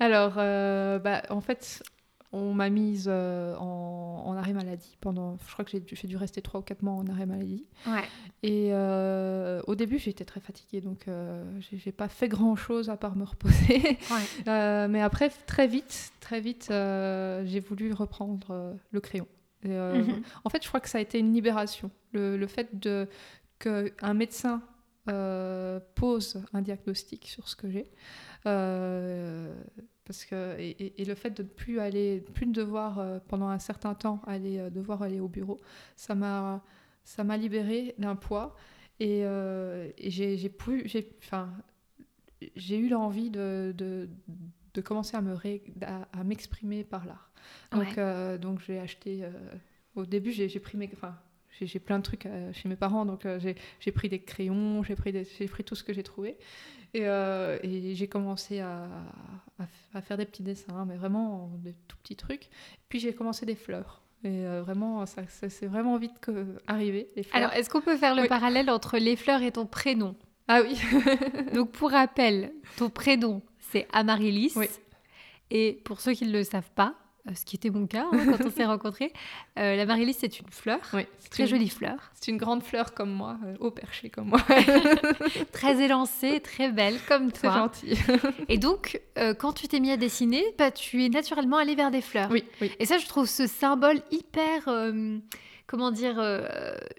Alors, 0.00 0.34
euh, 0.38 0.98
bah, 0.98 1.22
en 1.30 1.40
fait, 1.40 1.82
on 2.32 2.54
m'a 2.54 2.70
mise 2.70 3.06
euh, 3.08 3.56
en, 3.56 4.22
en 4.26 4.36
arrêt 4.36 4.52
maladie 4.52 4.96
pendant. 5.00 5.36
Je 5.46 5.52
crois 5.52 5.64
que 5.64 5.70
j'ai 5.72 5.80
dû, 5.80 6.16
rester 6.16 6.40
3 6.40 6.60
ou 6.60 6.62
4 6.62 6.82
mois 6.82 6.94
en 6.94 7.06
arrêt 7.08 7.26
maladie. 7.26 7.66
Ouais. 7.86 8.04
Et 8.42 8.68
euh, 8.72 9.60
au 9.66 9.74
début, 9.74 9.98
j'étais 9.98 10.24
très 10.24 10.40
fatiguée, 10.40 10.80
donc 10.80 11.08
euh, 11.08 11.44
j'ai 11.72 11.92
pas 11.92 12.08
fait 12.08 12.28
grand 12.28 12.54
chose 12.56 12.88
à 12.88 12.96
part 12.96 13.16
me 13.16 13.24
reposer. 13.24 13.78
Ouais. 13.78 13.98
Euh, 14.48 14.88
mais 14.88 15.02
après, 15.02 15.28
très 15.46 15.66
vite, 15.66 16.12
très 16.20 16.40
vite, 16.40 16.66
j'ai 16.70 17.60
voulu 17.60 17.92
reprendre 17.92 18.76
le 18.90 19.00
crayon. 19.00 19.26
Et, 19.64 19.68
Mhm. 19.68 20.22
En 20.44 20.50
fait, 20.50 20.62
je 20.62 20.68
crois 20.68 20.80
que 20.80 20.88
ça 20.88 20.98
a 20.98 21.00
été 21.00 21.18
une 21.18 21.34
libération. 21.34 21.90
Le, 22.12 22.36
le 22.38 22.46
fait 22.46 22.78
de 22.80 23.08
qu'un 23.58 24.14
médecin 24.14 24.62
pose 25.94 26.42
un 26.52 26.62
diagnostic 26.62 27.26
sur 27.26 27.48
ce 27.48 27.56
que 27.56 27.70
j'ai. 27.70 27.86
Euh, 28.46 29.54
parce 30.04 30.24
que, 30.24 30.56
et, 30.58 31.04
le 31.04 31.14
fait 31.14 31.30
de 31.30 31.42
ne 31.42 31.48
plus 31.48 31.78
aller, 31.78 32.20
plus 32.34 32.46
de 32.46 32.52
devoir 32.52 32.98
euh, 32.98 33.18
pendant 33.28 33.48
un 33.48 33.58
certain 33.58 33.94
temps 33.94 34.20
aller, 34.26 34.58
euh, 34.58 34.70
devoir 34.70 35.02
aller 35.02 35.20
au 35.20 35.28
bureau, 35.28 35.58
ça 35.96 36.14
m'a, 36.14 36.62
ça 37.04 37.22
m'a 37.24 37.36
libérée 37.36 37.94
d'un 37.98 38.16
poids 38.16 38.56
et, 38.98 39.20
et 39.22 40.10
j'ai, 40.10 40.48
plus, 40.50 40.86
j'ai, 40.86 41.16
enfin, 41.22 41.50
j'ai 42.56 42.78
eu 42.78 42.88
l'envie 42.88 43.30
de, 43.30 43.74
de, 43.76 44.08
de 44.74 44.80
commencer 44.80 45.16
à 45.16 45.20
me 45.22 45.34
ré- 45.34 45.62
à, 45.82 46.06
à 46.12 46.24
m'exprimer 46.24 46.84
par 46.84 47.06
l'art. 47.06 47.30
Donc, 47.72 47.82
Ouais. 47.82 47.94
euh, 47.98 48.38
donc 48.38 48.60
j'ai 48.60 48.78
acheté. 48.78 49.24
euh, 49.24 49.30
au 49.96 50.06
début, 50.06 50.32
j'ai, 50.32 50.48
j'ai 50.48 50.60
pris 50.60 50.76
mes, 50.78 50.88
enfin, 50.92 51.16
j'ai, 51.66 51.78
plein 51.80 51.98
de 51.98 52.02
trucs 52.04 52.26
euh, 52.26 52.52
chez 52.52 52.68
mes 52.68 52.76
parents, 52.76 53.04
donc 53.04 53.26
euh, 53.26 53.38
j'ai, 53.38 53.54
j'ai 53.80 53.92
pris 53.92 54.08
des 54.08 54.20
crayons, 54.20 54.82
j'ai 54.82 54.94
pris, 54.96 55.12
des- 55.12 55.26
j'ai 55.38 55.46
pris 55.46 55.64
tout 55.64 55.74
ce 55.74 55.82
que 55.84 55.92
j'ai 55.92 56.02
trouvé. 56.02 56.36
Et, 56.92 57.02
euh, 57.06 57.58
et 57.62 57.94
j'ai 57.94 58.08
commencé 58.08 58.58
à, 58.60 58.88
à, 59.94 60.00
faire 60.02 60.16
des 60.16 60.24
petits 60.26 60.42
dessins, 60.42 60.84
mais 60.86 60.96
vraiment 60.96 61.50
des 61.58 61.74
tout 61.86 61.96
petits 62.02 62.16
trucs. 62.16 62.48
Puis 62.88 62.98
j'ai 62.98 63.12
commencé 63.14 63.46
des 63.46 63.54
fleurs. 63.54 64.02
Et 64.24 64.44
vraiment, 64.64 65.06
ça, 65.06 65.26
ça- 65.28 65.48
c'est 65.48 65.66
vraiment 65.66 65.96
vite 65.98 66.18
que, 66.20 66.58
arrivé, 66.66 67.08
les 67.16 67.22
fleurs. 67.22 67.42
Alors, 67.42 67.52
est-ce 67.54 67.70
qu'on 67.70 67.80
peut 67.80 67.96
faire 67.96 68.14
le 68.16 68.22
Oui. 68.22 68.28
parallèle 68.28 68.68
entre 68.70 68.98
les 68.98 69.16
fleurs 69.16 69.40
et 69.42 69.52
ton 69.52 69.66
prénom? 69.66 70.16
Ah 70.48 70.62
oui, 70.62 70.76
Donc, 71.54 71.70
pour 71.70 71.92
rappel, 71.92 72.52
ton 72.76 72.90
prénom, 72.90 73.40
c'est 73.60 73.86
Amaryllis. 73.92 74.52
Oui. 74.56 74.66
Et 75.50 75.80
pour 75.84 76.00
ceux 76.00 76.12
qui 76.12 76.26
ne 76.26 76.32
le 76.32 76.42
savent 76.44 76.70
pas, 76.74 76.96
ce 77.34 77.44
qui 77.44 77.56
était 77.56 77.70
mon 77.70 77.86
cas 77.86 78.06
hein, 78.12 78.26
quand 78.36 78.46
on 78.46 78.50
s'est 78.50 78.64
rencontrés, 78.64 79.12
euh, 79.58 79.76
l'Amaryllis, 79.76 80.16
c'est 80.18 80.40
une 80.40 80.48
fleur. 80.50 80.80
oui 80.92 81.06
Très 81.30 81.44
une, 81.44 81.48
jolie 81.48 81.68
fleur. 81.68 82.10
C'est 82.14 82.30
une 82.30 82.38
grande 82.38 82.62
fleur 82.62 82.92
comme 82.94 83.12
moi, 83.12 83.38
euh, 83.44 83.54
au 83.60 83.70
perché 83.70 84.10
comme 84.10 84.28
moi. 84.28 84.40
Très 85.52 85.82
élancée, 85.82 86.40
très 86.40 86.70
belle, 86.70 86.96
comme 87.08 87.30
C'est 87.32 87.42
toi. 87.42 87.54
gentil. 87.54 87.98
Et 88.48 88.58
donc, 88.58 89.00
euh, 89.18 89.34
quand 89.34 89.52
tu 89.52 89.68
t'es 89.68 89.80
mis 89.80 89.92
à 89.92 89.96
dessiner, 89.96 90.44
bah, 90.58 90.70
tu 90.70 91.04
es 91.04 91.08
naturellement 91.08 91.58
allé 91.58 91.74
vers 91.74 91.90
des 91.90 92.00
fleurs. 92.00 92.30
oui, 92.30 92.44
oui. 92.60 92.72
Et 92.78 92.86
ça, 92.86 92.98
je 92.98 93.06
trouve 93.06 93.26
ce 93.26 93.46
symbole 93.46 94.00
hyper. 94.10 94.68
Comment 95.70 95.92
dire 95.92 96.16
euh, 96.18 96.48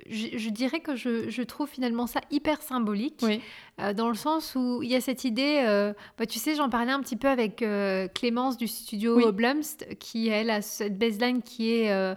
je, 0.09 0.37
je 0.37 0.49
dirais 0.49 0.79
que 0.79 0.95
je, 0.95 1.29
je 1.29 1.41
trouve 1.41 1.67
finalement 1.67 2.07
ça 2.07 2.21
hyper 2.31 2.61
symbolique. 2.61 3.19
Oui. 3.21 3.41
euh, 3.81 3.91
dans 3.93 4.07
le 4.07 4.15
sens 4.15 4.55
où 4.55 4.81
il 4.81 4.89
y 4.89 4.95
a 4.95 5.01
cette 5.01 5.25
idée. 5.25 5.61
euh, 5.67 5.91
bah, 6.17 6.25
tu 6.25 6.39
sais, 6.39 6.55
j'en 6.55 6.69
parlais 6.69 6.93
un 6.93 7.01
petit 7.01 7.17
peu 7.17 7.27
avec 7.27 7.65
Clémence 8.13 8.55
du 8.55 8.69
studio 8.69 9.17
Oui. 9.17 9.29
Blumst, 9.33 9.85
qui 9.99 10.29
elle 10.29 10.49
a 10.49 10.61
cette 10.61 10.97
baseline 10.97 11.41
qui 11.41 11.71
est 11.73 12.15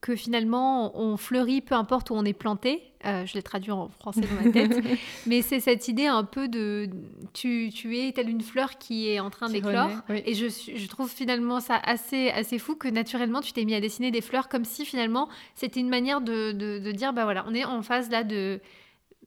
que 0.00 0.14
finalement 0.14 0.96
on 0.96 1.16
fleurit 1.16 1.60
peu 1.60 1.74
importe 1.74 2.10
où 2.10 2.14
on 2.14 2.24
est 2.24 2.32
planté. 2.32 2.89
Euh, 3.06 3.24
je 3.24 3.32
l'ai 3.34 3.42
traduit 3.42 3.70
en 3.70 3.88
français 3.88 4.20
dans 4.20 4.44
ma 4.44 4.50
tête. 4.50 4.78
Mais 5.26 5.40
c'est 5.40 5.60
cette 5.60 5.88
idée 5.88 6.06
un 6.06 6.22
peu 6.24 6.48
de 6.48 6.90
tu, 7.32 7.70
tu 7.74 7.98
es 7.98 8.12
telle 8.12 8.28
une 8.28 8.42
fleur 8.42 8.76
qui 8.76 9.08
est 9.08 9.20
en 9.20 9.30
train 9.30 9.48
d'éclore. 9.48 9.90
oui. 10.10 10.22
Et 10.26 10.34
je, 10.34 10.86
trouve 10.86 11.10
finalement 11.10 11.60
ça 11.60 11.80
assez, 11.82 12.28
assez 12.30 12.58
fou 12.58 12.74
que 12.74 12.88
naturellement 12.88 13.40
tu 13.40 13.52
t'es 13.52 13.64
mis 13.64 13.74
à 13.74 13.80
dessiner 13.80 14.10
des 14.10 14.20
fleurs 14.20 14.48
comme 14.48 14.64
si 14.64 14.84
finalement 14.84 15.28
c'était 15.54 15.80
une 15.80 15.88
manière 15.88 16.20
de, 16.20 16.52
de, 16.52 16.78
de 16.78 16.92
dire 16.92 17.12
bah 17.12 17.24
voilà, 17.24 17.44
on 17.48 17.54
est 17.54 17.64
en 17.64 17.82
phase 17.82 18.10
là 18.10 18.22
de 18.22 18.60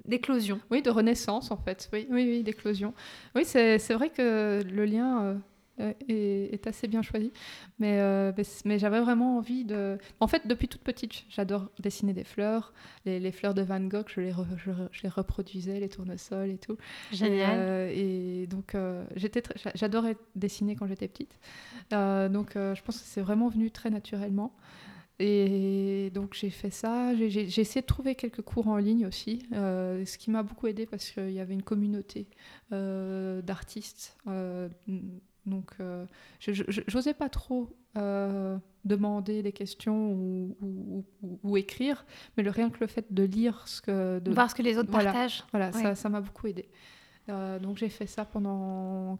d'éclosion. 0.05 0.59
Oui, 0.69 0.81
de 0.81 0.89
renaissance 0.89 1.49
en 1.51 1.57
fait. 1.57 1.89
Oui, 1.93 2.05
oui, 2.09 2.25
oui 2.25 2.43
d'éclosion. 2.43 2.93
Oui, 3.35 3.45
c'est 3.45 3.77
vrai 3.93 4.09
que 4.09 4.61
le 4.63 4.85
lien 4.85 5.23
euh, 5.23 5.35
est, 5.79 6.53
est 6.53 6.67
assez 6.67 6.87
bien 6.87 7.01
choisi. 7.01 7.31
Mais, 7.79 7.99
euh, 7.99 8.31
mais, 8.65 8.79
j'avais 8.79 8.99
vraiment 9.01 9.37
envie 9.37 9.65
de. 9.65 9.97
En 10.19 10.27
fait, 10.27 10.47
depuis 10.47 10.67
toute 10.67 10.81
petite, 10.81 11.25
j'adore 11.29 11.69
dessiner 11.79 12.13
des 12.13 12.23
fleurs. 12.23 12.73
Les, 13.05 13.19
les 13.19 13.31
fleurs 13.31 13.53
de 13.53 13.61
Van 13.61 13.79
Gogh, 13.81 14.07
je 14.07 14.21
les, 14.21 14.31
re- 14.31 14.45
je, 14.57 15.01
les 15.03 15.09
reproduisais, 15.09 15.79
les 15.79 15.89
tournesols 15.89 16.51
et 16.51 16.57
tout. 16.57 16.77
Génial. 17.11 17.31
Et, 17.31 17.59
euh, 17.59 17.91
et 18.43 18.47
donc, 18.47 18.75
euh, 18.75 19.03
j'adorais 19.75 20.17
dessiner 20.35 20.75
quand 20.75 20.87
j'étais 20.87 21.07
petite. 21.07 21.39
Euh, 21.93 22.29
donc, 22.29 22.55
euh, 22.55 22.75
je 22.75 22.83
pense 22.83 22.99
que 22.99 23.05
c'est 23.05 23.21
vraiment 23.21 23.49
venu 23.49 23.71
très 23.71 23.89
naturellement. 23.89 24.53
Et 25.19 26.09
donc, 26.13 26.33
j'ai 26.33 26.49
fait 26.49 26.71
ça. 26.71 27.15
J'ai- 27.15 27.43
essayé 27.61 27.81
de 27.81 27.85
trouver 27.85 28.15
quelques 28.15 28.41
cours 28.41 28.67
en 28.67 28.77
ligne 28.77 29.05
aussi, 29.05 29.45
euh, 29.53 30.03
ce 30.05 30.17
qui 30.17 30.31
m'a 30.31 30.41
beaucoup 30.43 30.67
aidé 30.67 30.85
parce 30.87 31.09
qu'il 31.11 31.31
y 31.31 31.39
avait 31.39 31.53
une 31.53 31.61
communauté 31.63 32.27
euh, 32.71 33.41
d'artistes. 33.43 34.17
Euh, 34.27 34.69
donc, 35.45 35.71
euh, 35.79 36.05
je- 36.39 36.51
pas 37.13 37.29
trop 37.29 37.69
euh, 37.97 38.57
demander 38.85 39.43
des 39.43 39.51
questions 39.51 40.11
ou, 40.13 40.55
ou- 40.61 41.05
ou- 41.21 41.39
ou 41.43 41.57
écrire, 41.57 42.05
mais 42.35 42.43
le, 42.43 42.49
rien 42.49 42.69
que 42.69 42.79
le 42.79 42.87
fait 42.87 43.13
de 43.13 43.23
lire 43.23 43.67
ce 43.67 43.81
que. 43.81 44.19
De, 44.19 44.31
Voir 44.31 44.49
ce 44.49 44.55
que 44.55 44.61
les 44.63 44.77
autres 44.77 44.89
voilà. 44.91 45.11
partagent. 45.11 45.43
voilà, 45.51 45.67
Ouais. 45.71 45.81
ça, 45.81 45.95
ça 45.95 46.09
m'a 46.09 46.21
beaucoup 46.21 46.47
aidé. 46.47 46.67
Euh, 47.29 47.59
donc 47.59 47.77
j'ai 47.77 47.89
fait 47.89 48.07
ça 48.07 48.25
pendant 48.25 49.17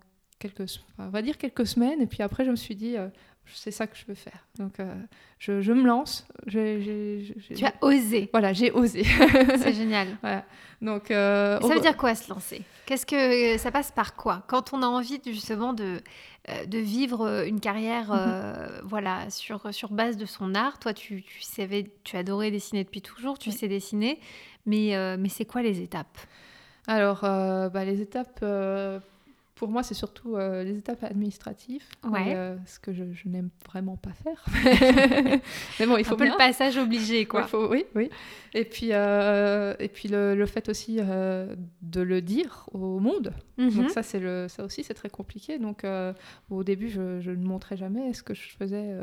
quelques, 0.52 0.80
on 1.00 1.10
va 1.10 1.22
dire 1.22 1.38
quelques 1.38 1.66
semaines, 1.66 2.02
et 2.02 2.08
puis 2.08 2.22
après 2.24 2.44
je 2.46 2.52
me 2.52 2.56
suis 2.56 2.76
dit, 2.76 2.98
euh, 2.98 3.08
c'est 3.54 3.72
ça 3.72 3.88
que 3.88 3.98
je 3.98 4.06
veux 4.08 4.14
faire. 4.16 4.46
Donc 4.58 4.80
euh, 4.80 4.94
je, 5.40 5.62
je 5.62 5.72
me 5.74 5.86
lance. 5.86 6.28
Tu 6.50 7.66
as 7.66 7.74
osé. 7.82 8.30
Voilà, 8.32 8.54
j'ai 8.54 8.72
osé. 8.72 9.04
C'est 9.58 9.74
génial. 9.74 10.08
voilà. 10.22 10.44
Donc 10.82 11.12
euh, 11.12 11.60
ça 11.62 11.74
veut 11.74 11.80
dire 11.80 11.98
quoi 11.98 12.16
se 12.16 12.30
lancer? 12.30 12.62
Qu'est-ce 12.86 13.06
que 13.06 13.58
ça 13.58 13.72
passe 13.72 13.92
par 13.92 14.16
quoi? 14.16 14.44
Quand 14.48 14.74
on 14.74 14.82
a 14.82 14.86
envie 14.88 15.22
justement 15.26 15.74
de, 15.74 16.02
de 16.68 16.78
vivre 16.78 17.46
une 17.46 17.60
carrière 17.62 18.12
Mhm. 18.14 18.82
voilà, 18.84 19.30
sur, 19.30 19.74
sur 19.74 19.92
base 19.92 20.18
de 20.18 20.26
son 20.26 20.54
art, 20.56 20.80
toi 20.80 20.94
tu, 20.94 21.24
tu 21.24 21.42
savais, 21.42 21.90
tu 22.04 22.18
adorais 22.18 22.52
dessiner 22.52 22.84
depuis 22.84 23.02
toujours, 23.02 23.40
tu 23.40 23.50
Oui. 23.50 23.56
sais 23.56 23.68
dessiner, 23.70 24.20
mais, 24.66 24.94
mais 25.18 25.30
c'est 25.30 25.46
quoi 25.46 25.62
les 25.62 25.82
étapes? 25.82 26.18
Alors, 26.88 27.24
euh, 27.24 27.70
bah, 27.70 27.86
les 27.86 28.02
étapes, 28.02 28.40
euh, 28.44 29.00
pour 29.56 29.70
moi, 29.70 29.84
c'est 29.84 29.94
surtout 29.94 30.36
euh, 30.36 30.64
les 30.64 30.78
étapes 30.78 31.04
administratives, 31.04 31.84
Ouais. 32.04 32.32
et, 32.32 32.36
euh, 32.36 32.56
ce 32.66 32.80
que 32.80 32.92
je, 32.92 33.04
je 33.14 33.28
n'aime 33.30 33.50
vraiment 33.68 33.98
pas 33.98 34.12
faire. 34.12 34.44
Mais 35.80 35.86
bon, 35.86 35.98
il 35.98 36.04
faut 36.06 36.16
Un 36.16 36.18
peu 36.18 36.24
bien. 36.26 36.34
le 36.34 36.38
passage 36.38 36.78
obligé 36.78 37.26
quoi. 37.26 37.42
Ouais, 37.42 37.48
faut- 37.48 37.70
oui, 37.70 37.86
oui. 37.96 38.10
Et 38.56 38.66
puis, 38.66 38.90
euh, 38.92 39.76
et 39.80 39.88
puis 39.90 40.10
le, 40.10 40.36
le 40.36 40.46
fait 40.48 40.70
aussi 40.70 40.98
de 40.98 42.02
le 42.02 42.22
dire 42.22 42.68
au 42.74 43.00
monde. 43.00 43.34
Mhm. 43.58 43.70
Donc 43.72 43.90
ça, 43.92 44.02
c'est 44.04 44.20
le, 44.20 44.48
ça 44.50 44.64
aussi, 44.64 44.84
c'est 44.84 44.94
très 44.96 45.10
compliqué. 45.10 45.60
Donc 45.60 45.86
au 46.50 46.64
début, 46.64 46.90
je, 46.90 47.20
je 47.22 47.32
ne 47.32 47.46
montrais 47.46 47.78
jamais 47.78 48.14
ce 48.14 48.24
que 48.24 48.34
je 48.34 48.50
faisais 48.58 48.96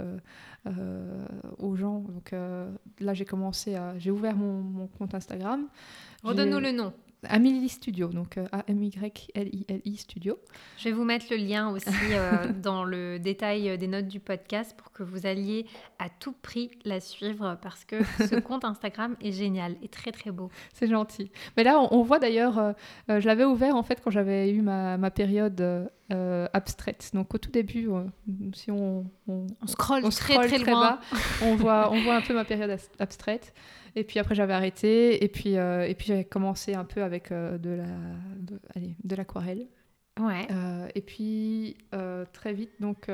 aux 1.58 1.76
gens. 1.76 2.00
Donc 2.00 2.32
là, 2.32 3.14
j'ai 3.14 3.24
commencé 3.24 3.74
à, 3.76 3.98
j'ai 3.98 4.10
ouvert 4.10 4.36
mon, 4.36 4.60
mon 4.62 4.86
compte 4.88 5.14
Instagram. 5.14 5.66
Redonne-nous 6.22 6.60
le 6.60 6.72
nom. 6.72 6.92
Amélie 7.28 7.68
Studio, 7.68 8.09
donc 8.09 8.38
A-M-Y-L-I-L-I 8.52 9.96
Studio. 9.96 10.38
Je 10.78 10.85
vais 10.85 10.92
vous 10.92 11.04
mettre 11.04 11.26
le 11.30 11.37
lien 11.37 11.70
aussi 11.70 11.88
euh, 12.12 12.52
dans 12.62 12.85
le 12.85 13.18
détail 13.18 13.76
des 13.76 13.87
notes 13.87 14.09
du 14.09 14.20
podcast 14.20 14.74
pour 14.76 14.90
que 14.92 15.02
vous 15.02 15.26
alliez 15.26 15.66
à 15.98 16.09
tout 16.09 16.33
prix 16.33 16.70
la 16.85 17.00
suivre 17.00 17.59
parce 17.61 17.85
que 17.85 17.96
ce 18.18 18.38
compte 18.40 18.64
Instagram 18.64 19.16
est 19.20 19.33
génial 19.33 19.76
et 19.83 19.88
très 19.88 20.12
très 20.12 20.30
beau. 20.30 20.50
C'est 20.72 20.88
gentil. 20.88 21.30
Mais 21.56 21.64
là, 21.64 21.80
on, 21.90 22.02
voit 22.02 22.18
d'ailleurs, 22.18 22.59
euh, 22.59 22.72
je 23.09 23.26
l'avais 23.26 23.44
ouvert 23.44 23.76
en 23.76 23.83
fait 23.83 24.00
quand 24.02 24.11
j'avais 24.11 24.50
eu 24.50 24.62
ma, 24.62 24.96
ma 24.96 25.11
période 25.11 25.90
abstraite. 26.53 27.11
Donc 27.14 27.34
au 27.34 27.38
tout 27.38 27.51
début, 27.51 27.88
si 28.55 28.70
on, 28.70 29.05
on, 29.28 29.47
scrolle, 29.66 30.03
très, 30.11 30.34
très, 30.49 30.59
loin. 30.59 30.80
bas, 30.80 31.01
on 31.42 31.55
voit, 31.55 31.92
on 31.92 32.03
voit 32.03 32.16
un 32.16 32.20
peu 32.20 32.34
ma 32.34 32.45
période 32.45 32.76
abstraite. 32.99 33.53
Et 33.97 34.05
puis 34.05 34.18
après, 34.18 34.34
j'avais 34.34 34.53
arrêté. 34.53 35.22
Et 35.24 35.28
puis, 35.28 35.57
euh, 35.57 35.86
et 35.86 35.95
puis 35.95 36.07
j'avais 36.07 36.24
commencé 36.24 36.74
un 36.74 36.84
peu 36.84 37.03
avec 37.03 37.32
euh, 37.32 37.59
de 37.59 37.70
la, 37.70 37.86
de, 38.38 38.61
allez, 38.74 38.97
de 39.03 39.16
l'aquarelle. 39.16 39.66
Ouais. 40.18 40.47
Euh, 40.51 40.88
et 40.95 41.01
puis 41.01 41.76
très 42.32 42.53
vite, 42.53 42.72
donc 42.80 43.11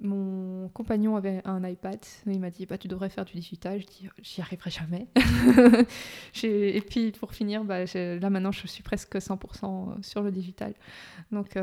mon 0.00 0.68
compagnon 0.68 1.16
avait 1.16 1.40
un 1.44 1.66
iPad. 1.66 1.98
Il 2.26 2.38
m'a 2.38 2.50
dit 2.50 2.66
bah, 2.66 2.78
Tu 2.78 2.88
devrais 2.88 3.08
faire 3.08 3.24
du 3.24 3.34
digital. 3.34 3.80
Je 3.80 3.86
dis 3.86 4.08
J'y 4.22 4.40
arriverai 4.40 4.70
jamais. 4.70 5.08
et 6.42 6.80
puis 6.82 7.12
pour 7.12 7.32
finir, 7.32 7.64
bah, 7.64 7.84
là 7.94 8.30
maintenant, 8.30 8.52
je 8.52 8.66
suis 8.66 8.82
presque 8.82 9.16
100% 9.16 10.02
sur 10.02 10.22
le 10.22 10.30
digital. 10.30 10.74
Donc. 11.32 11.56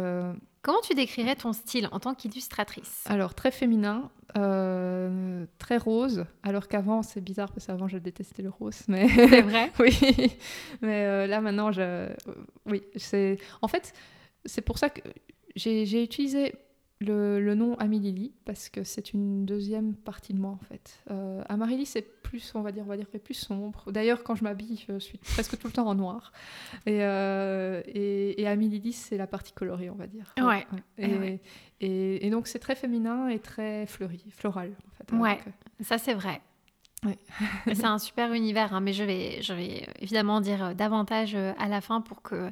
Comment 0.66 0.82
tu 0.82 0.96
décrirais 0.96 1.36
ton 1.36 1.54
style 1.54 1.88
en 1.92 2.00
tant 2.00 2.16
qu'illustratrice? 2.16 3.04
Alors, 3.06 3.36
très 3.36 3.52
féminin, 3.52 4.10
euh, 4.36 5.46
très 5.60 5.78
rose, 5.78 6.26
alors 6.42 6.68
qu'avant, 6.68 7.04
c'est 7.04 7.22
bizarre 7.22 7.52
parce 7.52 7.68
qu'avant, 7.68 7.88
je 7.88 8.00
détestais 8.00 8.42
le 8.42 8.50
rose. 8.50 8.80
Mais... 8.88 9.08
C'est 9.08 9.44
vrai? 9.44 9.72
Oui. 9.80 9.96
Mais 10.82 11.06
euh, 11.06 11.28
là, 11.28 11.40
maintenant, 11.40 11.72
je... 11.72 12.10
oui, 12.66 12.82
c'est... 12.96 13.38
En 13.62 13.68
fait, 13.68 13.94
c'est 14.44 14.62
pour 14.62 14.80
ça 14.80 14.90
que 14.90 15.02
j'ai 15.56 16.02
utilisé 16.02 16.56
le, 17.02 17.56
nom 17.56 17.76
Amélie 17.76 18.34
parce 18.46 18.70
que 18.70 18.84
c'est 18.84 19.14
une 19.14 19.46
deuxième 19.46 19.96
partie 19.96 20.34
de 20.34 20.40
moi 20.40 20.52
en 20.52 20.66
fait. 20.66 21.04
Euh, 21.12 21.44
Amarili 21.50 21.86
c'est 21.86 22.02
plus, 22.02 22.54
on 22.56 22.62
va 22.62 22.72
dire, 22.72 22.84
on 22.86 22.90
va 22.90 22.98
dire 22.98 23.08
plus 23.08 23.34
sombre. 23.34 23.92
D'ailleurs, 23.92 24.24
quand 24.24 24.36
je 24.36 24.44
m'habille, 24.44 24.84
je 24.88 25.00
suis 25.00 25.18
presque 25.18 25.58
tout 25.58 25.68
le 25.68 25.74
temps 25.74 25.88
en 25.88 25.96
noir. 25.96 26.32
Et, 26.86 27.04
euh, 27.04 27.82
et, 27.88 28.48
Amélie 28.48 28.94
c'est 28.94 29.18
la 29.18 29.28
partie 29.28 29.54
colorée, 29.54 29.90
on 29.90 29.96
va 29.96 30.08
dire. 30.08 30.34
Ouais. 30.38 30.66
Et, 30.98 32.26
et, 32.26 32.30
donc 32.30 32.48
c'est 32.48 32.60
très 32.60 32.76
féminin 32.76 33.28
et 33.28 33.40
très 33.40 33.86
fleuri, 33.88 34.24
floral 34.32 34.76
en 34.88 34.96
fait. 34.96 35.16
Ouais, 35.16 35.40
ça 35.82 35.98
c'est 35.98 36.14
vrai. 36.14 36.42
c'est 37.68 37.86
un 37.86 38.00
super 38.00 38.34
univers, 38.34 38.74
hein, 38.74 38.82
mais 38.82 38.94
je 38.94 39.04
vais, 39.04 39.42
je 39.42 39.54
vais 39.54 39.88
évidemment 40.00 40.42
dire 40.42 40.76
davantage 40.76 41.36
euh, 41.36 41.54
à 41.60 41.68
la 41.68 41.82
fin 41.82 42.02
pour 42.02 42.22
que 42.22 42.36
euh, 42.36 42.50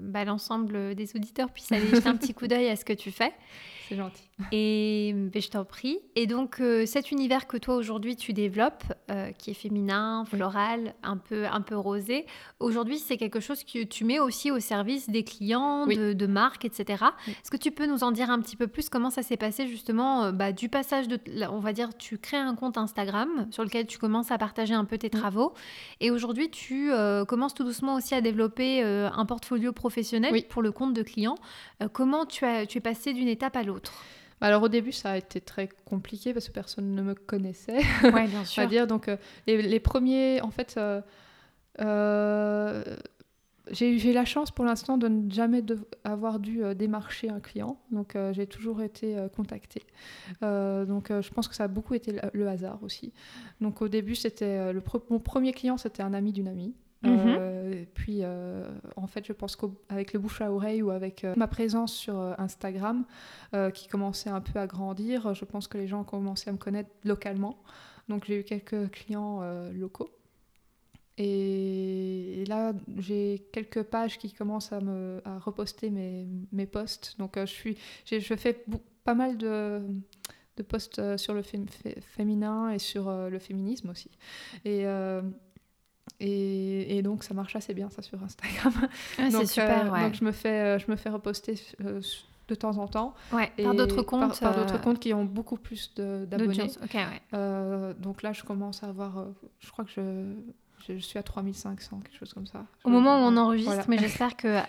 bah, 0.00 0.24
l'ensemble 0.24 0.94
des 0.94 1.14
auditeurs 1.16 1.50
puissent 1.50 1.72
aller 1.72 1.88
jeter 1.88 2.08
un 2.08 2.16
petit 2.16 2.34
coup 2.34 2.46
d'œil 2.46 2.68
à 2.68 2.76
ce 2.76 2.84
que 2.84 2.92
tu 2.92 3.10
fais. 3.10 3.32
C'est 3.88 3.96
gentil. 3.96 4.22
Et 4.50 5.12
ben, 5.14 5.40
je 5.40 5.48
t'en 5.48 5.64
prie. 5.64 5.98
Et 6.16 6.26
donc, 6.26 6.60
euh, 6.60 6.86
cet 6.86 7.10
univers 7.10 7.46
que 7.46 7.56
toi 7.56 7.76
aujourd'hui 7.76 8.16
tu 8.16 8.32
développes, 8.32 8.84
euh, 9.10 9.30
qui 9.32 9.50
est 9.50 9.54
féminin, 9.54 10.24
floral, 10.24 10.94
un 11.02 11.18
peu, 11.18 11.46
un 11.46 11.60
peu 11.60 11.76
rosé, 11.76 12.26
aujourd'hui 12.60 12.98
c'est 12.98 13.16
quelque 13.16 13.40
chose 13.40 13.62
que 13.62 13.84
tu 13.84 14.04
mets 14.04 14.18
aussi 14.18 14.50
au 14.50 14.58
service 14.58 15.10
des 15.10 15.22
clients, 15.22 15.86
de, 15.86 16.26
marques, 16.26 16.64
etc. 16.64 17.04
Est-ce 17.28 17.50
que 17.50 17.56
tu 17.56 17.70
peux 17.70 17.86
nous 17.86 18.02
en 18.02 18.10
dire 18.10 18.30
un 18.30 18.40
petit 18.40 18.56
peu 18.56 18.66
plus 18.66 18.88
comment 18.88 19.10
ça 19.10 19.22
s'est 19.22 19.36
passé 19.36 19.66
justement 19.66 20.24
euh, 20.24 20.32
bah, 20.32 20.52
du 20.52 20.68
passage 20.68 21.06
de, 21.06 21.20
on 21.50 21.60
va 21.60 21.72
dire, 21.72 21.96
tu 21.96 22.18
crées 22.18 22.38
un 22.38 22.54
compte 22.54 22.78
Instagram 22.78 23.46
sur 23.50 23.62
lequel 23.62 23.86
tu 23.86 23.98
commences 23.98 24.30
à 24.30 24.38
partager 24.38 24.74
un 24.74 24.86
peu 24.86 24.96
tes 24.96 25.10
travaux. 25.10 25.52
Et 26.00 26.10
aujourd'hui, 26.10 26.50
tu 26.50 26.90
commences 27.28 27.54
tout 27.54 27.64
doucement 27.64 27.94
aussi 27.96 28.14
à 28.14 28.20
développer 28.20 28.82
un 28.82 29.26
portfolio 29.26 29.43
professionnel 29.72 30.44
pour 30.48 30.62
le 30.62 30.72
compte 30.72 30.94
de 30.94 31.02
clients. 31.02 31.36
comment 31.92 32.26
tu, 32.26 32.44
as, 32.44 32.66
tu 32.66 32.78
es 32.78 32.80
passé 32.80 33.12
d'une 33.12 33.28
étape 33.28 33.56
à 33.56 33.62
l'autre? 33.62 33.92
Alors 34.40 34.62
au 34.62 34.68
début, 34.68 34.92
ça 34.92 35.12
a 35.12 35.16
été 35.16 35.40
très 35.40 35.70
compliqué 35.86 36.34
parce 36.34 36.48
que 36.48 36.52
personne 36.52 36.94
ne 36.94 37.02
me 37.02 37.14
connaissait. 37.14 37.78
Oui, 38.02 38.26
bien 38.28 38.44
sûr. 38.44 38.68
dire. 38.68 38.86
Donc 38.86 39.08
euh, 39.08 39.16
les, 39.46 39.80
premiers, 39.80 40.42
en 40.42 40.50
fait, 40.50 40.74
euh, 40.76 41.00
euh, 41.80 42.84
j'ai 43.70 44.10
eu 44.10 44.12
la 44.12 44.26
chance 44.26 44.50
pour 44.50 44.66
l'instant 44.66 44.98
de 44.98 45.08
ne 45.08 45.30
jamais 45.30 45.62
avoir 46.04 46.40
dû 46.40 46.62
démarcher 46.74 47.30
un 47.30 47.40
client. 47.40 47.78
Donc 47.90 48.18
j'ai 48.32 48.46
toujours 48.46 48.82
été 48.82 49.16
contactée. 49.34 49.82
donc 50.42 51.08
je 51.08 51.30
pense 51.30 51.48
que 51.48 51.54
ça 51.54 51.64
a 51.64 51.68
beaucoup 51.68 51.94
été 51.94 52.14
le, 52.34 52.46
hasard 52.46 52.82
aussi. 52.82 53.14
Donc 53.62 53.80
au 53.80 53.88
début, 53.88 54.14
c'était 54.14 54.74
mon 55.08 55.20
premier 55.20 55.52
client, 55.52 55.78
c'était 55.78 56.02
un 56.02 56.12
ami 56.12 56.32
d'une 56.32 56.48
amie. 56.48 56.74
Mhm. 57.04 57.36
Euh, 57.74 57.84
puis, 57.94 58.20
euh, 58.22 58.66
en 58.96 59.06
fait, 59.06 59.26
je 59.26 59.32
pense 59.32 59.56
qu'avec 59.56 60.12
le 60.12 60.18
bouche 60.18 60.40
à 60.40 60.50
oreille 60.50 60.82
ou 60.82 60.90
avec 60.90 61.24
euh, 61.24 61.34
ma 61.36 61.46
présence 61.46 61.92
sur 61.92 62.16
Instagram, 62.38 63.04
qui 63.72 63.86
commençait 63.86 64.30
un 64.30 64.40
peu 64.40 64.58
à 64.58 64.66
grandir, 64.66 65.32
je 65.32 65.44
pense 65.44 65.68
que 65.68 65.78
les 65.78 65.86
gens 65.86 66.00
ont 66.00 66.04
commencé 66.04 66.50
à 66.50 66.52
me 66.52 66.58
connaître 66.58 66.90
localement. 67.04 67.62
Donc, 68.08 68.24
j'ai 68.26 68.40
eu 68.40 68.44
quelques 68.44 68.90
clients 68.90 69.42
locaux. 69.72 70.10
Et, 71.16 72.42
là, 72.48 72.72
j'ai 72.98 73.46
quelques 73.52 73.84
pages 73.84 74.18
qui 74.18 74.32
commencent 74.32 74.72
à, 74.72 74.80
me, 74.80 75.22
à 75.24 75.38
reposter 75.38 75.90
mes, 75.90 76.26
mes 76.50 76.66
posts. 76.66 77.14
Donc, 77.16 77.38
je 77.38 78.34
fais 78.36 78.64
pas 79.04 79.14
mal 79.14 79.38
de, 79.38 79.80
de 80.56 80.62
posts 80.64 81.16
sur 81.16 81.32
le 81.32 81.42
féminin 81.42 82.70
et 82.70 82.80
sur 82.80 83.08
le 83.08 83.38
féminisme 83.38 83.90
aussi. 83.90 84.10
Et 84.64 84.84
et, 86.20 87.02
donc 87.02 87.24
ça 87.24 87.34
marche 87.34 87.56
assez 87.56 87.74
bien 87.74 87.90
ça 87.90 88.02
sur 88.02 88.22
Instagram. 88.22 88.72
Ah, 89.18 89.30
c'est 89.30 89.46
super. 89.46 89.92
Euh, 89.94 90.00
donc 90.00 90.14
je 90.14 90.24
me 90.24 90.32
fais, 90.32 90.60
euh, 90.60 90.78
je 90.78 90.90
me 90.90 90.96
fais 90.96 91.10
reposter 91.10 91.54
euh, 91.84 92.00
de 92.48 92.54
temps 92.54 92.78
en 92.78 92.86
temps. 92.86 93.14
Ouais, 93.32 93.52
par 93.62 93.74
d'autres 93.74 94.02
comptes. 94.02 94.38
Par, 94.40 94.56
d'autres 94.56 94.80
comptes 94.80 95.00
qui 95.00 95.12
ont 95.12 95.24
beaucoup 95.24 95.56
plus 95.56 95.92
d'abonnés. 95.94 96.70
donc 97.98 98.22
là 98.22 98.32
je 98.32 98.42
commence 98.42 98.82
à 98.82 98.88
avoir, 98.88 99.26
je 99.60 99.70
crois 99.70 99.84
que 99.84 99.90
je, 99.90 100.34
je, 100.88 100.98
suis 100.98 101.18
à 101.18 101.22
3500, 101.22 102.00
quelque 102.00 102.18
chose 102.18 102.32
comme 102.34 102.46
ça. 102.46 102.64
Au 102.84 102.90
moment 102.90 103.16
où 103.16 103.22
on 103.22 103.36
enregistre, 103.36 103.84
mais 103.88 103.98
j'espère 103.98 104.36
que. 104.36 104.60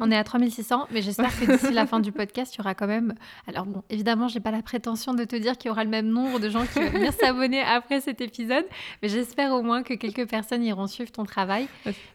on 0.00 0.10
est 0.10 0.16
à 0.16 0.24
3600, 0.24 0.88
mais 0.90 1.02
j'espère 1.02 1.38
que 1.38 1.44
d'ici 1.44 1.72
la 1.72 1.86
fin 1.86 2.00
du 2.00 2.12
podcast, 2.12 2.54
il 2.54 2.58
y 2.58 2.60
aura 2.60 2.74
quand 2.74 2.86
même. 2.86 3.14
Alors, 3.46 3.66
bon, 3.66 3.82
évidemment, 3.90 4.28
j'ai 4.28 4.40
pas 4.40 4.50
la 4.50 4.62
prétention 4.62 5.14
de 5.14 5.24
te 5.24 5.36
dire 5.36 5.56
qu'il 5.58 5.68
y 5.68 5.70
aura 5.70 5.84
le 5.84 5.90
même 5.90 6.08
nombre 6.08 6.40
de 6.40 6.48
gens 6.48 6.66
qui 6.66 6.80
vont 6.80 6.90
venir 6.90 7.12
s'abonner 7.12 7.62
après 7.62 8.00
cet 8.00 8.20
épisode, 8.20 8.64
mais 9.02 9.08
j'espère 9.08 9.52
au 9.52 9.62
moins 9.62 9.82
que 9.82 9.94
quelques 9.94 10.28
personnes 10.28 10.64
iront 10.64 10.86
suivre 10.86 11.12
ton 11.12 11.24
travail. 11.24 11.68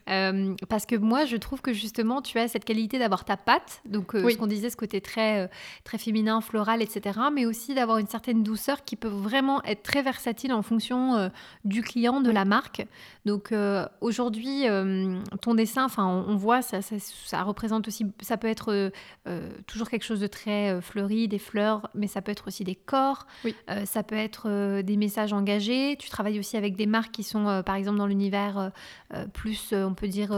Euh, 0.09 0.55
parce 0.69 0.85
que 0.85 0.95
moi, 0.95 1.25
je 1.25 1.35
trouve 1.35 1.61
que 1.61 1.73
justement, 1.73 2.21
tu 2.21 2.39
as 2.39 2.47
cette 2.47 2.65
qualité 2.65 2.99
d'avoir 2.99 3.25
ta 3.25 3.37
patte, 3.37 3.81
donc 3.85 4.15
euh, 4.15 4.29
ce 4.29 4.37
qu'on 4.37 4.47
disait, 4.47 4.69
ce 4.69 4.77
côté 4.77 5.01
très, 5.01 5.43
euh, 5.43 5.47
très 5.83 5.97
féminin, 5.97 6.41
floral, 6.41 6.81
etc., 6.81 7.19
mais 7.33 7.45
aussi 7.45 7.73
d'avoir 7.73 7.97
une 7.97 8.07
certaine 8.07 8.43
douceur 8.43 8.83
qui 8.85 8.95
peut 8.95 9.07
vraiment 9.07 9.63
être 9.63 9.83
très 9.83 10.01
versatile 10.01 10.53
en 10.53 10.61
fonction 10.61 11.29
du 11.65 11.81
client, 11.81 12.21
de 12.21 12.31
la 12.31 12.45
marque. 12.45 12.85
Donc 13.25 13.36
euh, 13.51 13.85
aujourd'hui, 14.01 14.67
euh, 14.67 15.19
ton 15.41 15.55
dessin, 15.55 15.85
enfin, 15.85 16.05
on, 16.05 16.35
voit, 16.35 16.61
ça, 16.61 16.79
ça, 16.81 17.43
représente 17.43 17.87
aussi, 17.87 18.05
ça 18.21 18.37
peut 18.37 18.47
être 18.47 18.91
euh, 19.27 19.49
toujours 19.65 19.89
quelque 19.89 20.03
chose 20.03 20.19
de 20.19 20.27
très 20.27 20.81
fleuri, 20.81 21.27
des 21.27 21.39
fleurs, 21.39 21.89
mais 21.95 22.07
ça 22.07 22.21
peut 22.21 22.31
être 22.31 22.47
aussi 22.47 22.63
des 22.63 22.75
corps, 22.75 23.27
ça 23.85 24.03
peut 24.03 24.15
être 24.15 24.81
des 24.81 24.97
messages 24.97 25.33
engagés. 25.33 25.95
Tu 25.97 26.09
travailles 26.09 26.39
aussi 26.39 26.57
avec 26.57 26.75
des 26.75 26.85
marques 26.85 27.11
qui 27.11 27.23
sont, 27.23 27.63
par 27.65 27.75
exemple, 27.75 27.97
dans 27.97 28.07
l'univers 28.07 28.71
plus, 29.33 29.73
on 29.73 29.93
peut 29.93 30.07
dire 30.07 30.35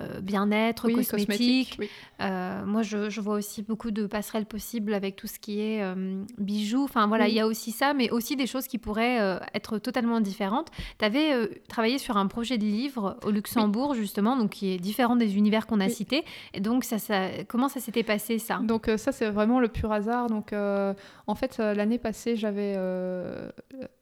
euh, 0.00 0.20
bien-être, 0.20 0.88
cosmétique. 0.88 1.78
Euh, 2.20 2.64
moi, 2.66 2.82
je, 2.82 3.20
vois 3.20 3.36
aussi 3.36 3.62
beaucoup 3.62 3.92
de 3.92 4.06
passerelles 4.06 4.46
possibles 4.46 4.92
avec 4.92 5.14
tout 5.14 5.28
ce 5.28 5.38
qui 5.38 5.60
est 5.60 5.84
euh, 5.84 6.20
bijoux. 6.36 6.82
Enfin, 6.82 7.06
voilà, 7.06 7.28
il 7.28 7.34
y 7.34 7.38
a 7.38 7.46
aussi 7.46 7.70
ça, 7.70 7.94
mais 7.94 8.10
aussi 8.10 8.34
des 8.34 8.48
choses 8.48 8.66
qui 8.66 8.78
pourraient 8.78 9.38
être 9.54 9.78
totalement 9.78 10.20
différentes. 10.20 10.72
Tu 10.98 11.04
avais 11.04 11.48
travaillé 11.68 11.98
sur 11.98 12.16
un 12.16 12.26
projet 12.26 12.58
de 12.58 12.64
livre 12.64 13.18
au 13.24 13.30
Luxembourg, 13.30 13.94
justement, 13.94 14.36
donc 14.36 14.50
qui 14.50 14.72
est 14.72 14.78
différent 14.78 15.14
des 15.14 15.36
univers 15.36 15.68
qu'on 15.68 15.78
a 15.78 15.88
cités. 15.88 16.24
Et 16.54 16.60
donc, 16.60 16.82
ça, 16.82 16.98
ça, 16.98 17.28
comment 17.46 17.68
ça 17.68 17.78
s'était 17.78 18.02
passé, 18.02 18.40
ça? 18.40 18.58
Donc, 18.64 18.90
ça, 18.96 19.12
c'est 19.12 19.30
vraiment 19.30 19.60
le 19.60 19.68
pur 19.68 19.92
hasard. 19.92 20.26
Donc, 20.26 20.52
en 20.52 21.34
fait, 21.36 21.58
l'année 21.58 21.98
passée, 21.98 22.34
j'avais 22.34 22.74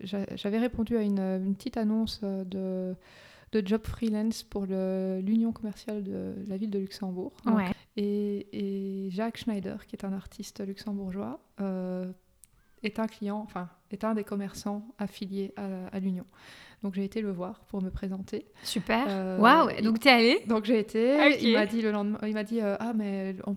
j'avais 0.01 0.59
répondu 0.59 0.97
à 0.97 1.03
une, 1.03 1.20
une 1.20 1.55
petite 1.55 1.76
annonce 1.76 2.22
de 2.22 2.95
de 3.53 3.66
job 3.66 3.82
freelance 3.86 4.42
pour 4.42 4.64
l'union 4.66 5.53
commerciale 5.53 6.03
de 6.03 6.34
la 6.48 6.57
ville 6.57 6.70
de 6.70 6.78
Luxembourg. 6.78 7.32
et, 7.96 9.09
Jacques 9.11 9.38
Schneider, 9.38 9.86
qui 9.86 9.94
est 9.94 10.05
un 10.05 10.12
artiste 10.12 10.66
luxembourgeois, 10.66 11.38
euh, 11.61 12.11
est 12.82 12.98
un 12.98 13.07
client, 13.07 13.40
enfin, 13.44 13.68
est 13.90 14.05
un 14.05 14.14
des 14.14 14.24
commerçants 14.24 14.82
affiliés 14.98 15.55
à, 15.57 16.00
l'union. 16.00 16.24
Donc 16.82 16.94
j'ai 16.94 17.05
été 17.05 17.20
le 17.20 17.30
voir 17.30 17.61
pour 17.66 17.82
me 17.82 17.90
présenter. 17.90 18.46
Super. 18.64 19.05
Euh, 19.07 19.38
Waouh. 19.38 19.82
Donc 19.82 20.00
tu 20.00 20.09
es 20.09 20.11
allé 20.11 20.42
Donc 20.46 20.64
j'ai 20.64 20.80
été. 20.80 21.38
Il 21.40 21.53
m'a 21.53 21.66
dit 21.66 21.80
le 21.80 21.92
lendemain. 21.92 22.18
Il 22.26 22.34
m'a 22.34 22.42
dit 22.42 22.61
euh, 22.61 22.76
ah 22.80 22.92
mais 22.92 23.36
on, 23.46 23.57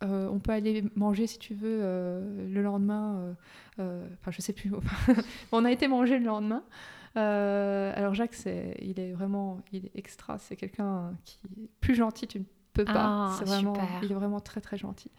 on, 0.00 0.38
peut 0.38 0.52
aller 0.52 0.82
manger 0.94 1.26
si 1.26 1.38
tu 1.38 1.52
veux 1.52 1.80
le 2.48 2.62
lendemain. 2.62 3.36
Enfin 3.78 4.30
je 4.30 4.40
sais 4.40 4.54
plus. 4.54 4.72
on 5.52 5.64
a 5.66 5.72
été 5.72 5.88
manger 5.88 6.18
le 6.18 6.24
lendemain. 6.24 6.62
Alors 7.20 8.14
Jacques, 8.14 8.34
c'est, 8.34 8.76
il 8.80 8.98
est 9.00 9.12
vraiment, 9.12 9.60
il 9.72 9.86
est 9.86 9.92
extra. 9.96 10.38
C'est 10.38 10.56
quelqu'un 10.56 11.14
qui 11.24 11.38
est 11.60 11.68
plus 11.80 11.94
gentil, 11.94 12.26
tu 12.26 12.38
ne 12.40 12.44
peux 12.72 12.84
pas. 12.84 12.92
Ah, 13.32 13.36
c'est 13.38 13.44
vraiment, 13.44 13.74
super. 13.74 14.00
il 14.02 14.10
est 14.12 14.14
vraiment 14.14 14.40
très 14.40 14.60
très 14.60 14.76
gentil. 14.78 15.10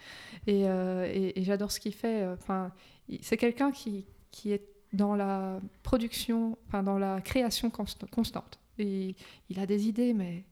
Et, 0.47 0.67
euh, 0.67 1.05
et- 1.11 1.39
et 1.39 1.43
j'adore 1.43 1.71
ce 1.71 1.79
qu'il 1.79 1.93
fait. 1.93 2.25
Enfin, 2.27 2.71
c'est 3.21 3.37
quelqu'un 3.37 3.71
qui, 3.71 4.05
qui 4.31 4.51
est 4.51 4.65
dans 4.93 5.15
la 5.15 5.59
production, 5.83 6.57
enfin 6.67 6.83
dans 6.83 6.97
la 6.99 7.19
création 7.21 7.69
const- 7.69 8.07
constante. 8.09 8.59
Et 8.79 9.15
il 9.49 9.59
a 9.59 9.65
des 9.67 9.87
idées, 9.87 10.13
mais 10.13 10.43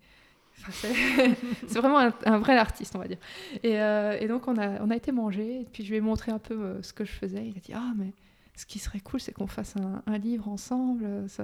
enfin, 0.60 0.72
c'est, 0.72 0.94
c'est 1.68 1.80
vraiment 1.80 2.00
un, 2.00 2.14
un 2.26 2.38
vrai 2.40 2.58
artiste, 2.58 2.96
on 2.96 3.00
va 3.00 3.08
dire. 3.08 3.18
Et, 3.64 3.80
euh, 3.80 4.18
et 4.20 4.28
donc 4.28 4.48
on 4.48 4.58
a, 4.58 4.80
on 4.82 4.90
a 4.92 4.96
été 4.96 5.12
manger, 5.12 5.62
et 5.62 5.66
puis 5.66 5.84
je 5.84 5.90
lui 5.90 5.98
ai 5.98 6.02
montré 6.02 6.32
un 6.32 6.40
peu 6.40 6.54
euh, 6.60 6.82
ce 6.84 6.94
que 6.94 7.04
je 7.06 7.12
faisais. 7.12 7.48
Il 7.48 7.58
a 7.58 7.60
dit 7.60 7.74
ah 7.74 7.94
mais 7.96 8.14
ce 8.56 8.66
qui 8.66 8.80
serait 8.80 9.00
cool, 9.00 9.20
c'est 9.20 9.32
qu'on 9.32 9.48
fasse 9.48 9.76
un, 9.78 10.04
un 10.06 10.18
livre 10.18 10.48
ensemble. 10.48 11.04
euh, 11.06 11.28
Ça, 11.28 11.44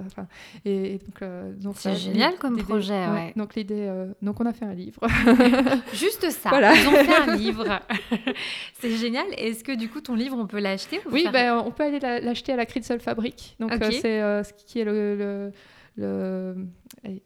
et, 0.64 0.94
et 0.94 0.98
donc, 0.98 1.22
euh, 1.22 1.52
donc 1.54 1.74
C'est 1.78 1.96
génial 1.96 2.36
comme 2.36 2.56
projet, 2.62 3.06
ouais. 3.08 3.32
Donc 3.34 3.54
l'idée, 3.56 3.86
euh, 3.88 4.12
donc 4.22 4.40
on 4.40 4.46
a 4.46 4.52
fait 4.52 4.66
un 4.66 4.74
livre. 4.74 5.00
Juste 5.92 6.30
ça. 6.30 6.50
Voilà. 6.50 6.74
Ils 6.74 6.86
ont 6.86 6.92
fait 6.92 7.16
un 7.30 7.36
livre. 7.36 7.80
c'est 8.80 8.94
génial. 8.96 9.26
Est-ce 9.36 9.64
que 9.64 9.72
du 9.74 9.88
coup 9.88 10.00
ton 10.00 10.14
livre 10.14 10.36
on 10.38 10.46
peut 10.46 10.60
l'acheter 10.60 10.98
ou 11.06 11.10
Oui, 11.12 11.22
faire- 11.22 11.32
ben, 11.32 11.62
on 11.66 11.70
peut 11.70 11.84
aller 11.84 11.98
la- 12.00 12.20
l'acheter 12.20 12.52
à 12.52 12.56
la 12.56 12.66
Critzel 12.66 13.00
Fabrique. 13.00 13.56
Donc, 13.58 13.72
euh, 13.72 13.90
c'est 13.90 14.20
ce 14.44 14.52
qui 14.64 14.80
est 14.80 14.84
le, 14.84 15.52
le, 15.96 16.54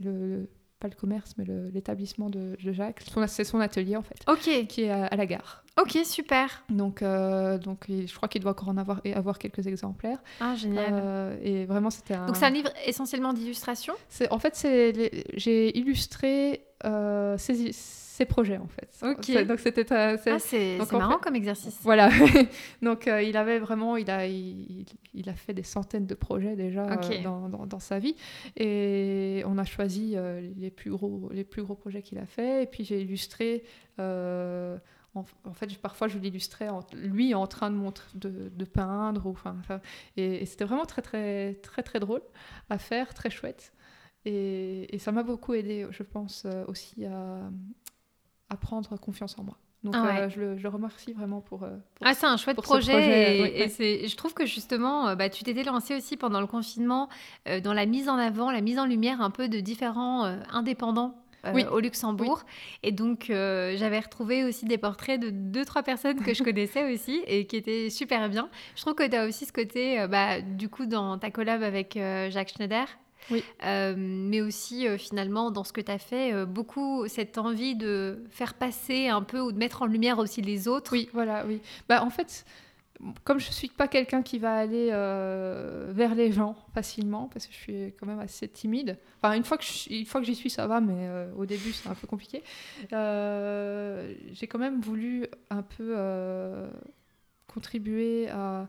le- 0.00 0.48
pas 0.80 0.88
le 0.88 0.94
commerce, 0.94 1.34
mais 1.38 1.44
l'établissement 1.72 2.28
de, 2.30 2.56
de 2.62 2.72
Jacques. 2.72 3.02
C'est 3.28 3.44
son 3.44 3.60
atelier, 3.60 3.96
en 3.96 4.02
fait, 4.02 4.16
Ok, 4.28 4.66
qui 4.66 4.82
est 4.82 4.90
à, 4.90 5.06
à 5.06 5.16
la 5.16 5.26
gare. 5.26 5.61
Ok, 5.80 5.98
super. 6.04 6.64
Donc, 6.68 7.02
euh, 7.02 7.58
donc 7.58 7.84
je 7.88 8.14
crois 8.14 8.28
qu'il 8.28 8.40
doit 8.42 8.52
encore 8.52 8.68
en 8.68 8.76
avoir, 8.76 9.00
et 9.04 9.14
avoir 9.14 9.38
quelques 9.38 9.66
exemplaires. 9.66 10.18
Ah, 10.40 10.54
génial. 10.54 10.86
Euh, 10.92 11.36
et 11.42 11.64
vraiment, 11.64 11.90
c'était 11.90 12.14
un... 12.14 12.26
Donc 12.26 12.36
c'est 12.36 12.44
un 12.44 12.50
livre 12.50 12.70
essentiellement 12.86 13.32
d'illustration? 13.32 13.94
En 14.30 14.38
fait, 14.38 14.60
les- 14.64 15.24
j'ai 15.34 15.76
illustré 15.78 16.64
euh, 16.84 17.38
ces, 17.38 17.72
ces 17.72 18.24
projets, 18.26 18.58
en 18.58 18.66
fait. 18.66 18.90
Ok. 19.02 19.46
Donc, 19.46 19.60
c'était... 19.60 19.84
c'est- 19.86 20.30
Ah, 20.30 20.38
c'est 20.38 20.78
marrant 20.92 21.14
fait- 21.18 21.24
comme 21.24 21.36
exercice. 21.36 21.78
Voilà. 21.82 22.10
Donc 22.82 23.08
euh, 23.08 23.22
il 23.22 23.36
avait 23.36 23.58
vraiment, 23.58 23.96
il 23.96 24.10
a, 24.10 24.26
il, 24.26 24.84
il 25.14 25.28
a 25.28 25.34
fait 25.34 25.54
des 25.54 25.62
centaines 25.62 26.06
de 26.06 26.14
projets 26.14 26.54
déjà 26.56 26.84
dans, 27.22 27.48
dans- 27.48 27.66
dans 27.66 27.78
sa 27.78 27.98
vie. 27.98 28.16
Et 28.56 29.42
on 29.46 29.56
a 29.58 29.64
choisi 29.64 30.16
les 30.58 30.70
plus 30.70 30.90
gros, 30.90 31.30
les 31.32 31.44
plus 31.44 31.62
gros 31.62 31.74
projets 31.74 32.02
qu'il 32.02 32.18
a 32.18 32.26
fait. 32.26 32.64
Et 32.64 32.66
puis 32.66 32.84
j'ai 32.84 33.00
illustré. 33.00 33.62
euh, 33.98 34.76
en, 35.14 35.24
en 35.44 35.52
fait, 35.52 35.76
parfois 35.78 36.08
je 36.08 36.18
l'illustrais 36.18 36.68
en- 36.68 36.80
lui 36.94 37.34
en 37.34 37.46
train 37.46 37.70
de 37.70 37.76
montrer, 37.76 38.08
de, 38.14 38.48
de 38.54 38.64
peindre. 38.64 39.26
Ou, 39.26 39.30
enfin, 39.30 39.56
et, 40.16 40.42
et 40.42 40.46
c'était 40.46 40.64
vraiment 40.64 40.86
très 40.86 41.02
très 41.02 41.54
très 41.62 41.82
très 41.82 42.00
drôle 42.00 42.22
à 42.70 42.78
faire, 42.78 43.12
très 43.14 43.30
chouette. 43.30 43.72
Et, 44.24 44.94
et 44.94 44.98
ça 44.98 45.12
m'a 45.12 45.22
beaucoup 45.22 45.52
aidé, 45.54 45.86
je 45.90 46.02
pense, 46.02 46.44
euh, 46.46 46.64
aussi 46.68 47.04
à, 47.06 47.40
à 48.50 48.56
prendre 48.56 48.96
confiance 48.98 49.36
en 49.38 49.44
moi. 49.44 49.58
Donc 49.82 49.94
Ah 49.96 50.04
ouais. 50.04 50.20
euh, 50.20 50.28
je, 50.28 50.40
le, 50.40 50.56
je 50.56 50.62
le 50.62 50.68
remercie 50.68 51.12
vraiment 51.12 51.40
pour, 51.40 51.64
euh, 51.64 51.70
pour 51.96 52.06
Ah, 52.06 52.14
c'est 52.14 52.26
un 52.26 52.36
chouette 52.36 52.56
projet. 52.62 52.92
projet, 52.92 53.64
et, 53.64 53.68
c'est- 53.68 54.06
je 54.06 54.16
trouve 54.16 54.32
que 54.32 54.46
justement, 54.46 55.16
bah, 55.16 55.28
tu 55.28 55.42
t'étais 55.42 55.64
lancé 55.64 55.96
aussi 55.96 56.16
pendant 56.16 56.40
le 56.40 56.46
confinement 56.46 57.08
euh, 57.48 57.60
dans 57.60 57.72
la 57.74 57.84
mise 57.84 58.08
en 58.08 58.16
avant, 58.16 58.52
la 58.52 58.60
mise 58.60 58.78
en 58.78 58.86
lumière 58.86 59.20
un 59.20 59.30
peu 59.30 59.48
de 59.48 59.58
différents 59.58 60.24
euh, 60.24 60.38
indépendants. 60.50 61.16
Euh, 61.46 61.52
Oui. 61.54 61.64
au 61.70 61.80
Luxembourg. 61.80 62.42
Et 62.82 62.92
donc, 62.92 63.30
euh, 63.30 63.74
j'avais 63.76 63.98
retrouvé 64.00 64.44
aussi 64.44 64.64
des 64.64 64.78
portraits 64.78 65.20
de 65.20 65.30
deux, 65.30 65.64
trois 65.64 65.82
personnes 65.82 66.20
que 66.22 66.34
je 66.34 66.42
connaissais 66.44 66.92
aussi 66.92 67.22
et 67.26 67.46
qui 67.46 67.56
étaient 67.56 67.90
super 67.90 68.28
bien. 68.28 68.48
Je 68.76 68.82
trouve 68.82 68.94
que 68.94 69.06
tu 69.06 69.16
as 69.16 69.26
aussi 69.26 69.46
ce 69.46 69.52
côté, 69.52 70.00
euh, 70.00 70.06
bah, 70.06 70.40
du 70.40 70.68
coup, 70.68 70.86
dans 70.86 71.18
ta 71.18 71.30
collab 71.30 71.62
avec 71.62 71.94
Jacques 72.30 72.50
Schneider, 72.56 72.86
Oui. 73.30 73.42
euh, 73.64 73.94
mais 73.96 74.40
aussi 74.40 74.86
euh, 74.86 74.98
finalement 74.98 75.50
dans 75.50 75.64
ce 75.64 75.72
que 75.72 75.80
tu 75.80 75.90
as 75.92 75.98
fait, 75.98 76.32
euh, 76.32 76.44
beaucoup 76.46 77.06
cette 77.08 77.38
envie 77.38 77.74
de 77.76 78.24
faire 78.30 78.54
passer 78.54 79.08
un 79.08 79.22
peu 79.22 79.40
ou 79.40 79.52
de 79.52 79.58
mettre 79.58 79.82
en 79.82 79.86
lumière 79.86 80.18
aussi 80.18 80.42
les 80.42 80.68
autres. 80.68 80.92
Oui, 80.92 81.08
voilà, 81.12 81.44
oui. 81.46 81.60
Bah, 81.88 82.02
en 82.04 82.10
fait, 82.10 82.44
comme 83.24 83.40
je 83.40 83.50
suis 83.50 83.68
pas 83.68 83.88
quelqu'un 83.88 84.22
qui 84.22 84.38
va 84.38 84.54
aller 84.56 84.90
euh, 84.92 85.88
vers 85.92 86.14
les 86.14 86.30
gens 86.32 86.54
facilement, 86.74 87.28
parce 87.32 87.46
que 87.46 87.52
je 87.52 87.58
suis 87.58 87.94
quand 87.98 88.06
même 88.06 88.20
assez 88.20 88.46
timide. 88.48 88.96
Enfin, 89.20 89.34
une 89.34 89.44
fois 89.44 89.58
que 89.58 89.64
je- 89.64 89.92
une 89.92 90.06
fois 90.06 90.20
que 90.20 90.26
j'y 90.26 90.34
suis, 90.36 90.50
ça 90.50 90.66
va, 90.66 90.80
mais 90.80 90.94
euh, 91.08 91.32
au 91.36 91.44
début, 91.46 91.72
c'est 91.72 91.88
un 91.88 91.94
peu 91.94 92.06
compliqué. 92.06 92.42
Euh, 92.92 94.14
J'ai 94.32 94.46
quand 94.46 94.58
même 94.58 94.80
voulu 94.80 95.26
un 95.50 95.62
peu 95.62 95.96
contribuer 97.52 98.28
à, 98.30 98.68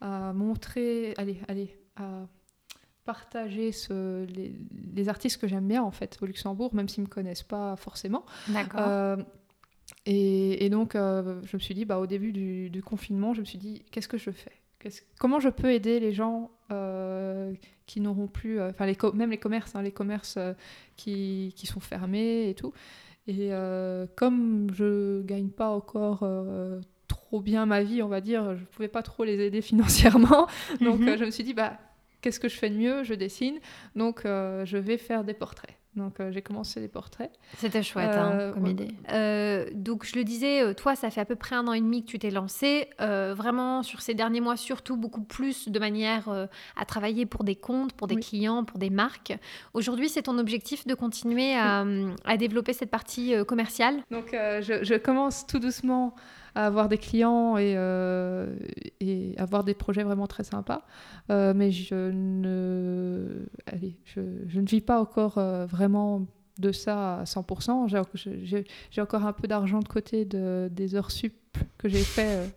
à 0.00 0.32
montrer, 0.32 1.14
allez, 1.16 1.38
allez, 1.48 1.76
à 1.96 2.26
partager 3.04 3.70
ce, 3.72 4.24
les, 4.26 4.54
les 4.94 5.08
artistes 5.08 5.38
que 5.40 5.46
j'aime 5.46 5.68
bien 5.68 5.82
en 5.82 5.90
fait 5.90 6.16
au 6.22 6.26
Luxembourg, 6.26 6.74
même 6.74 6.88
s'ils 6.88 7.02
me 7.02 7.08
connaissent 7.08 7.42
pas 7.42 7.76
forcément. 7.76 8.24
D'accord. 8.48 8.80
Et, 10.06 10.64
et 10.64 10.68
donc, 10.70 10.94
euh, 10.94 11.40
je 11.44 11.56
me 11.56 11.60
suis 11.60 11.74
dit, 11.74 11.84
bah, 11.84 11.98
au 11.98 12.06
début 12.06 12.32
du, 12.32 12.68
du 12.70 12.82
confinement, 12.82 13.32
je 13.34 13.40
me 13.40 13.46
suis 13.46 13.58
dit, 13.58 13.82
qu'est-ce 13.90 14.08
que 14.08 14.18
je 14.18 14.30
fais? 14.30 14.52
Comment 15.18 15.40
je 15.40 15.48
peux 15.48 15.72
aider 15.72 15.98
les 15.98 16.12
gens 16.12 16.50
euh, 16.70 17.54
qui 17.86 18.00
n'auront 18.02 18.26
plus, 18.26 18.60
euh, 18.60 18.68
enfin, 18.68 18.84
les 18.84 18.96
même 19.14 19.30
les 19.30 19.38
commerces, 19.38 19.74
hein, 19.74 19.80
les 19.80 19.92
commerces 19.92 20.38
qui, 20.96 21.54
qui 21.56 21.66
sont 21.66 21.80
fermés 21.80 22.50
et 22.50 22.54
tout. 22.54 22.74
Et 23.26 23.48
comme 24.16 24.66
je 24.74 25.22
gagne 25.22 25.48
pas 25.48 25.70
encore 25.70 26.28
trop 27.08 27.40
bien 27.40 27.64
ma 27.64 27.82
vie, 27.82 28.02
on 28.02 28.08
va 28.08 28.20
dire, 28.20 28.54
je 28.56 28.64
pouvais 28.64 28.88
pas 28.88 29.02
trop 29.02 29.24
les 29.24 29.40
aider 29.40 29.62
financièrement. 29.72 30.46
Donc, 30.82 31.00
Mhm. 31.00 31.16
je 31.16 31.24
me 31.24 31.30
suis 31.30 31.44
dit, 31.44 31.54
bah, 31.54 31.78
qu'est-ce 32.20 32.38
que 32.38 32.50
je 32.50 32.56
fais 32.56 32.68
de 32.68 32.76
mieux? 32.76 33.02
Je 33.04 33.14
dessine. 33.14 33.58
Donc, 33.96 34.26
euh, 34.26 34.66
je 34.66 34.76
vais 34.76 34.98
faire 34.98 35.24
des 35.24 35.32
portraits. 35.34 35.74
Donc, 35.96 36.18
euh, 36.18 36.32
j'ai 36.32 36.42
commencé 36.42 36.80
les 36.80 36.88
portraits. 36.88 37.30
C'était 37.58 37.82
chouette 37.82 38.10
hein, 38.14 38.32
Euh, 38.34 38.52
comme 38.52 38.64
ouais. 38.64 38.70
idée. 38.72 38.88
Euh, 39.12 39.66
donc 39.72 40.04
je 40.04 40.16
le 40.16 40.24
disais, 40.24 40.60
euh, 40.62 40.74
toi, 40.74 40.96
ça 40.96 41.10
fait 41.10 41.20
à 41.20 41.24
peu 41.24 41.36
près 41.36 41.54
un 41.54 41.66
an 41.68 41.72
et 41.72 41.80
demi 41.80 42.04
que 42.04 42.10
tu 42.10 42.18
t'es 42.18 42.30
lancé. 42.30 42.88
Vraiment, 42.98 43.82
sur 43.82 44.00
ces 44.00 44.14
derniers 44.14 44.40
mois, 44.40 44.56
surtout 44.56 44.96
beaucoup 44.96 45.22
plus 45.22 45.68
de 45.68 45.78
manière 45.78 46.28
à 46.76 46.84
travailler 46.84 47.26
pour 47.26 47.44
des 47.44 47.54
comptes, 47.56 47.92
pour 47.92 48.06
des 48.08 48.16
Oui. 48.16 48.22
clients, 48.22 48.64
pour 48.64 48.78
des 48.78 48.90
marques. 48.90 49.36
Aujourd'hui, 49.72 50.08
c'est 50.08 50.22
ton 50.22 50.38
objectif 50.38 50.86
de 50.86 50.94
continuer 50.94 51.54
à, 51.54 51.84
à 52.24 52.36
développer 52.36 52.72
cette 52.72 52.90
partie 52.90 53.34
commerciale? 53.46 54.02
Donc 54.10 54.28
je, 54.32 54.80
je 54.82 54.94
commence 54.96 55.46
tout 55.46 55.58
doucement 55.58 56.14
à 56.54 56.66
avoir 56.66 56.88
des 56.88 56.98
clients 56.98 57.56
et, 57.56 57.74
euh, 57.76 58.54
et 59.00 59.34
avoir 59.38 59.64
des 59.64 59.74
projets 59.74 60.02
vraiment 60.04 60.26
très 60.26 60.44
sympas. 60.44 60.82
Euh, 61.30 61.52
mais 61.54 61.70
je 61.72 62.10
ne, 62.12 63.46
allez, 63.66 63.96
je, 64.04 64.20
je 64.46 64.60
ne 64.60 64.66
vis 64.66 64.80
pas 64.80 65.00
encore 65.00 65.38
euh, 65.38 65.66
vraiment 65.66 66.26
de 66.58 66.70
ça 66.72 67.20
à 67.20 67.24
100%. 67.24 67.88
J'ai- 68.44 69.00
encore 69.00 69.26
un 69.26 69.32
peu 69.32 69.48
d'argent 69.48 69.80
de 69.80 69.88
côté 69.88 70.24
de, 70.24 70.68
des 70.70 70.94
heures 70.94 71.10
sup 71.10 71.34
que 71.78 71.88
j'ai 71.88 72.02
fait. 72.04 72.48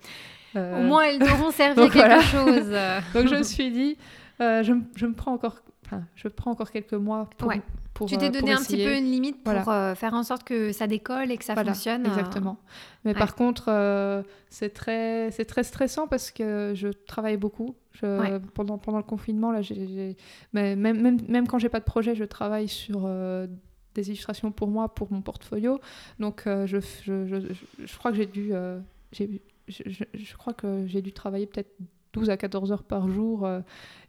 euh, 0.56 0.80
Au 0.80 0.84
moins, 0.84 1.04
elles 1.06 1.20
t'auront 1.20 1.52
servi 1.52 1.80
à 1.80 1.84
donc 1.84 1.94
quelque 1.94 2.06
voilà. 2.06 2.22
chose. 2.22 3.14
Donc 3.14 3.28
je 3.28 3.36
me 3.36 3.44
suis 3.44 3.72
dit, 3.72 3.98
je, 4.40 4.80
je 4.96 5.06
me 5.08 5.14
prends 5.14 5.34
encore, 5.34 5.62
enfin, 5.86 6.04
je 6.16 6.28
prends 6.28 6.52
encore 6.52 6.72
quelques 6.72 6.94
mois 6.94 7.30
pour, 7.38 7.48
Ouais. 7.50 7.62
Pour 7.98 8.08
tu 8.08 8.16
euh, 8.16 8.20
t'es 8.20 8.30
pour 8.32 8.40
donné 8.42 8.54
un 8.54 8.58
petit 8.62 8.78
peu 8.84 8.96
une 8.96 9.06
limite 9.12 9.44
pour 9.44 9.54
Voilà. 9.54 9.92
euh, 9.92 9.96
faire 9.96 10.14
en 10.14 10.24
sorte 10.24 10.44
que 10.44 10.72
ça 10.72 10.86
décolle 10.88 11.32
et 11.32 11.38
que 11.38 11.44
ça 11.44 11.54
Voilà, 11.56 11.74
fonctionne. 11.74 12.06
euh, 12.06 12.10
Exactement. 12.10 12.58
Mais 13.04 13.14
ouais. 13.14 13.18
par 13.20 13.36
contre, 13.36 13.66
euh, 13.70 14.22
c'est 14.50 14.70
très, 14.74 15.32
c'est 15.32 15.46
très 15.46 15.64
stressant 15.64 16.08
parce 16.08 16.30
que 16.32 16.74
je 16.76 16.90
travaille 16.90 17.38
beaucoup. 17.38 17.76
Je- 17.94 18.06
Ouais. 18.20 18.40
pendant, 18.54 18.78
pendant 18.78 18.98
le 19.00 19.04
confinement, 19.04 19.52
là, 19.52 19.62
j'ai, 19.64 20.16
mais 20.54 20.76
même, 20.76 21.02
même, 21.02 21.18
même 21.28 21.48
quand 21.48 21.58
j'ai 21.58 21.70
pas 21.70 21.80
de 21.80 21.86
projet, 21.86 22.14
je 22.14 22.24
travaille 22.24 22.68
sur 22.68 23.04
euh, 23.06 23.48
des 23.96 24.08
illustrations 24.10 24.52
pour 24.52 24.68
moi, 24.68 24.94
pour 24.94 25.12
mon 25.12 25.22
portfolio. 25.24 25.80
Donc, 26.20 26.46
euh, 26.46 26.68
je, 26.68 26.78
je, 27.04 27.26
je, 27.26 27.38
je- 27.84 27.98
crois 27.98 28.12
que 28.12 28.18
j'ai 28.18 28.28
dû, 28.28 28.50
euh, 28.54 28.80
j'ai- 29.12 29.42
je 29.68 30.36
crois 30.38 30.54
que 30.54 30.86
j'ai 30.86 31.02
dû 31.02 31.12
travailler 31.14 31.48
peut-être 31.48 31.72
12 32.14 32.30
à 32.30 32.38
14 32.38 32.72
heures 32.72 32.84
par 32.84 33.08
jour 33.10 33.46
euh, 33.46 33.60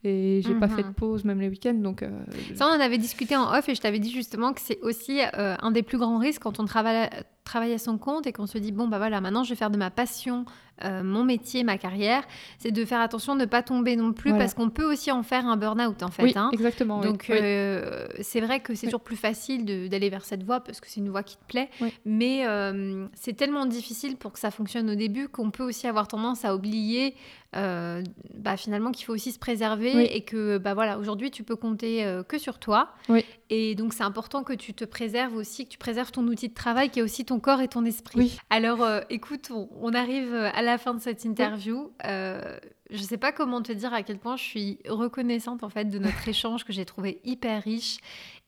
et 0.05 0.41
j'ai 0.43 0.55
pas 0.55 0.67
Mhm. 0.69 0.77
fait 0.77 0.83
de 0.85 0.93
pause, 0.93 1.25
même 1.25 1.41
les 1.41 1.49
week-ends. 1.49 1.75
Donc, 1.75 2.03
euh, 2.03 2.11
Ça, 2.55 2.67
on 2.69 2.77
en 2.77 2.81
avait 2.81 2.99
discuté 2.99 3.37
en 3.37 3.53
off 3.53 3.69
et 3.69 3.75
je 3.75 3.81
t'avais 3.81 3.99
dit 3.99 4.11
justement 4.11 4.53
que 4.53 4.61
c'est 4.61 4.79
aussi 4.83 5.21
euh, 5.37 5.57
un 5.61 5.71
des 5.71 5.83
plus 5.83 5.99
grands 5.99 6.19
risques 6.19 6.43
quand 6.43 6.61
on 6.61 6.65
travaille, 6.65 7.09
travaille 7.45 7.73
à 7.73 7.79
son 7.79 7.99
compte 7.99 8.27
et 8.27 8.33
qu'on 8.33 8.47
se 8.47 8.59
dit, 8.59 8.73
bon, 8.73 8.87
bah 8.89 8.99
voilà, 8.99 9.21
maintenant 9.21 9.43
je 9.45 9.51
vais 9.51 9.57
faire 9.57 9.71
de 9.71 9.77
ma 9.79 9.91
passion 9.91 10.45
euh, 10.85 11.03
mon 11.03 11.25
métier, 11.25 11.65
ma 11.65 11.79
carrière, 11.79 12.23
c'est 12.59 12.71
de 12.71 12.85
faire 12.85 13.01
attention 13.01 13.35
de 13.35 13.41
ne 13.41 13.47
pas 13.47 13.63
tomber 13.63 13.97
non 13.97 14.13
plus 14.13 14.31
Voilà. 14.31 14.45
parce 14.45 14.55
qu'on 14.55 14.71
peut 14.71 14.85
aussi 14.85 15.11
en 15.11 15.23
faire 15.23 15.47
un 15.47 15.57
burn-out 15.57 16.03
en 16.03 16.09
fait. 16.11 16.23
oui, 16.23 16.33
hein. 16.37 16.51
exactement. 16.53 17.01
Donc 17.01 17.27
Oui. 17.29 17.37
euh, 17.41 18.07
c'est 18.21 18.41
vrai 18.41 18.61
que 18.61 18.75
c'est 18.75 18.87
Oui. 18.87 18.91
toujours 18.93 19.01
plus 19.05 19.17
facile 19.17 19.65
d'aller 19.89 20.11
vers 20.11 20.25
cette 20.25 20.43
voie 20.45 20.61
parce 20.61 20.81
que 20.81 20.89
c'est 20.89 21.01
une 21.01 21.09
voie 21.11 21.23
qui 21.23 21.37
te 21.37 21.45
plaît, 21.47 21.69
mais 22.05 22.47
euh, 22.47 23.07
c'est 23.15 23.35
tellement 23.37 23.67
difficile 23.67 24.17
pour 24.17 24.33
que 24.33 24.39
ça 24.39 24.51
fonctionne 24.51 24.89
au 24.91 24.95
début 24.95 25.29
qu'on 25.29 25.51
peut 25.51 25.65
aussi 25.65 25.87
avoir 25.87 26.09
tendance 26.09 26.45
à 26.45 26.55
oublier 26.55 27.15
bah, 27.55 28.57
finalement 28.57 28.93
qu'il 28.93 29.07
faut 29.07 29.15
aussi 29.15 29.33
se 29.33 29.39
préserver 29.39 30.15
et 30.15 30.21
que 30.21 30.59
bah 30.59 30.75
voilà 30.75 30.99
aujourd'hui 30.99 31.31
tu 31.31 31.43
peux 31.43 31.57
compter 31.57 32.07
que 32.29 32.39
sur 32.39 32.59
toi 32.59 32.91
Oui. 33.09 33.25
et 33.51 33.75
donc 33.75 33.95
c'est 33.95 34.03
important 34.03 34.43
que 34.45 34.53
tu 34.53 34.75
te 34.75 34.85
préserves 34.85 35.35
aussi 35.35 35.65
que 35.65 35.71
tu 35.71 35.79
préserves 35.79 36.11
ton 36.13 36.27
outil 36.27 36.49
de 36.51 36.55
travail 36.55 36.91
qui 36.91 36.99
est 37.01 37.03
aussi 37.03 37.25
ton 37.25 37.41
corps 37.41 37.61
et 37.63 37.69
ton 37.69 37.85
esprit. 37.87 38.19
Oui. 38.19 38.39
Alors 38.51 38.87
écoute 39.11 39.51
on, 39.51 39.69
on 39.81 39.93
arrive 39.95 40.35
à 40.35 40.61
la 40.63 40.68
fin 40.77 40.93
de 40.93 41.01
cette 41.01 41.25
interview. 41.25 41.93
Euh, 42.05 42.59
je 42.91 42.99
ne 42.99 43.07
sais 43.07 43.17
pas 43.17 43.33
comment 43.33 43.63
te 43.63 43.73
dire 43.73 43.95
à 43.95 44.03
quel 44.03 44.19
point 44.19 44.37
je 44.37 44.43
suis 44.43 44.79
reconnaissante 44.89 45.63
en 45.63 45.71
fait 45.71 45.87
de 45.87 45.99
notre 45.99 46.29
échange 46.29 46.65
que 46.65 46.73
j'ai 46.73 46.85
trouvé 46.85 47.21
hyper 47.25 47.63
riche. 47.63 47.99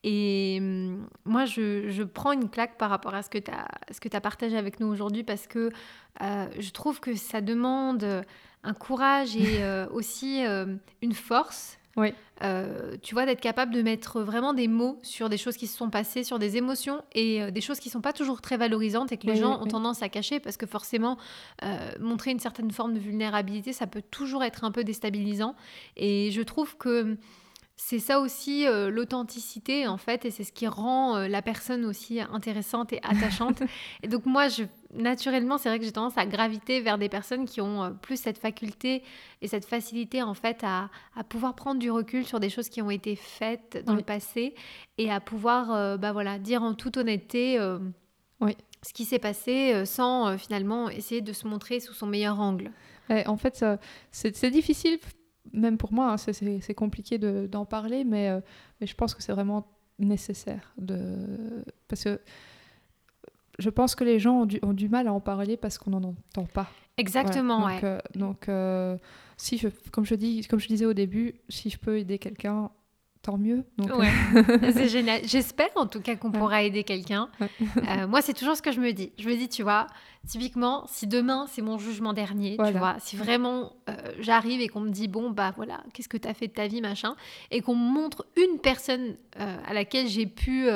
Et 0.02 0.58
hum, 0.60 1.06
moi, 1.24 1.46
je, 1.46 2.02
prends 2.02 2.32
une 2.32 2.50
claque 2.50 2.76
par 2.76 2.90
rapport 2.90 3.14
à 3.14 3.22
ce 3.22 3.30
que 3.30 3.38
tu 3.38 3.50
as, 3.50 4.16
as, 4.16 4.20
partagé 4.20 4.58
avec 4.58 4.80
nous 4.80 4.88
aujourd'hui 4.88 5.24
parce 5.24 5.46
que 5.46 5.70
euh, 6.20 6.46
je 6.58 6.70
trouve 6.70 7.00
que 7.00 7.14
ça 7.14 7.40
demande 7.40 8.24
un 8.62 8.74
courage 8.74 9.36
et 9.36 9.62
euh, 9.62 9.86
aussi 9.90 10.42
une 11.00 11.14
force 11.14 11.79
oui. 11.96 12.14
Euh, 12.42 12.96
tu 13.02 13.14
vois, 13.14 13.26
d'être 13.26 13.40
capable 13.40 13.74
de 13.74 13.82
mettre 13.82 14.22
vraiment 14.22 14.54
des 14.54 14.68
mots 14.68 14.98
sur 15.02 15.28
des 15.28 15.36
choses 15.36 15.56
qui 15.56 15.66
se 15.66 15.76
sont 15.76 15.90
passées, 15.90 16.24
sur 16.24 16.38
des 16.38 16.56
émotions 16.56 17.02
et 17.12 17.42
euh, 17.42 17.50
des 17.50 17.60
choses 17.60 17.80
qui 17.80 17.88
ne 17.88 17.92
sont 17.92 18.00
pas 18.00 18.14
toujours 18.14 18.40
très 18.40 18.56
valorisantes 18.56 19.12
et 19.12 19.18
que 19.18 19.26
les 19.26 19.36
gens 19.36 19.60
ont 19.60 19.66
tendance 19.66 20.02
à 20.02 20.08
cacher 20.08 20.40
parce 20.40 20.56
que 20.56 20.66
forcément, 20.66 21.18
euh, 21.62 21.76
montrer 22.00 22.30
une 22.30 22.38
certaine 22.38 22.70
forme 22.70 22.94
de 22.94 22.98
vulnérabilité, 22.98 23.72
ça 23.72 23.86
peut 23.86 24.02
toujours 24.10 24.42
être 24.42 24.64
un 24.64 24.70
peu 24.70 24.84
déstabilisant. 24.84 25.54
Et 25.96 26.30
je 26.30 26.40
trouve 26.40 26.76
que 26.78 27.18
c'est 27.82 27.98
ça 27.98 28.20
aussi 28.20 28.66
l'authenticité 28.66 29.86
en 29.88 29.96
fait 29.96 30.26
et 30.26 30.30
c'est 30.30 30.44
ce 30.44 30.52
qui 30.52 30.66
rend 30.66 31.18
la 31.26 31.40
personne 31.40 31.86
aussi 31.86 32.20
intéressante 32.20 32.92
et 32.92 33.00
attachante. 33.02 33.62
et 34.02 34.08
donc 34.08 34.26
moi 34.26 34.48
je 34.48 34.64
naturellement 34.94 35.56
c'est 35.56 35.70
vrai 35.70 35.78
que 35.78 35.84
j'ai 35.86 35.92
tendance 35.92 36.18
à 36.18 36.26
graviter 36.26 36.82
vers 36.82 36.98
des 36.98 37.08
personnes 37.08 37.46
qui 37.46 37.60
ont 37.60 37.96
plus 38.02 38.20
cette 38.20 38.36
faculté 38.36 39.02
et 39.40 39.48
cette 39.48 39.64
facilité 39.64 40.22
en 40.22 40.34
fait 40.34 40.62
à, 40.62 40.90
pouvoir 41.30 41.54
prendre 41.54 41.80
du 41.80 41.90
recul 41.90 42.26
sur 42.26 42.38
des 42.38 42.50
choses 42.50 42.68
qui 42.68 42.82
ont 42.82 42.90
été 42.90 43.16
faites 43.16 43.82
dans 43.86 43.94
le 43.94 44.02
passé 44.02 44.54
et 44.98 45.10
à 45.10 45.18
pouvoir 45.18 45.98
bah 45.98 46.12
voilà 46.12 46.38
dire 46.38 46.62
en 46.62 46.74
toute 46.74 46.98
honnêteté 46.98 47.58
oui. 48.40 48.56
ce 48.82 48.92
qui 48.92 49.04
s'est 49.06 49.18
passé 49.18 49.84
sans 49.86 50.36
finalement 50.36 50.90
essayer 50.90 51.22
de 51.22 51.32
se 51.32 51.48
montrer 51.48 51.80
sous 51.80 51.94
son 51.94 52.06
meilleur 52.06 52.40
angle. 52.40 52.70
en 53.08 53.36
fait, 53.36 53.64
c'est 54.12 54.50
difficile 54.50 54.98
même 55.52 55.78
pour 55.78 55.92
moi, 55.92 56.12
hein, 56.12 56.16
c'est 56.16 56.74
compliqué 56.74 57.18
d'en 57.18 57.64
parler, 57.64 58.04
mais, 58.04 58.28
euh, 58.28 58.40
mais 58.80 58.86
je 58.86 58.94
pense 58.94 59.14
que 59.14 59.22
c'est 59.22 59.32
vraiment 59.32 59.66
nécessaire. 59.98 60.72
De... 60.78 61.64
Parce 61.88 62.04
que 62.04 62.20
je 63.58 63.70
pense 63.70 63.94
que 63.94 64.04
les 64.04 64.18
gens 64.18 64.42
ont 64.42 64.46
du, 64.46 64.58
ont 64.62 64.72
du 64.72 64.88
mal 64.88 65.06
à 65.06 65.12
en 65.12 65.20
parler 65.20 65.56
parce 65.56 65.78
qu'on 65.78 65.90
n'en 65.90 66.02
entend 66.02 66.46
pas. 66.46 66.70
Exactement, 66.96 67.68
Donc, 67.68 67.84
euh, 67.84 67.98
donc 68.14 68.48
euh, 68.48 68.96
si 69.36 69.58
je, 69.58 69.68
comme, 69.90 70.04
je 70.04 70.14
dis, 70.14 70.46
comme 70.46 70.60
je 70.60 70.68
disais 70.68 70.86
au 70.86 70.92
début, 70.92 71.34
si 71.48 71.70
je 71.70 71.78
peux 71.78 71.98
aider 71.98 72.18
quelqu'un, 72.18 72.70
tant 73.22 73.38
mieux. 73.38 73.64
Donc, 73.76 73.96
ouais. 73.96 74.10
c'est 74.72 74.88
génial. 74.88 75.20
J'espère 75.24 75.70
en 75.76 75.86
tout 75.86 76.00
cas 76.00 76.16
qu'on 76.16 76.30
pourra 76.30 76.62
aider 76.62 76.84
quelqu'un. 76.84 77.28
moi, 78.08 78.22
c'est 78.22 78.34
toujours 78.34 78.56
ce 78.56 78.62
que 78.62 78.72
je 78.72 78.80
me 78.80 78.92
dis. 78.92 79.12
Je 79.18 79.28
me 79.28 79.36
dis, 79.36 79.48
tu 79.48 79.62
vois, 79.62 79.86
Typiquement, 80.28 80.84
si 80.86 81.06
demain 81.06 81.46
c'est 81.48 81.62
mon 81.62 81.78
jugement 81.78 82.12
dernier, 82.12 82.58
tu 82.58 82.78
vois, 82.78 82.96
si 82.98 83.16
vraiment 83.16 83.72
euh, 83.88 83.94
j'arrive 84.18 84.60
et 84.60 84.68
qu'on 84.68 84.80
me 84.80 84.90
dit 84.90 85.08
bon 85.08 85.30
bah 85.30 85.54
voilà, 85.56 85.82
qu'est-ce 85.94 86.10
que 86.10 86.18
tu 86.18 86.28
as 86.28 86.34
fait 86.34 86.46
de 86.46 86.52
ta 86.52 86.66
vie 86.66 86.82
machin, 86.82 87.16
et 87.50 87.62
qu'on 87.62 87.74
me 87.74 87.90
montre 87.90 88.26
une 88.36 88.58
personne 88.58 89.16
euh, 89.38 89.56
à 89.66 89.72
laquelle 89.72 90.08
j'ai 90.08 90.26
pu 90.26 90.68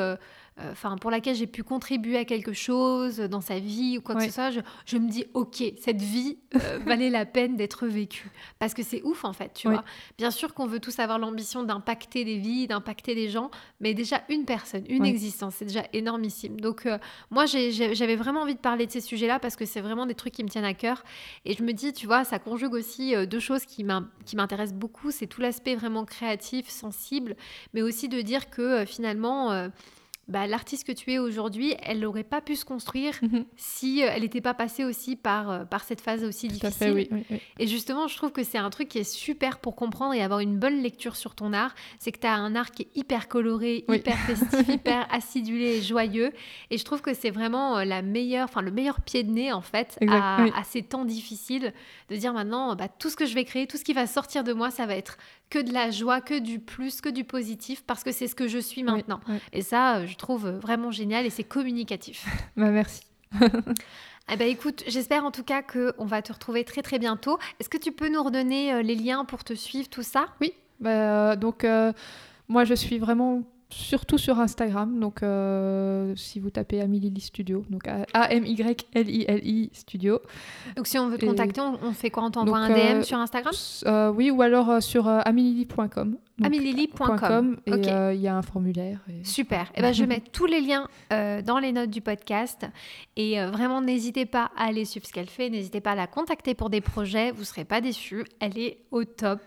euh, 0.61 0.65
euh, 0.65 0.73
enfin 0.73 0.97
pour 0.97 1.11
laquelle 1.11 1.35
j'ai 1.35 1.47
pu 1.47 1.63
contribuer 1.63 2.17
à 2.17 2.25
quelque 2.25 2.53
chose 2.53 3.19
dans 3.19 3.41
sa 3.41 3.59
vie 3.59 3.99
ou 3.99 4.01
quoi 4.01 4.15
que 4.15 4.25
ce 4.25 4.31
soit, 4.31 4.51
je, 4.87 4.99
me 4.99 5.09
dis 5.09 5.25
ok, 5.35 5.63
cette 5.81 6.01
vie 6.01 6.39
euh, 6.55 6.79
valait 6.87 7.11
la 7.11 7.27
peine 7.27 7.57
d'être 7.57 7.87
vécue. 7.87 8.31
Parce 8.59 8.75
que 8.75 8.83
c'est 8.83 9.03
ouf 9.03 9.25
en 9.25 9.33
fait, 9.33 9.53
tu 9.55 9.69
vois. 9.69 9.85
Bien 10.19 10.31
sûr 10.31 10.55
qu'on 10.55 10.67
veut 10.67 10.81
tous 10.81 10.99
avoir 10.99 11.19
l'ambition 11.19 11.63
d'impacter 11.63 12.25
des 12.25 12.39
vies, 12.39 12.67
d'impacter 12.67 13.15
des 13.15 13.29
gens, 13.29 13.51
mais 13.81 13.95
déjà 13.95 14.23
une 14.29 14.45
personne, 14.45 14.85
une 14.89 15.05
existence, 15.05 15.57
c'est 15.57 15.65
déjà 15.65 15.85
énormissime. 15.93 16.61
Donc 16.61 16.87
euh, 16.87 16.99
moi 17.31 17.47
j'avais 17.47 18.17
vraiment 18.17 18.43
envie 18.43 18.55
de 18.55 18.61
parler 18.61 18.87
de 18.87 18.93
ces 18.93 19.01
sujets-là 19.01 19.39
parce 19.39 19.57
que 19.57 19.65
c'est 19.65 19.81
vraiment 19.81 20.07
des 20.07 20.15
trucs 20.15 20.35
qui 20.35 20.45
me 20.45 20.49
tiennent 20.49 20.65
à 20.65 20.75
cœur. 20.75 21.05
Et 21.45 21.55
je 21.55 21.63
me 21.63 21.73
dis, 21.73 21.93
tu 21.93 22.07
vois, 22.07 22.25
ça 22.25 22.39
conjugue 22.39 22.75
aussi 22.75 23.15
deux 23.27 23.41
choses 23.41 23.65
qui 23.65 23.85
m'intéressent 23.85 24.79
beaucoup, 24.79 25.11
c'est 25.11 25.27
tout 25.27 25.41
l'aspect 25.41 25.75
vraiment 25.75 26.05
créatif, 26.05 26.69
sensible, 26.69 27.37
mais 27.73 27.83
aussi 27.83 28.09
de 28.09 28.21
dire 28.21 28.51
que 28.51 28.85
finalement 28.85 29.71
bah, 30.29 30.47
l'artiste 30.47 30.87
que 30.87 30.93
tu 30.93 31.13
es 31.13 31.19
aujourd'hui, 31.19 31.75
elle 31.83 32.01
n'aurait 32.01 32.25
pas 32.25 32.41
pu 32.41 32.57
se 32.57 32.65
construire 32.65 33.15
mhm. 33.23 33.45
si 33.57 34.03
euh, 34.03 34.09
elle 34.11 34.23
n'était 34.23 34.41
pas 34.41 34.55
passée 34.55 34.85
aussi 34.85 35.17
par, 35.17 35.51
euh, 35.51 35.65
par 35.65 35.85
cette 35.85 36.01
phase 36.01 36.25
aussi 36.25 36.49
difficile. 36.49 37.09
Et 37.59 37.67
justement, 37.67 38.09
je 38.09 38.17
trouve 38.17 38.33
que 38.33 38.43
c'est 38.43 38.59
un 38.59 38.71
truc 38.71 38.89
qui 38.89 38.99
est 38.99 39.05
super 39.05 39.59
pour 39.59 39.77
comprendre 39.77 40.15
et 40.15 40.23
avoir 40.23 40.41
une 40.41 40.59
bonne 40.59 40.83
lecture 40.83 41.17
sur 41.17 41.35
ton 41.35 41.53
art. 41.53 41.75
C'est 41.99 42.11
que 42.11 42.21
tu 42.21 42.27
as 42.27 42.35
un 42.35 42.57
art 42.57 42.71
qui 42.71 42.83
est 42.83 42.97
hyper 42.97 43.29
coloré, 43.29 43.85
hyper 43.89 44.17
festif, 44.19 44.69
hyper 44.69 45.07
acidulé 45.13 45.77
et 45.77 45.83
joyeux. 45.83 46.33
Et 46.71 46.79
je 46.79 46.85
trouve 46.85 47.03
que 47.03 47.13
c'est 47.13 47.31
vraiment 47.31 47.79
euh, 47.79 47.85
la 47.85 48.01
meilleure, 48.01 48.45
enfin, 48.45 48.63
le 48.63 48.71
meilleur 48.71 49.01
pied 49.03 49.25
de 49.25 49.31
nez, 49.31 49.53
en 49.53 49.63
fait, 49.63 49.99
à, 50.09 50.65
ces 50.65 50.83
temps 50.83 51.05
difficiles, 51.05 51.73
de 52.09 52.17
dire 52.17 52.33
maintenant, 52.33 52.75
bah, 52.77 52.89
tout 52.89 53.11
ce 53.11 53.17
que 53.17 53.27
je 53.27 53.35
vais 53.35 53.45
créer, 53.45 53.67
tout 53.67 53.77
ce 53.77 53.85
qui 53.85 53.93
va 53.93 54.07
sortir 54.07 54.43
de 54.43 54.53
moi, 54.53 54.71
ça 54.71 54.87
va 54.87 54.97
être 54.97 55.19
que 55.55 55.61
de 55.61 55.73
la 55.73 55.93
joie, 55.93 56.21
que 56.21 56.37
du 56.37 56.59
plus, 56.59 57.01
que 57.01 57.09
du 57.09 57.23
positif, 57.23 57.85
parce 57.87 58.03
que 58.03 58.11
c'est 58.11 58.27
ce 58.27 58.35
que 58.35 58.49
je 58.49 58.59
suis 58.59 58.83
maintenant. 58.83 59.21
Et 59.53 59.63
ça, 59.63 60.05
je 60.05 60.17
trouve 60.17 60.49
vraiment 60.49 60.91
génial 60.91 61.27
et 61.27 61.31
c'est 61.31 61.45
communicatif. 61.45 62.27
bah, 62.57 62.71
merci. 62.71 63.03
Eh 64.33 64.39
ben, 64.39 64.49
écoute, 64.49 64.83
j'espère 64.87 65.27
en 65.27 65.31
tout 65.31 65.45
cas 65.45 65.61
qu'on 65.61 66.07
va 66.07 66.23
te 66.23 66.33
retrouver 66.33 66.65
très 66.65 66.81
très 66.81 66.99
bientôt. 66.99 67.39
Est-ce 67.61 67.69
que 67.69 67.77
tu 67.77 67.93
peux 67.93 68.09
nous 68.09 68.23
redonner 68.23 68.73
euh, 68.73 68.81
les 68.81 68.95
liens 68.95 69.27
pour 69.27 69.45
te 69.45 69.53
suivre, 69.53 69.87
tout 69.91 70.03
ça? 70.03 70.29
Oui, 70.41 70.55
bah, 70.81 71.37
donc 71.37 71.63
euh, 71.63 71.93
moi 72.49 72.65
je 72.65 72.73
suis 72.73 72.99
vraiment 72.99 73.43
surtout 73.75 74.19
sur 74.19 74.39
Instagram. 74.39 74.99
Donc, 75.01 75.23
euh, 75.23 76.15
si 76.17 76.41
vous 76.41 76.51
tapez 76.51 76.81
Amilili 76.81 77.21
Studio, 77.21 77.65
donc 77.71 77.87
A-M-Y-L-I-L-I 77.87 79.71
Studio. 79.73 80.21
Donc, 80.77 80.87
si 80.87 80.99
on 80.99 81.09
veut 81.09 81.19
te 81.19 81.27
contacter, 81.27 81.61
on, 81.61 81.93
fait 81.93 82.11
quoi? 82.11 82.25
On 82.25 82.31
t'envoie 82.31 82.59
un 82.59 82.69
DM 82.71 83.03
sur 83.03 83.19
Instagram? 83.19 83.55
Oui, 84.15 84.31
ou 84.31 84.43
alors 84.43 84.83
sur 84.83 85.09
amilili.com 85.09 86.17
amelielib.com. 86.43 87.61
Et 87.67 87.73
euh, 87.89 88.13
il 88.15 88.21
y 88.21 88.29
a 88.29 88.37
un 88.37 88.43
formulaire. 88.43 89.01
Super. 89.23 89.63
Et 89.67 89.77
eh 89.77 89.83
ben, 89.83 89.93
je 89.93 90.05
mets 90.05 90.21
tous 90.33 90.47
les 90.47 90.61
liens 90.61 90.89
euh, 91.13 91.43
dans 91.43 91.59
les 91.59 91.73
notes 91.73 91.91
du 91.91 92.01
podcast. 92.01 92.67
Et 93.17 93.41
euh, 93.41 93.51
vraiment, 93.51 93.81
n'hésitez 93.81 94.27
pas 94.27 94.51
à 94.57 94.65
aller 94.67 94.85
suivre 94.85 95.07
ce 95.07 95.13
qu'elle 95.13 95.29
fait. 95.29 95.51
N'hésitez 95.51 95.81
pas 95.81 95.93
à 95.93 95.95
la 95.95 96.07
contacter 96.07 96.55
pour 96.55 96.71
des 96.71 96.81
projets. 96.81 97.31
Vous 97.31 97.41
ne 97.41 97.45
serez 97.45 97.65
pas 97.65 97.81
déçus. 97.81 98.25
Elle 98.41 98.59
est 98.59 98.79
au 98.91 99.05
top. 99.05 99.41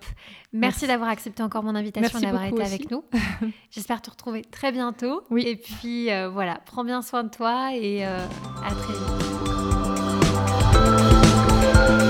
Merci, 0.54 0.88
d'avoir 0.88 1.10
accepté 1.10 1.44
encore 1.44 1.64
mon 1.64 1.76
invitation 1.76 2.20
et 2.20 2.22
d'avoir 2.22 2.46
été 2.46 2.64
avec 2.64 2.90
nous. 2.90 3.04
J'espère 3.70 4.02
te 4.02 4.10
retrouver 4.10 4.44
très 4.44 4.72
bientôt. 4.72 5.24
Oui. 5.30 5.44
Et 5.46 5.58
puis, 5.58 6.08
voilà, 6.32 6.62
prends 6.66 6.86
bien 6.86 7.02
soin 7.02 7.24
de 7.24 7.30
toi 7.30 7.76
et 7.76 8.06
à 8.06 8.28
très 8.70 8.94
vite. 11.94 12.07